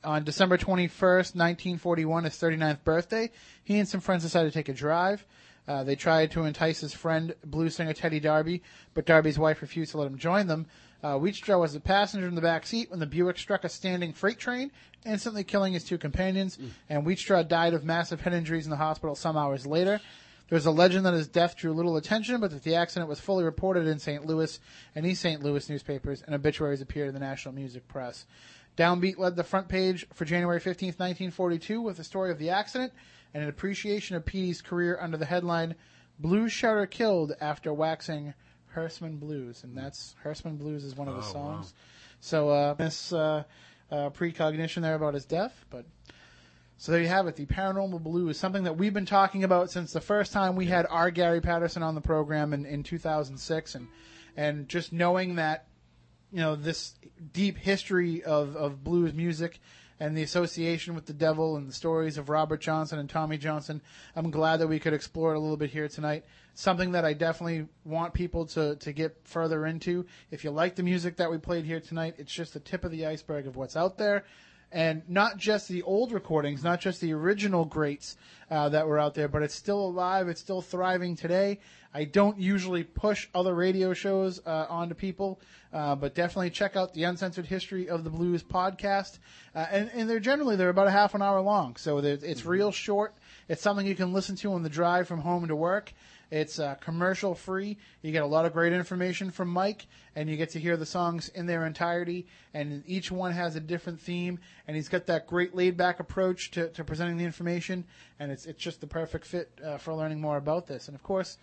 [0.04, 3.32] on December 21st, 1941, his 39th birthday,
[3.64, 5.26] he and some friends decided to take a drive.
[5.68, 8.62] Uh, they tried to entice his friend, blues singer Teddy Darby,
[8.94, 10.66] but Darby's wife refused to let him join them.
[11.02, 14.12] Uh, Wheatstraw was a passenger in the back seat when the Buick struck a standing
[14.12, 14.70] freight train,
[15.06, 16.58] instantly killing his two companions,
[16.88, 20.00] and Wheatstraw died of massive head injuries in the hospital some hours later.
[20.50, 23.44] There's a legend that his death drew little attention, but that the accident was fully
[23.44, 24.26] reported in St.
[24.26, 24.58] Louis
[24.96, 25.42] and East St.
[25.42, 28.26] Louis newspapers, and obituaries appeared in the national music press.
[28.76, 32.92] Downbeat led the front page for January 15, 1942, with the story of the accident
[33.34, 35.74] and an appreciation of Peetie's career under the headline
[36.18, 38.34] "Blues Shouter Killed After Waxing
[38.66, 41.74] Hearse Man Blues," and that's Hearse Man Blues is one of the Oh, songs.
[42.20, 43.44] So uh, this uh,
[43.90, 45.86] uh, precognition there about his death, but
[46.76, 49.70] so there you have it, the paranormal blue is something that we've been talking about
[49.70, 53.74] since the first time we had our Gary Patterson on the program in, in 2006,
[53.74, 53.88] and
[54.36, 55.66] and just knowing that
[56.32, 56.94] you know this
[57.32, 59.60] deep history of, of blues music
[60.00, 63.82] and the association with the devil and the stories of Robert Johnson and Tommy Johnson.
[64.16, 66.24] I'm glad that we could explore it a little bit here tonight.
[66.54, 70.06] Something that I definitely want people to, to get further into.
[70.30, 72.90] If you like the music that we played here tonight, it's just the tip of
[72.90, 74.24] the iceberg of what's out there.
[74.72, 78.16] And not just the old recordings, not just the original greats
[78.50, 80.28] uh, that were out there, but it's still alive.
[80.28, 81.58] It's still thriving today.
[81.92, 85.40] I don't usually push other radio shows uh, onto people,
[85.72, 89.18] uh, but definitely check out the Uncensored History of the Blues podcast.
[89.56, 92.70] Uh, and, and they're generally they're about a half an hour long, so it's real
[92.70, 93.14] short.
[93.48, 95.92] It's something you can listen to on the drive from home to work.
[96.30, 97.76] It's uh, commercial free.
[98.02, 100.86] You get a lot of great information from Mike, and you get to hear the
[100.86, 102.26] songs in their entirety.
[102.54, 104.38] And each one has a different theme,
[104.68, 107.84] and he's got that great laid back approach to, to presenting the information.
[108.20, 110.86] And it's it's just the perfect fit uh, for learning more about this.
[110.86, 111.36] And of course,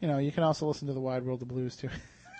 [0.00, 1.88] you know you can also listen to the Wide World of Blues too.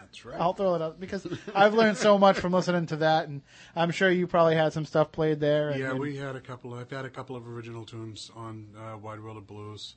[0.01, 0.37] That's right.
[0.41, 3.41] I'll throw it out because I've learned so much from listening to that, and
[3.75, 5.71] I'm sure you probably had some stuff played there.
[5.71, 6.75] And, Yeah, and- we had a couple.
[6.75, 9.95] I've had a couple of original tunes on uh, Wide World of Blues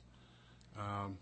[0.78, 1.18] um,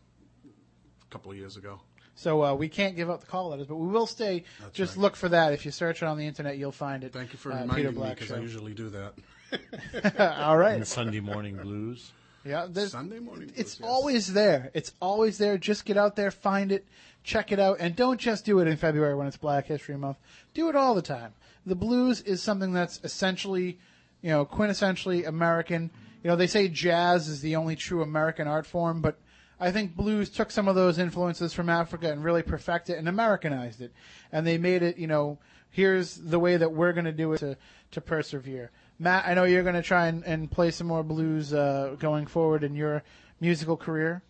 [1.11, 1.81] couple of years ago.
[2.15, 4.43] So uh, we can't give up the call letters, but we will stay.
[4.61, 5.03] That's just right.
[5.03, 5.53] look for that.
[5.53, 7.13] If you search it on the internet, you'll find it.
[7.13, 9.15] Thank you for uh, reminding Peter me Black because I usually do that.
[10.41, 10.73] All right.
[10.73, 10.87] And right.
[10.87, 12.13] Sunday morning blues.
[12.45, 13.53] Yeah, Sunday morning.
[13.57, 13.89] it's yes.
[13.89, 14.71] always there.
[14.73, 15.59] It's always there.
[15.59, 16.87] Just get out there, find it,
[17.23, 20.17] check it out, and don't just do it in February when it's Black History Month.
[20.55, 21.35] Do it all the time.
[21.67, 23.79] The blues is something that's essentially,
[24.23, 25.91] you know, quintessentially American.
[26.23, 29.19] You know, they say jazz is the only true American art form, but
[29.61, 33.09] I think blues took some of those influences from Africa and really perfected it and
[33.09, 33.93] Americanized it,
[34.31, 34.99] and they made it.
[34.99, 35.39] You know,
[35.71, 37.57] here's the way that we're going to do it to
[37.91, 38.71] to persevere.
[38.99, 42.27] Matt, I know you're going to try and, and play some more blues uh, going
[42.27, 43.03] forward in your
[43.41, 44.23] musical career.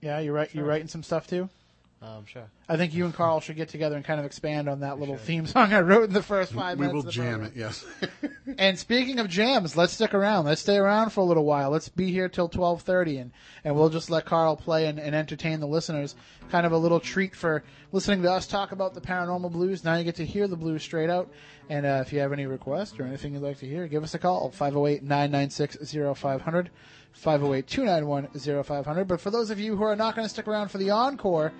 [0.00, 0.52] Yeah, you're right.
[0.54, 1.48] You're writing some stuff too.
[2.00, 2.48] Um, sure.
[2.68, 5.16] I think you and Carl should get together and kind of expand on that little
[5.16, 6.92] theme song I wrote in the first five We minutes.
[6.92, 7.50] We will of the jam program.
[7.52, 7.56] it.
[7.56, 7.84] Yes.
[8.56, 10.46] And speaking of jams, let's stick around.
[10.46, 11.68] Let's stay around for a little while.
[11.70, 13.30] Let's be here till twelve thirty, and
[13.62, 16.14] and we'll just let Carl play and, and entertain the listeners.
[16.50, 17.62] Kind of a little treat for
[17.92, 19.84] listening to us talk about the paranormal blues.
[19.84, 21.30] Now you get to hear the blues straight out.
[21.68, 24.14] And uh, if you have any requests or anything you'd like to hear, give us
[24.14, 26.68] a call 508-996-0500,
[27.22, 29.06] 508-291-0500.
[29.06, 31.52] But for those of you who are not going to stick around for the encore,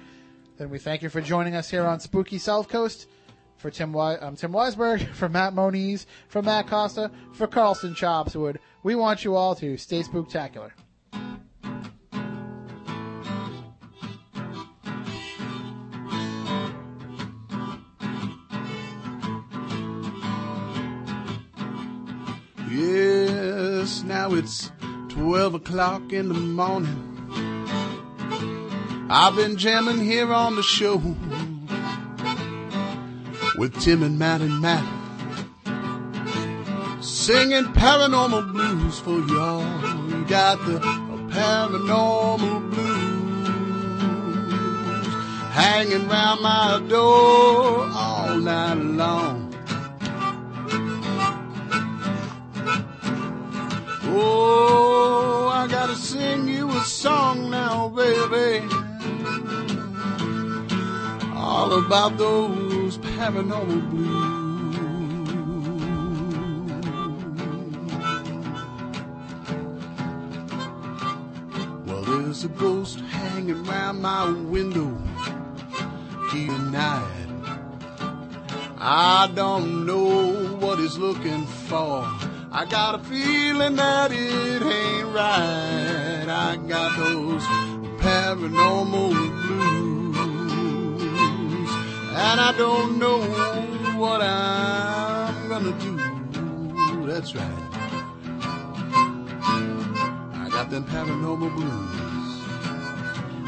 [0.58, 3.08] then we thank you for joining us here on Spooky South Coast.
[3.56, 8.36] For Tim, Wi- I'm Tim Weisberg, for Matt Moniz, for Matt Costa, for Carlson Chops
[8.36, 8.58] Wood.
[8.82, 10.70] We want you all to stay spooktacular.
[22.70, 24.70] Yes, now it's
[25.08, 27.17] 12 o'clock in the morning.
[29.10, 30.96] I've been jamming here on the show
[33.56, 34.84] with Tim and Matt and Matt.
[37.02, 39.64] Singing paranormal blues for y'all.
[40.08, 40.78] We got the
[41.30, 43.08] paranormal blues
[45.54, 49.54] hanging round my door all night long.
[54.10, 58.77] Oh, I gotta sing you a song now, baby.
[61.68, 64.38] All about those paranormal blues.
[71.86, 74.96] Well, there's a ghost hanging round my window
[76.32, 76.74] and.
[78.78, 82.00] I don't know what he's looking for.
[82.50, 86.24] I got a feeling that it ain't right.
[86.26, 87.42] I got those
[88.00, 89.77] paranormal blues.
[92.18, 93.20] And I don't know
[93.96, 95.96] what I'm gonna do.
[97.06, 97.62] That's right.
[100.42, 102.08] I got them paranormal blues.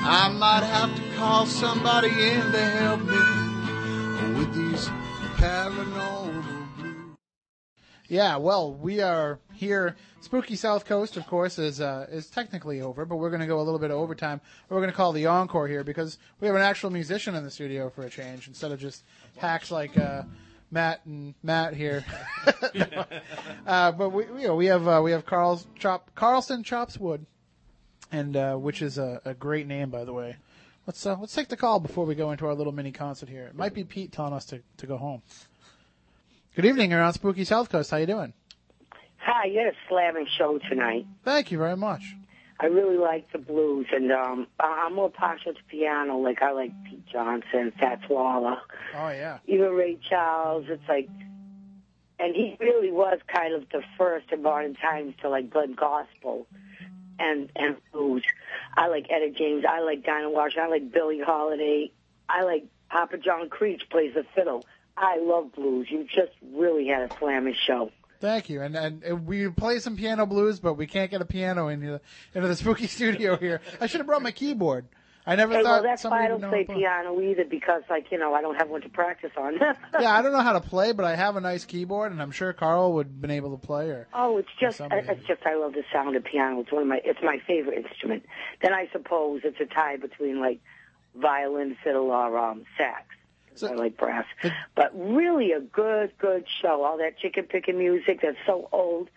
[0.02, 4.88] I might have to call somebody in to help me with these
[5.36, 6.39] paranormal.
[8.10, 9.94] Yeah, well, we are here.
[10.20, 13.60] Spooky South Coast, of course, is uh, is technically over, but we're going to go
[13.60, 14.40] a little bit of overtime.
[14.68, 17.52] We're going to call the encore here because we have an actual musician in the
[17.52, 19.04] studio for a change instead of just
[19.36, 20.24] hacks like uh,
[20.72, 22.04] Matt and Matt here.
[23.68, 27.24] uh, but we you know we have uh, we have Carl's Chop Carlson Chops Wood,
[28.10, 30.34] and uh, which is a, a great name by the way.
[30.84, 33.46] Let's uh, let's take the call before we go into our little mini concert here.
[33.46, 35.22] It might be Pete telling us to, to go home.
[36.60, 37.90] Good evening, you're on Spooky South Coast.
[37.90, 38.34] How you doing?
[39.16, 41.06] Hi, you had a slamming show tonight.
[41.24, 42.02] Thank you very much.
[42.60, 46.18] I really like the blues, and um, I'm more partial to piano.
[46.18, 48.58] Like I like Pete Johnson, Fats Waller,
[48.94, 49.38] Oh yeah.
[49.46, 50.66] even Ray Charles.
[50.68, 51.08] It's like,
[52.18, 56.46] and he really was kind of the first in modern times to like blend gospel
[57.18, 58.22] and and blues.
[58.76, 59.64] I like Etta James.
[59.66, 60.64] I like Dinah Washington.
[60.64, 61.90] I like Billie Holiday.
[62.28, 64.66] I like Papa John Creach plays the fiddle.
[65.00, 65.88] I love blues.
[65.90, 67.90] You just really had a slamming show.
[68.20, 68.60] Thank you.
[68.60, 72.00] And and we play some piano blues, but we can't get a piano into the,
[72.34, 73.62] into the spooky studio here.
[73.80, 74.84] I should have brought my keyboard.
[75.26, 76.74] I never Hey, thought well, that's why I don't play how to play.
[76.76, 79.58] piano either because, like, you know, I don't have one to practice on.
[80.00, 82.30] Yeah, I don't know how to play, but I have a nice keyboard, and I'm
[82.30, 83.90] sure Carl would have been able to play.
[83.90, 86.60] Or Oh, it's just it's just I love the sound of piano.
[86.60, 88.24] It's one of my it's my favorite instrument.
[88.62, 90.60] Then I suppose it's a tie between like
[91.14, 93.04] violin, fiddle, or um, sax.
[93.62, 94.24] I like brass,
[94.74, 96.82] but really a good good show.
[96.82, 99.10] All that chicken picking music that's so old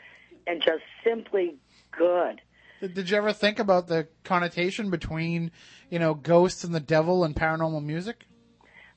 [0.48, 1.56] and just simply
[1.92, 2.42] good.
[2.82, 5.52] Did, you ever think about the connotation between,
[5.90, 8.26] you know, ghosts and the devil and paranormal music?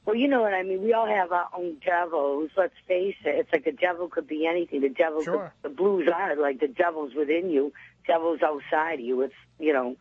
[0.05, 0.83] Well, you know what I mean.
[0.83, 2.51] We all have our own devils.
[2.57, 3.37] Let's face it.
[3.39, 4.81] It's like the devil could be anything.
[4.81, 5.53] The devil, Sure.
[5.63, 7.73] could, the blues are like the devil's within you.
[8.09, 9.23] Devil's outside of you.
[9.23, 9.97] It's you know,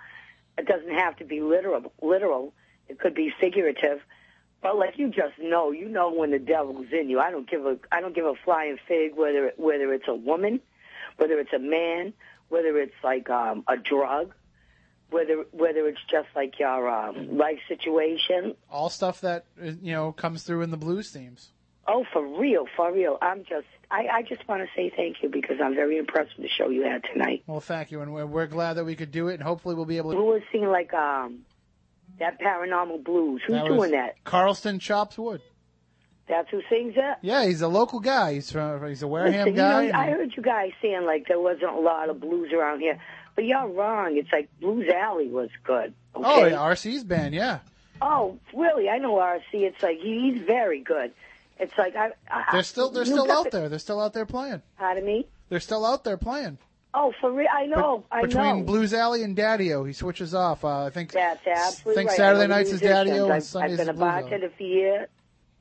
[0.57, 1.91] it doesn't have to be literal.
[2.01, 2.53] Literal.
[2.87, 3.99] It could be figurative.
[4.65, 7.19] But like you just know, you know when the devil's in you.
[7.19, 10.59] I don't give a I don't give a flying fig whether whether it's a woman,
[11.17, 12.13] whether it's a man,
[12.49, 14.33] whether it's like um, a drug,
[15.11, 18.55] whether whether it's just like your um, life situation.
[18.71, 21.51] All stuff that you know comes through in the blues themes.
[21.87, 23.19] Oh, for real, for real.
[23.21, 26.47] I'm just, I, I just want to say thank you because I'm very impressed with
[26.47, 27.43] the show you had tonight.
[27.45, 29.85] Well, thank you, and we're, we're glad that we could do it, and hopefully we'll
[29.85, 30.17] be able to.
[30.17, 31.45] Who was singing like um
[32.19, 33.41] that paranormal blues?
[33.45, 34.23] Who's That doing that?
[34.23, 35.41] Carlson Chops Wood.
[36.27, 37.19] That's who sings that.
[37.21, 38.33] Yeah, he's a local guy.
[38.33, 39.83] He's from he's a Wareham Listen, guy.
[39.85, 42.79] You know, I heard you guys saying like there wasn't a lot of blues around
[42.79, 42.99] here,
[43.35, 44.17] but you're wrong.
[44.17, 45.93] It's like Blues Alley was good.
[46.15, 46.25] Okay?
[46.25, 47.59] Oh, yeah, RC's band, yeah.
[48.01, 48.89] Oh, really?
[48.89, 49.41] I know RC.
[49.53, 51.11] It's like he's very good.
[51.59, 52.09] It's like I.
[52.29, 53.69] I They're still they're still out the- there.
[53.69, 54.63] They're still out there playing.
[54.79, 55.27] Pardon me.
[55.49, 56.57] They're still out there playing.
[56.97, 57.47] Oh, for real?
[57.53, 58.05] I know.
[58.09, 58.63] I Between know.
[58.63, 60.63] Blues Alley and Daddy-O, he switches off.
[60.63, 62.17] Uh, I think That's absolutely think right.
[62.17, 62.79] Saturday I nights is.
[62.79, 65.09] Daddy-O and I've, Sundays I've been a bartender for years,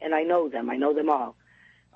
[0.01, 0.70] and I know them.
[0.70, 1.35] I know them all.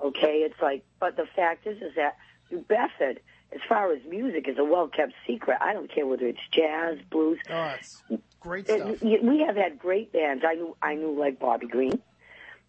[0.03, 2.17] Okay, it's like, but the fact is, is that
[2.51, 3.21] New Bedford,
[3.53, 5.57] as far as music, is a well-kept secret.
[5.61, 7.39] I don't care whether it's jazz, blues.
[7.49, 8.03] Oh, it's
[8.41, 9.01] great stuff.
[9.01, 10.43] y- we have had great bands.
[10.45, 12.01] I knew, I knew like Bobby Green,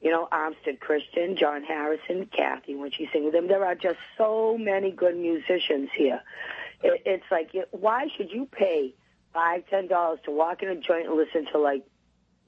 [0.00, 3.46] you know, Armstead Christian, John Harrison, Kathy when she sang with them.
[3.48, 6.20] There are just so many good musicians here.
[6.82, 8.94] It, it's like, why should you pay
[9.32, 11.84] five, ten dollars to walk in a joint and listen to like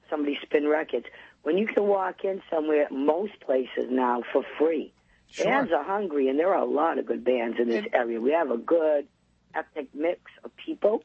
[0.09, 1.05] somebody spin records
[1.43, 4.93] when you can walk in somewhere, most places now for free.
[5.29, 5.45] Sure.
[5.45, 8.19] Bands are hungry, and there are a lot of good bands in this area.
[8.19, 9.07] We have a good
[9.53, 11.03] ethnic mix of people.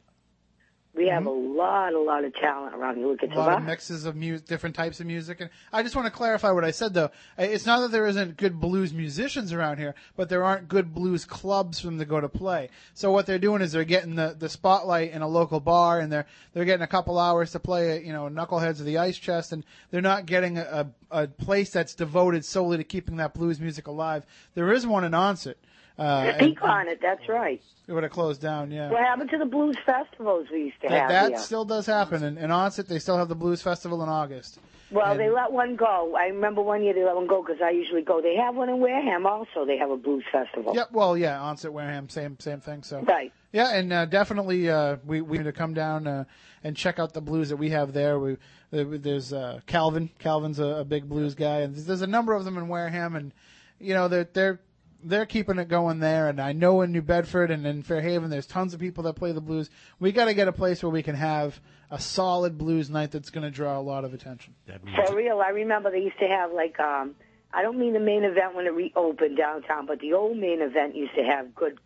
[0.99, 3.07] We have a lot, a lot of talent around here.
[3.07, 3.37] Look at Mm-hmm.
[3.39, 5.39] a lot of mixes of mu- different types of music.
[5.39, 7.09] And I just want to clarify what I said though.
[7.37, 11.23] It's not that there isn't good blues musicians around here, but there aren't good blues
[11.23, 12.69] clubs for them to go to play.
[12.93, 16.11] So what they're doing is they're getting the, the spotlight in a local bar and
[16.11, 19.53] they're, they're getting a couple hours to play, you know, Knuckleheads of the Ice Chest
[19.53, 23.59] and they're not getting a, a, a place that's devoted solely to keeping that blues
[23.61, 24.25] music alive.
[24.53, 25.57] There is one in Onset.
[25.99, 26.99] Uh, Speak on it.
[27.01, 27.61] That's right.
[27.87, 28.89] It would have closed down, yeah.
[28.89, 31.37] What happened to the blues festivals we used to That, have that here?
[31.39, 32.23] still does happen.
[32.23, 34.59] In, in Onset, they still have the Blues Festival in August.
[34.91, 36.15] Well, And- they let one go.
[36.17, 38.21] I remember one year they let one go because I usually go.
[38.21, 39.65] They have one in Wareham also.
[39.65, 40.73] They have a blues festival.
[40.75, 40.91] Yep.
[40.93, 42.81] Well, yeah, Onset Wareham, same same thing.
[42.83, 43.31] So Right.
[43.51, 46.23] yeah, and uh, definitely uh, we we need to come down uh,
[46.63, 48.17] and check out the blues that we have there.
[48.19, 48.37] We
[48.71, 50.09] there's uh, Calvin.
[50.17, 53.31] Calvin's a, a big blues guy, and there's a number of them in Wareham, and
[53.79, 54.59] you know they're they're
[55.03, 58.45] they're keeping it going there, and I know in New Bedford and in Fairhaven, there's
[58.45, 59.69] tons of people that play the blues.
[59.99, 61.59] We got to get a place where we can have
[61.89, 64.55] a solid blues night that's going to draw a lot of attention.
[64.67, 67.15] That For real, I remember they used to have like um
[67.51, 70.95] I don't mean the main event when it reopened downtown, but the old main event
[70.95, 71.79] used to have good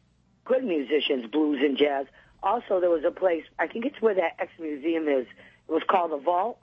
[0.46, 2.08] good musicians, blues and jazz.
[2.42, 5.26] Also there was a place I think it's where that ex museum is.
[5.70, 6.60] It was called the Vault,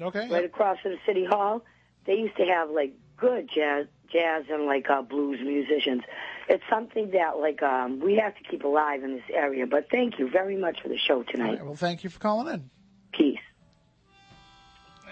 [0.00, 0.28] Okay.
[0.30, 1.64] right across from the city hall.
[2.06, 6.02] They used to have like good jazz jazz and like uh blues musicians.
[6.48, 9.66] It's something that like um we have to keep alive in this area.
[9.66, 11.58] But thank you very much for the show tonight.
[11.58, 12.70] right, well, thank you for calling in.
[13.12, 13.38] Peace.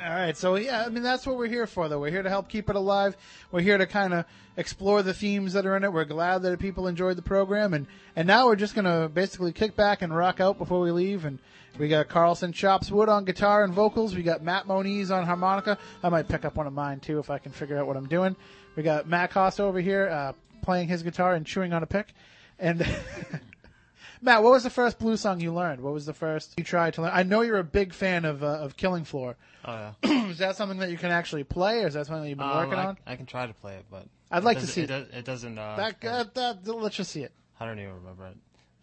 [0.03, 2.01] All right, so yeah, I mean that's what we're here for, though.
[2.01, 3.17] We're here to help keep it alive.
[3.53, 4.25] We're here to kind of
[4.57, 5.93] explore the themes that are in it.
[5.93, 9.77] We're glad that people enjoyed the program, and and now we're just gonna basically kick
[9.77, 11.25] back and rock out before we leave.
[11.25, 11.39] And
[11.79, 14.17] we got Carlson Chops Wood on guitar and vocals.
[14.17, 15.79] We got Matt Moniz on harmonica.
[16.03, 18.09] I might pick up one of mine too if I can figure out what I'm
[18.09, 18.37] doing.
[18.77, 20.33] We got Matt Costa over here uh,
[20.63, 22.13] playing his guitar and chewing on a pick.
[22.59, 22.81] And
[24.23, 25.81] Matt, what was the first blues song you learned?
[25.81, 27.11] What was the first you tried to learn?
[27.15, 29.37] I know you're a big fan of uh, of Killing Floor.
[29.65, 30.27] Oh yeah.
[30.31, 32.49] is that something that you can actually play, or is that something that you've been
[32.49, 32.99] Um, working I, on?
[33.07, 34.91] I can try to play it, but I'd like to see it.
[34.91, 35.11] it.
[35.11, 35.59] does- it doesn't.
[35.59, 36.25] Uh, That, uh,
[36.63, 37.33] that, let's just see it.
[37.61, 38.37] I don't even remember it.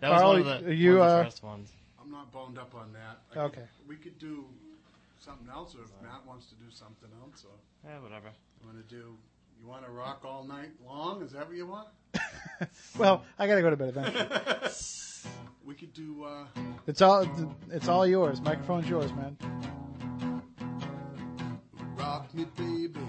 [0.00, 1.72] that was Carl, one of the, you, one of the uh, first ones.
[2.00, 3.18] I'm not boned up on that.
[3.38, 3.60] I Okay.
[3.60, 4.44] Could, we could do
[5.18, 8.28] something else, or if Matt wants to do something else, or Yeah, whatever.
[8.60, 9.16] You want to do,
[9.60, 11.22] you want to rock all night long?
[11.22, 11.88] Is that what you want?
[12.98, 14.26] Well, I gotta go to bed eventually.
[15.64, 16.24] We could do.
[16.24, 16.44] Uh,
[16.86, 17.26] it's all
[17.70, 18.40] it's all yours.
[18.40, 19.36] Microphone's yours, man.
[21.94, 23.00] Rock me, baby.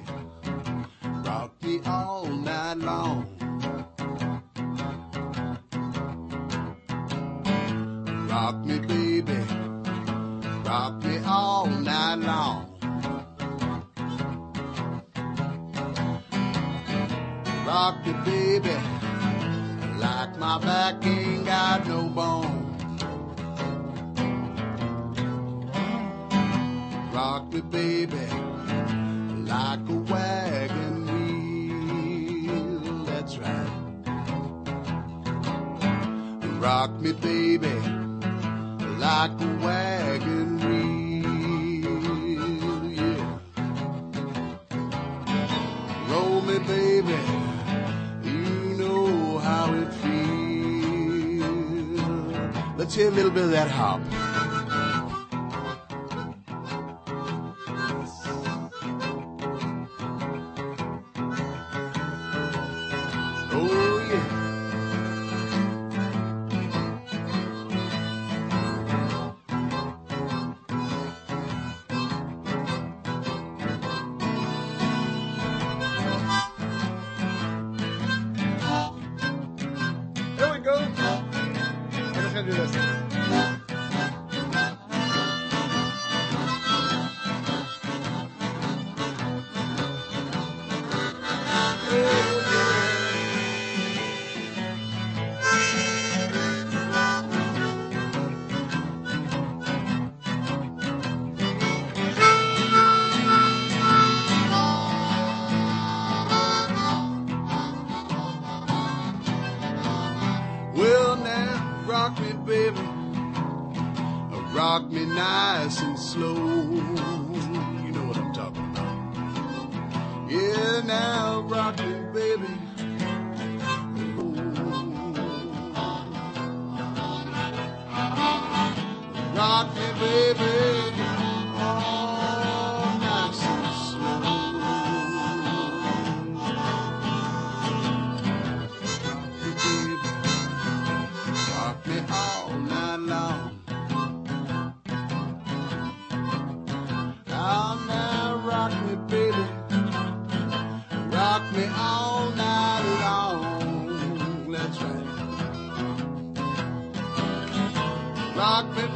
[1.23, 3.26] Rock me all night long.
[8.30, 8.98] Rock me, baby.
[17.90, 18.78] Rock me, baby.
[19.98, 22.78] Like my back ain't got no bone.
[27.11, 28.49] Rock me, baby
[29.49, 31.06] like a wagon
[32.45, 33.06] wheel.
[33.06, 33.72] That's right.
[36.60, 37.74] Rock me, baby,
[38.99, 41.99] like a wagon wheel.
[42.94, 43.40] Yeah.
[46.11, 47.39] Roll me, baby.
[52.90, 54.19] Let's a little bit of that hop.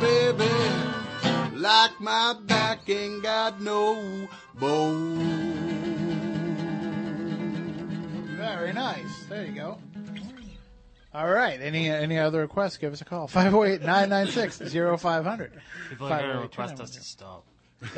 [0.03, 0.51] Baby,
[1.55, 5.47] like my back ain't got no bone.
[8.37, 9.23] Very nice.
[9.29, 9.77] There you go.
[11.13, 11.61] All right.
[11.61, 12.75] Any any other requests?
[12.77, 13.29] Give us a call.
[13.29, 15.51] 508-996-0500.
[15.89, 17.45] People are going to request us to stop.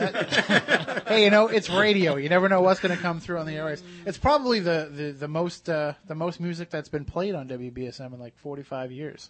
[1.08, 2.16] hey, you know it's radio.
[2.16, 3.84] You never know what's going to come through on the airwaves.
[4.06, 8.12] It's probably the the, the most uh, the most music that's been played on WBSM
[8.14, 9.30] in like 45 years.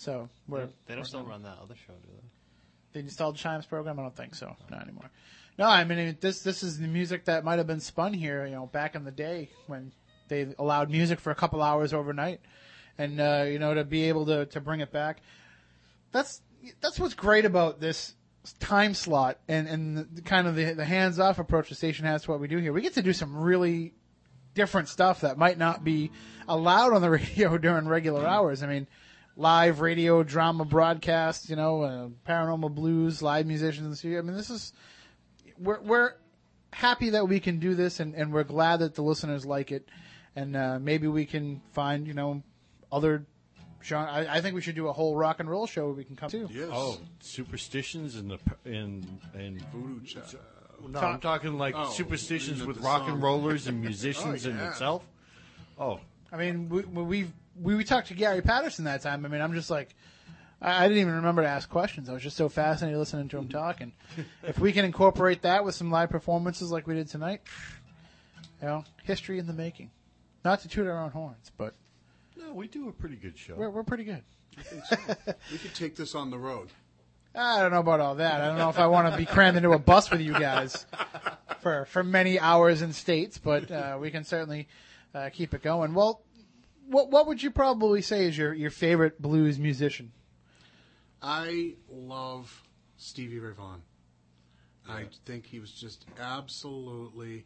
[0.00, 2.98] So we're They don't still run that other show, do they?
[2.98, 3.98] The installed chimes program?
[3.98, 4.56] I don't think so.
[4.70, 5.10] Not anymore.
[5.58, 6.40] No, I mean this.
[6.40, 8.46] This is the music that might have been spun here.
[8.46, 9.92] You know, back in the day when
[10.28, 12.40] they allowed music for a couple hours overnight,
[12.96, 15.20] and uh, you know to be able to to bring it back.
[16.12, 16.40] That's
[16.80, 18.14] that's what's great about this
[18.58, 22.22] time slot and and the, kind of the, the hands off approach the station has
[22.22, 22.72] to what we do here.
[22.72, 23.92] We get to do some really
[24.54, 26.10] different stuff that might not be
[26.48, 28.62] allowed on the radio during regular hours.
[28.62, 28.86] I mean,
[29.40, 34.18] live radio drama broadcasts, you know, uh, paranormal blues, live musicians in the studio.
[34.18, 34.72] I mean, this is
[35.58, 36.12] we're we're
[36.72, 39.88] happy that we can do this, and, and we're glad that the listeners like it,
[40.36, 42.42] and uh, maybe we can find you know
[42.92, 43.26] other.
[43.82, 44.12] Genre.
[44.12, 46.14] I, I think we should do a whole rock and roll show where we can
[46.14, 46.46] come to.
[46.52, 46.68] Yes.
[46.70, 50.04] Oh, superstitions and the in in voodoo.
[50.04, 50.16] Ch-
[50.86, 53.12] no, Talk- I'm talking like Oh, superstitions with rock song.
[53.12, 55.04] and rollers and musicians Oh, in itself.
[55.78, 56.00] Oh,
[56.30, 57.26] I mean, we, we
[57.60, 59.24] we we talked to Gary Patterson that time.
[59.24, 59.94] I mean, I'm just like,
[60.60, 62.08] I, I didn't even remember to ask questions.
[62.08, 63.80] I was just so fascinated listening to him talk.
[63.80, 63.92] And
[64.42, 67.42] if we can incorporate that with some live performances like we did tonight,
[68.60, 69.90] you know, history in the making.
[70.44, 71.74] Not to toot our own horns, but
[72.36, 73.54] no, we do a pretty good show.
[73.54, 74.22] we're we're pretty good.
[74.88, 74.96] So.
[75.52, 76.68] we could take this on the road.
[77.34, 78.40] I don't know about all that.
[78.40, 80.86] I don't know if I want to be crammed into a bus with you guys
[81.60, 84.66] for for many hours in states, but uh, we can certainly
[85.14, 85.94] uh, keep it going.
[85.94, 86.22] Well,
[86.90, 90.12] what what would you probably say is your your favorite blues musician?
[91.22, 92.62] I love
[92.96, 93.82] Stevie Ray Vaughan.
[94.88, 97.44] I think he was just absolutely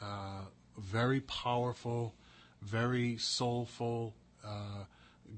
[0.00, 0.42] uh,
[0.78, 2.14] very powerful,
[2.62, 4.14] very soulful
[4.46, 4.84] uh,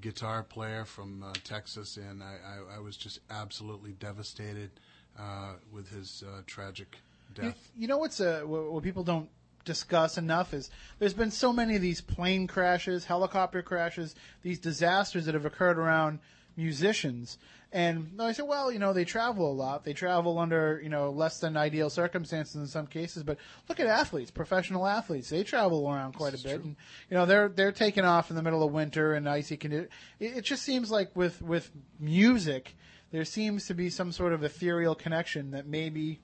[0.00, 4.70] guitar player from uh, Texas, and I, I, I was just absolutely devastated
[5.18, 6.98] uh, with his uh, tragic
[7.34, 7.70] death.
[7.76, 9.30] you know what's uh, what, what people don't
[9.69, 15.27] discuss enough is there's been so many of these plane crashes, helicopter crashes, these disasters
[15.27, 16.20] that have occurred around
[16.57, 17.36] musicians.
[17.70, 19.85] And I said, well, you know, they travel a lot.
[19.85, 23.23] They travel under, you know, less than ideal circumstances in some cases.
[23.23, 23.36] But
[23.69, 25.28] look at athletes, professional athletes.
[25.28, 26.77] They travel around quite a bit, and
[27.11, 29.90] you know, they're they're taking off in the middle of winter and icy conditions.
[30.19, 31.70] It, it just seems like with with
[32.01, 32.74] music,
[33.11, 36.20] there seems to be some sort of ethereal connection that maybe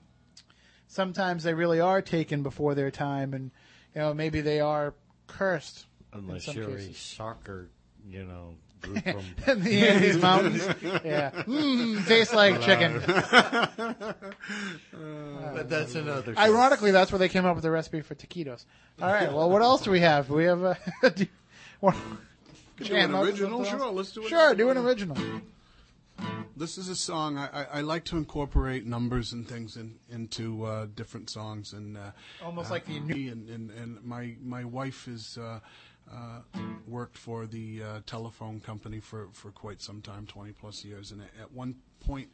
[0.94, 3.50] sometimes they really are taken before their time, and
[3.94, 4.94] you know maybe they are
[5.26, 5.86] cursed.
[6.12, 7.68] Unless you're a soccer,
[8.08, 10.64] you know, group from In the Andes Mountains,
[11.04, 13.02] yeah, mm, tastes like chicken.
[15.54, 16.34] But that's another.
[16.34, 16.40] show.
[16.40, 18.64] Ironically, that's where they came up with the recipe for taquitos.
[19.00, 20.28] All right, well, what else do we have?
[20.28, 20.76] We have a.
[21.14, 21.26] do,
[21.80, 21.94] well,
[22.78, 23.64] do an original?
[23.64, 23.78] something?
[23.78, 24.28] Sure, let's do it.
[24.28, 25.16] Sure, do an original.
[26.56, 30.64] This is a song I, I, I like to incorporate numbers and things in, into
[30.64, 32.12] uh, different songs, and uh,
[32.44, 35.58] Almost uh, like the new- and, and and my my wife is uh,
[36.12, 36.40] uh,
[36.86, 41.22] worked for the uh, telephone company for, for quite some time, twenty plus years, and
[41.40, 41.74] at one
[42.06, 42.28] point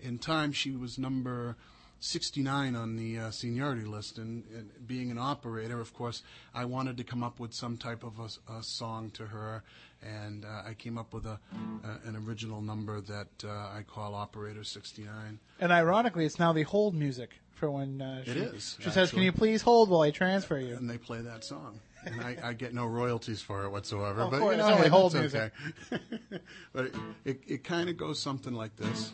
[0.00, 1.56] in time she was number.
[2.00, 6.22] 69 on the uh, seniority list, and, and being an operator, of course,
[6.54, 9.62] I wanted to come up with some type of a, a song to her,
[10.02, 11.38] and uh, I came up with a,
[11.84, 15.38] a an original number that uh, I call Operator 69.
[15.60, 19.10] And ironically, it's now the hold music for when uh, she, It is, She says,
[19.10, 21.80] "Can you please hold while I transfer you?" and they play that song.
[22.04, 24.20] And I, I get no royalties for it whatsoever.
[24.20, 25.50] Of but course, you it's only hold okay.
[26.72, 26.94] but it,
[27.24, 29.10] it, it kind of goes something like this.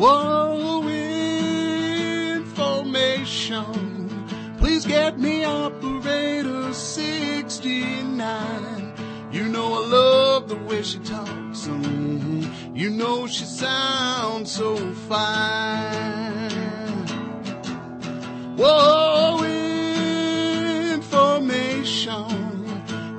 [0.00, 0.80] Whoa,
[2.38, 4.08] information.
[4.56, 8.94] Please get me operator 69.
[9.30, 11.66] You know I love the way she talks.
[11.66, 12.50] mhm.
[12.74, 14.74] You know she sounds so
[15.10, 16.48] fine.
[18.56, 19.44] Whoa,
[20.94, 22.24] information.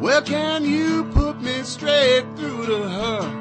[0.01, 3.40] Where can you put me straight through to her?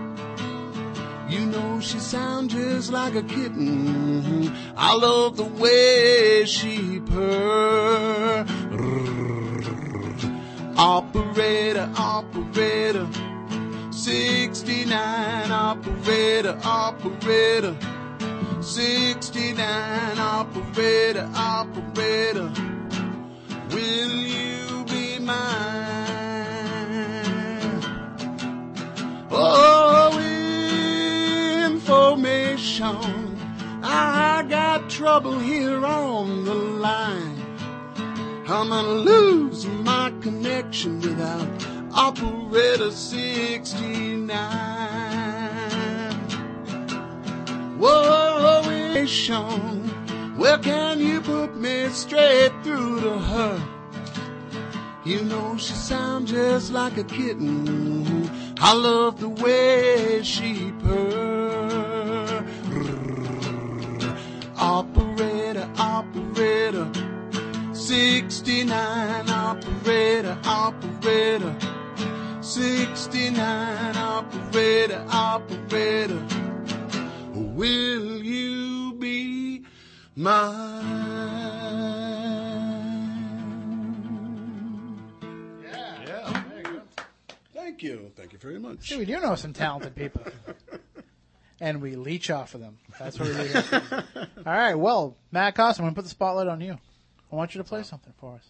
[1.31, 4.53] You know she sounds just like a kitten.
[4.77, 8.45] I love the way she purr.
[10.77, 13.07] Operator, operator.
[13.93, 17.77] 69 operator, operator.
[18.61, 22.51] 69 operator, operator.
[23.71, 26.11] Will you be mine?
[29.31, 30.10] Oh,
[32.61, 33.39] information.
[33.83, 37.43] I got trouble here on the line.
[38.47, 41.49] I'm gonna lose my connection without
[41.95, 44.29] operator 69.
[47.79, 49.89] Whoa, information.
[50.37, 53.63] Where can you put me straight through to her?
[55.05, 58.29] You know she sounds just like a kitten.
[58.59, 61.90] I love the way she purr.
[64.71, 66.89] Operator, operator,
[67.75, 71.57] 69 operator, operator.
[72.41, 76.25] 69 operator, operator.
[77.35, 79.65] Will you be
[80.15, 80.87] mine?
[85.65, 86.03] Yeah.
[86.07, 86.43] yeah.
[87.53, 88.13] Thank you.
[88.15, 88.89] Thank you very much.
[88.89, 90.23] See, we do know some talented people.
[91.61, 92.79] and we leech off of them.
[92.99, 93.43] That's what we do.
[93.43, 93.83] here.
[94.47, 94.75] All right.
[94.75, 96.79] Well, Matt Cost, I'm going to put the spotlight on you.
[97.31, 98.47] I want you to play something for us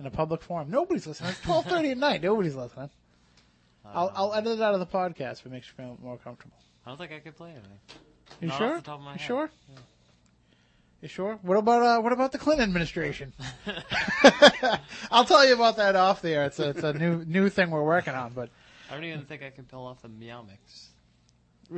[0.00, 0.70] in a public forum.
[0.70, 1.30] Nobody's listening.
[1.30, 2.22] It's 12:30 at night.
[2.22, 2.90] Nobody's listening.
[3.84, 6.56] I'll, I'll edit it out of the podcast if it makes you feel more comfortable.
[6.86, 7.78] I don't think I could play anything.
[8.40, 8.76] You Not sure?
[8.76, 9.26] Off the top of my you head.
[9.26, 9.50] sure?
[11.02, 11.38] You sure?
[11.42, 13.32] What about uh, what about the Clinton administration?
[15.10, 16.44] I'll tell you about that off the air.
[16.44, 18.50] It's a, it's a new new thing we're working on, but
[18.90, 20.90] I don't even think I can pull off the meow mix.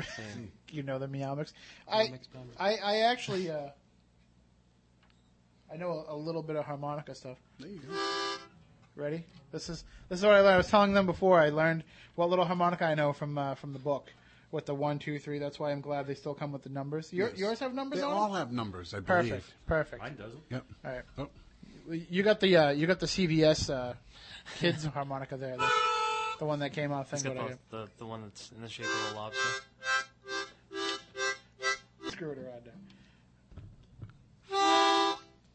[0.71, 1.53] you know the meow mix.
[1.91, 2.57] I, Mix, meow mix.
[2.61, 3.69] I I actually uh,
[5.73, 7.39] I know a, a little bit of harmonica stuff.
[7.59, 7.95] There you go.
[8.97, 9.25] Ready?
[9.51, 10.55] This is this is what I learned.
[10.55, 11.41] I was telling them before.
[11.41, 11.85] I learned
[12.15, 14.13] what little harmonica I know from uh, from the book
[14.53, 15.39] with the one, two, three.
[15.41, 17.13] That's why I'm glad they still come with the numbers.
[17.13, 17.39] Your, Yes.
[17.39, 18.39] Yours have numbers They on all them?
[18.39, 19.07] have numbers, I believe.
[19.31, 19.53] Perfect.
[19.67, 20.03] Perfect.
[20.03, 20.41] Mine doesn't.
[20.51, 20.65] Yep.
[20.85, 21.03] All right.
[21.19, 21.29] Oh,
[21.91, 23.95] You got the uh, you got the CVS uh,
[24.61, 25.69] kids harmonica there, the,
[26.39, 27.35] the one that came thing.
[27.35, 29.41] got But the, the, one that's in the shape of a lobster.
[32.09, 32.75] Screw it around there.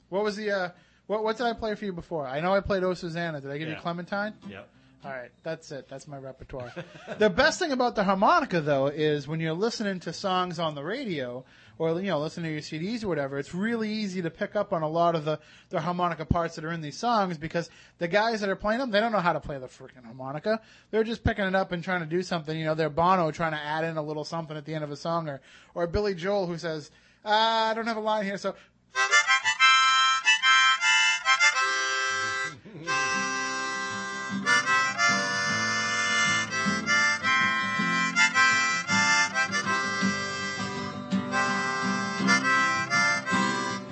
[0.10, 0.70] What was the uh,
[1.08, 2.28] what what did I play for you before?
[2.28, 3.40] I know I played Oh Susanna.
[3.42, 3.80] Did I give you Yeah.
[3.82, 4.34] Clementine?
[4.50, 4.70] Yep.
[5.04, 5.88] All right, that's it.
[5.88, 6.74] That's my repertoire.
[7.20, 10.84] the best thing about the harmonica, though, is when you're listening to songs on the
[10.84, 11.46] radio
[11.78, 13.40] or you know listening to your CDs or whatever.
[13.40, 15.40] It's really easy to pick up on a lot of the
[15.70, 18.92] the harmonica parts that are in these songs because the guys that are playing them,
[18.92, 20.60] they don't know how to play the freaking harmonica.
[20.92, 22.58] They're just picking it up and trying to do something.
[22.58, 24.92] You know, they're Bono trying to add in a little something at the end of
[24.92, 25.40] a song, or
[25.74, 26.92] or Billy Joel who says,
[27.24, 28.54] ah, "I don't have a line here, so."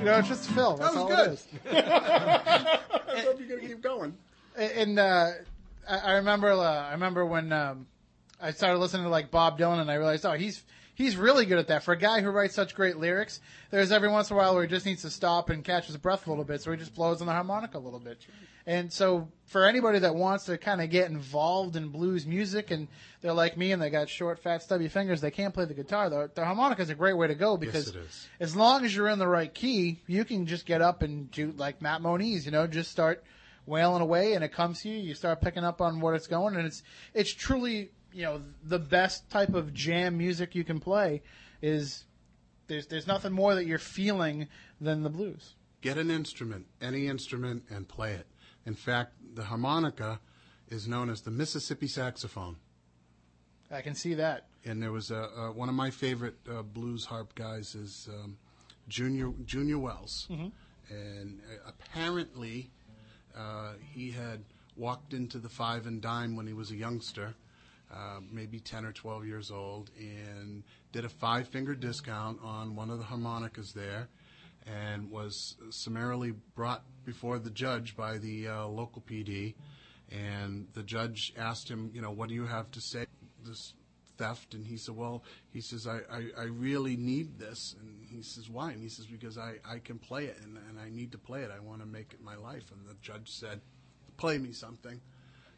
[0.07, 0.77] Know, it's just Phil.
[0.77, 1.27] That's was all good.
[1.29, 1.47] it is.
[1.71, 4.15] I hope you're going to keep going.
[4.55, 5.29] and uh,
[5.87, 7.87] I, I remember uh, I remember when um,
[8.41, 10.63] I started listening to like Bob Dylan, and I realized, oh, he's
[10.95, 11.83] he's really good at that.
[11.83, 13.39] For a guy who writes such great lyrics,
[13.71, 15.97] there's every once in a while where he just needs to stop and catch his
[15.97, 18.19] breath a little bit, so he just blows on the harmonica a little bit.
[18.67, 22.89] And so, for anybody that wants to kind of get involved in blues music, and
[23.21, 26.09] they're like me and they got short, fat, stubby fingers, they can't play the guitar.
[26.09, 28.27] The, the harmonica is a great way to go because is.
[28.41, 31.53] as long as you're in the right key, you can just get up and do
[31.55, 33.23] like Matt Moniz, you know, just start
[33.65, 34.97] wailing away and it comes to you.
[34.97, 36.83] You start picking up on what it's going, and it's
[37.13, 41.21] it's truly you know the best type of jam music you can play
[41.61, 42.03] is
[42.67, 44.49] there's there's nothing more that you're feeling
[44.81, 45.55] than the blues.
[45.79, 48.27] Get an instrument, any instrument, and play it.
[48.67, 50.19] In fact, the harmonica
[50.67, 52.57] is known as the Mississippi saxophone.
[53.71, 54.47] I can see that.
[54.65, 58.37] And there was a, uh, one of my favorite uh, blues harp guys is um,
[58.89, 60.27] Junior Junior Wells,
[60.89, 62.69] and uh, apparently
[63.37, 64.43] uh, he had
[64.75, 67.35] walked into the Five and Dime when he was a youngster,
[67.93, 72.89] uh, maybe ten or twelve years old, and did a five finger discount on one
[72.89, 74.09] of the harmonicas there,
[74.67, 79.55] and was summarily brought before the judge by the uh, local PD,
[80.11, 83.05] and the judge asked him, you know, what do you have to say
[83.45, 83.73] this
[84.17, 84.53] theft?
[84.53, 87.75] And he said, well, he says, I, I, I really need this.
[87.79, 88.71] And he says, why?
[88.71, 91.41] And he says, because I, I can play it and, and I need to play
[91.41, 91.51] it.
[91.55, 92.71] I want to make it my life.
[92.71, 93.61] And the judge said,
[94.17, 94.99] play me something.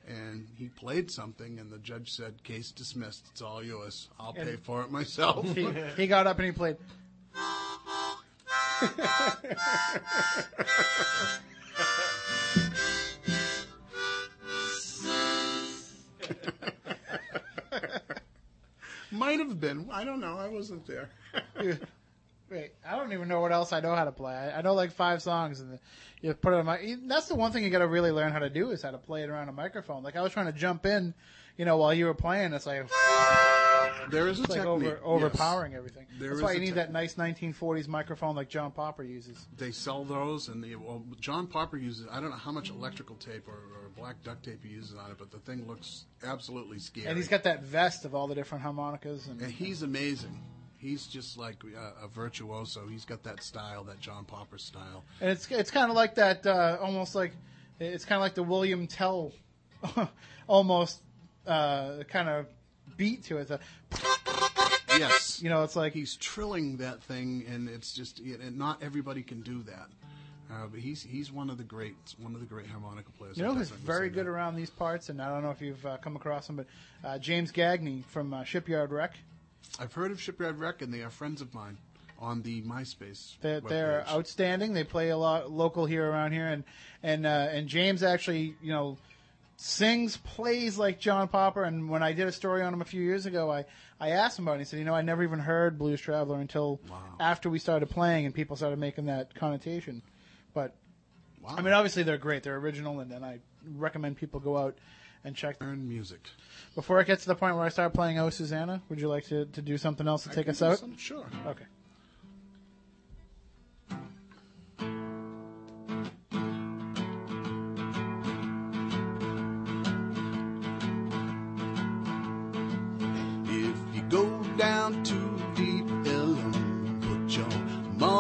[0.08, 3.28] And he played something, and the judge said, case dismissed.
[3.32, 4.10] It's all yours.
[4.20, 5.46] I'll pay for it myself.
[5.54, 5.68] He,
[5.98, 6.78] he got up and he played.
[19.12, 19.90] Might have been.
[19.92, 20.38] I don't know.
[20.38, 21.10] I wasn't there.
[22.50, 24.34] Wait, I don't even know what else I know how to play.
[24.34, 25.80] I, I know like five songs, and the,
[26.22, 26.96] you put it on my.
[27.06, 28.98] That's the one thing you got to really learn how to do is how to
[28.98, 30.04] play it around a microphone.
[30.04, 31.14] Like I was trying to jump in,
[31.58, 32.54] you know, while you were playing.
[32.54, 32.88] It's like
[34.10, 34.68] There is a it's like technique.
[34.68, 36.06] over, overpowering everything.
[36.20, 39.48] There That's why you need that nice 1940s microphone like John Popper uses.
[39.58, 42.08] They sell those, and the, well, John Popper uses.
[42.12, 45.12] I don't know how much electrical tape or, or black duct tape he uses on
[45.12, 47.08] it, but the thing looks absolutely scary.
[47.08, 49.28] And he's got that vest of all the different harmonicas.
[49.28, 50.42] And, And he's amazing.
[50.78, 52.88] He's just like a, a virtuoso.
[52.88, 55.04] He's got that style, that John Popper style.
[55.20, 57.34] And it's it's kind of like that, uh, almost like
[57.80, 59.34] it's kind of like the William Tell,
[60.48, 61.02] almost
[61.46, 62.46] uh, kind of
[63.00, 63.50] beat to it.
[64.90, 69.24] Yes, you know, it's like he's trilling that thing, and it's just, and not everybody
[69.24, 69.88] can do that.
[70.52, 73.38] Uh, but he's he's one of the great one of the great harmonica players.
[73.38, 74.32] You know who's guess I can very good that.
[74.32, 76.66] around these parts, and I don't know if you've uh, come across him, but
[77.04, 79.14] uh, James Gagney from uh, Shipyard Wreck.
[79.80, 81.78] I've heard of Shipyard Wreck, and they are friends of mine
[82.18, 83.36] on the MySpace.
[83.42, 84.74] They're, they're outstanding.
[84.74, 86.64] They play a lot local here around here, and
[87.04, 88.98] and uh, and James actually, you know,
[89.62, 91.64] sings, plays like John Popper.
[91.64, 93.66] And when I did a story on him a few years ago, I
[94.00, 94.56] I asked him about it.
[94.56, 96.80] And he said, you know, I never even heard Blues Traveler until
[97.20, 100.02] after we started playing, and people started making that connotation.
[100.54, 100.76] But
[101.46, 102.44] I mean, obviously they're great.
[102.44, 103.40] They're original, and, and I
[103.76, 104.78] recommend people go out
[105.26, 106.22] and check Learn music.
[106.76, 109.26] Before it gets to the point where I start playing Oh Susanna, would you like
[109.26, 110.80] to, to do something else to I take us out?
[110.80, 111.28] some- sure.
[111.46, 111.66] Okay.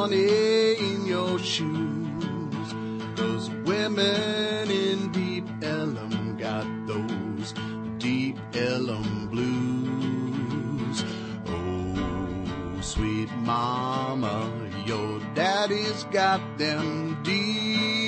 [0.10, 2.73] Money in your shoes.
[3.15, 7.53] Cause women in Deep Ellum got those
[7.98, 11.03] Deep Ellum blues.
[11.48, 14.52] Oh, sweet mama,
[14.86, 17.98] your daddy's got them Deep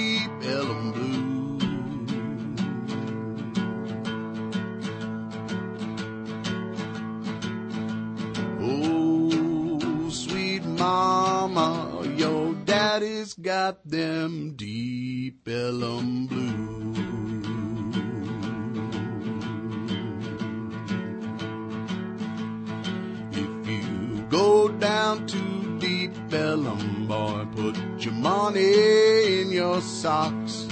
[13.42, 16.98] got them deep ellum blues.
[23.32, 30.68] If you go down to deep ellum, boy, put your money in your socks.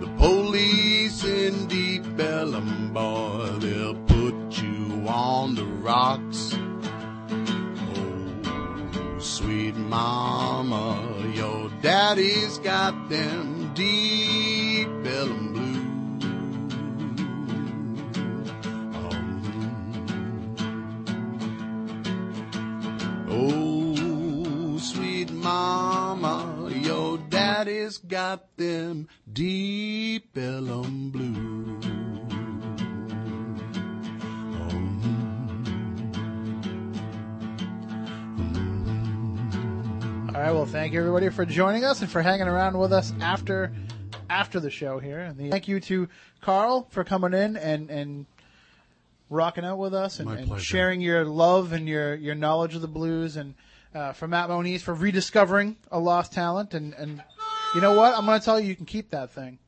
[0.00, 6.54] The police in deep ellum, boy, they'll put you on the rocks.
[9.40, 15.78] Oh, oh, sweet mama, your daddy's got them deep ellum blues.
[23.30, 31.77] Oh, sweet mama, your daddy's got them deep ellum blues.
[40.38, 40.52] All right.
[40.52, 43.72] Well, thank you everybody for joining us and for hanging around with us after
[44.30, 45.18] after the show here.
[45.18, 46.08] And the- thank you to
[46.42, 48.24] Carl for coming in and and
[49.30, 52.86] rocking out with us and, and sharing your love and your your knowledge of the
[52.86, 53.56] blues and
[53.96, 57.20] uh, for Matt Moniz for rediscovering a lost talent and and
[57.74, 59.58] you know what I'm going to tell you you can keep that thing.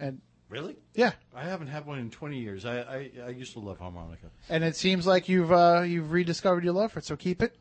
[0.00, 0.76] And Really?
[0.94, 1.12] Yeah.
[1.36, 2.64] I haven't had one in 20 years.
[2.64, 4.28] I, I, I used to love harmonica.
[4.48, 7.04] and it seems like you've uh, you've rediscovered your love for it.
[7.04, 7.54] So keep it,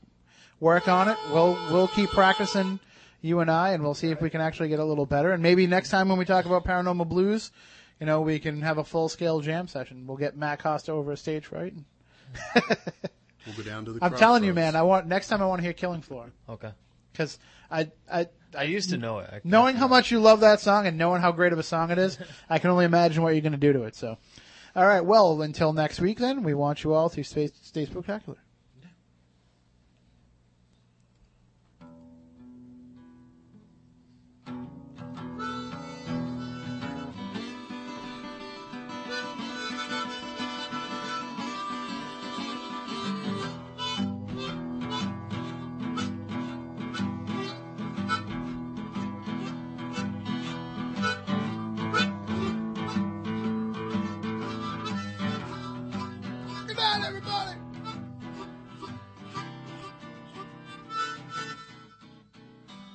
[0.59, 1.17] work on it.
[1.31, 2.79] We'll we'll keep practicing,
[3.21, 5.31] you and I, and we'll see if we can actually get a little better.
[5.31, 7.51] And maybe next time when we talk about paranormal blues,
[7.99, 10.05] you know, we can have a full scale jam session.
[10.07, 11.73] We'll get Matt Costa over a stage fright.
[13.45, 14.03] We'll go down to the.
[14.03, 14.75] I'm telling you, man.
[14.75, 16.71] I want next time I want to hear Killing Floor Okay.
[17.13, 17.39] because
[17.71, 18.27] I I
[18.57, 19.29] I used to know it.
[19.31, 21.89] I- knowing how much you love that song and knowing how great of a song
[21.89, 22.17] it is,
[22.49, 23.95] I can only imagine what you're going to do to it.
[23.95, 24.17] So,
[24.75, 24.99] all right.
[24.99, 28.37] Well, until next week, then we want you all to stay stay spectacular.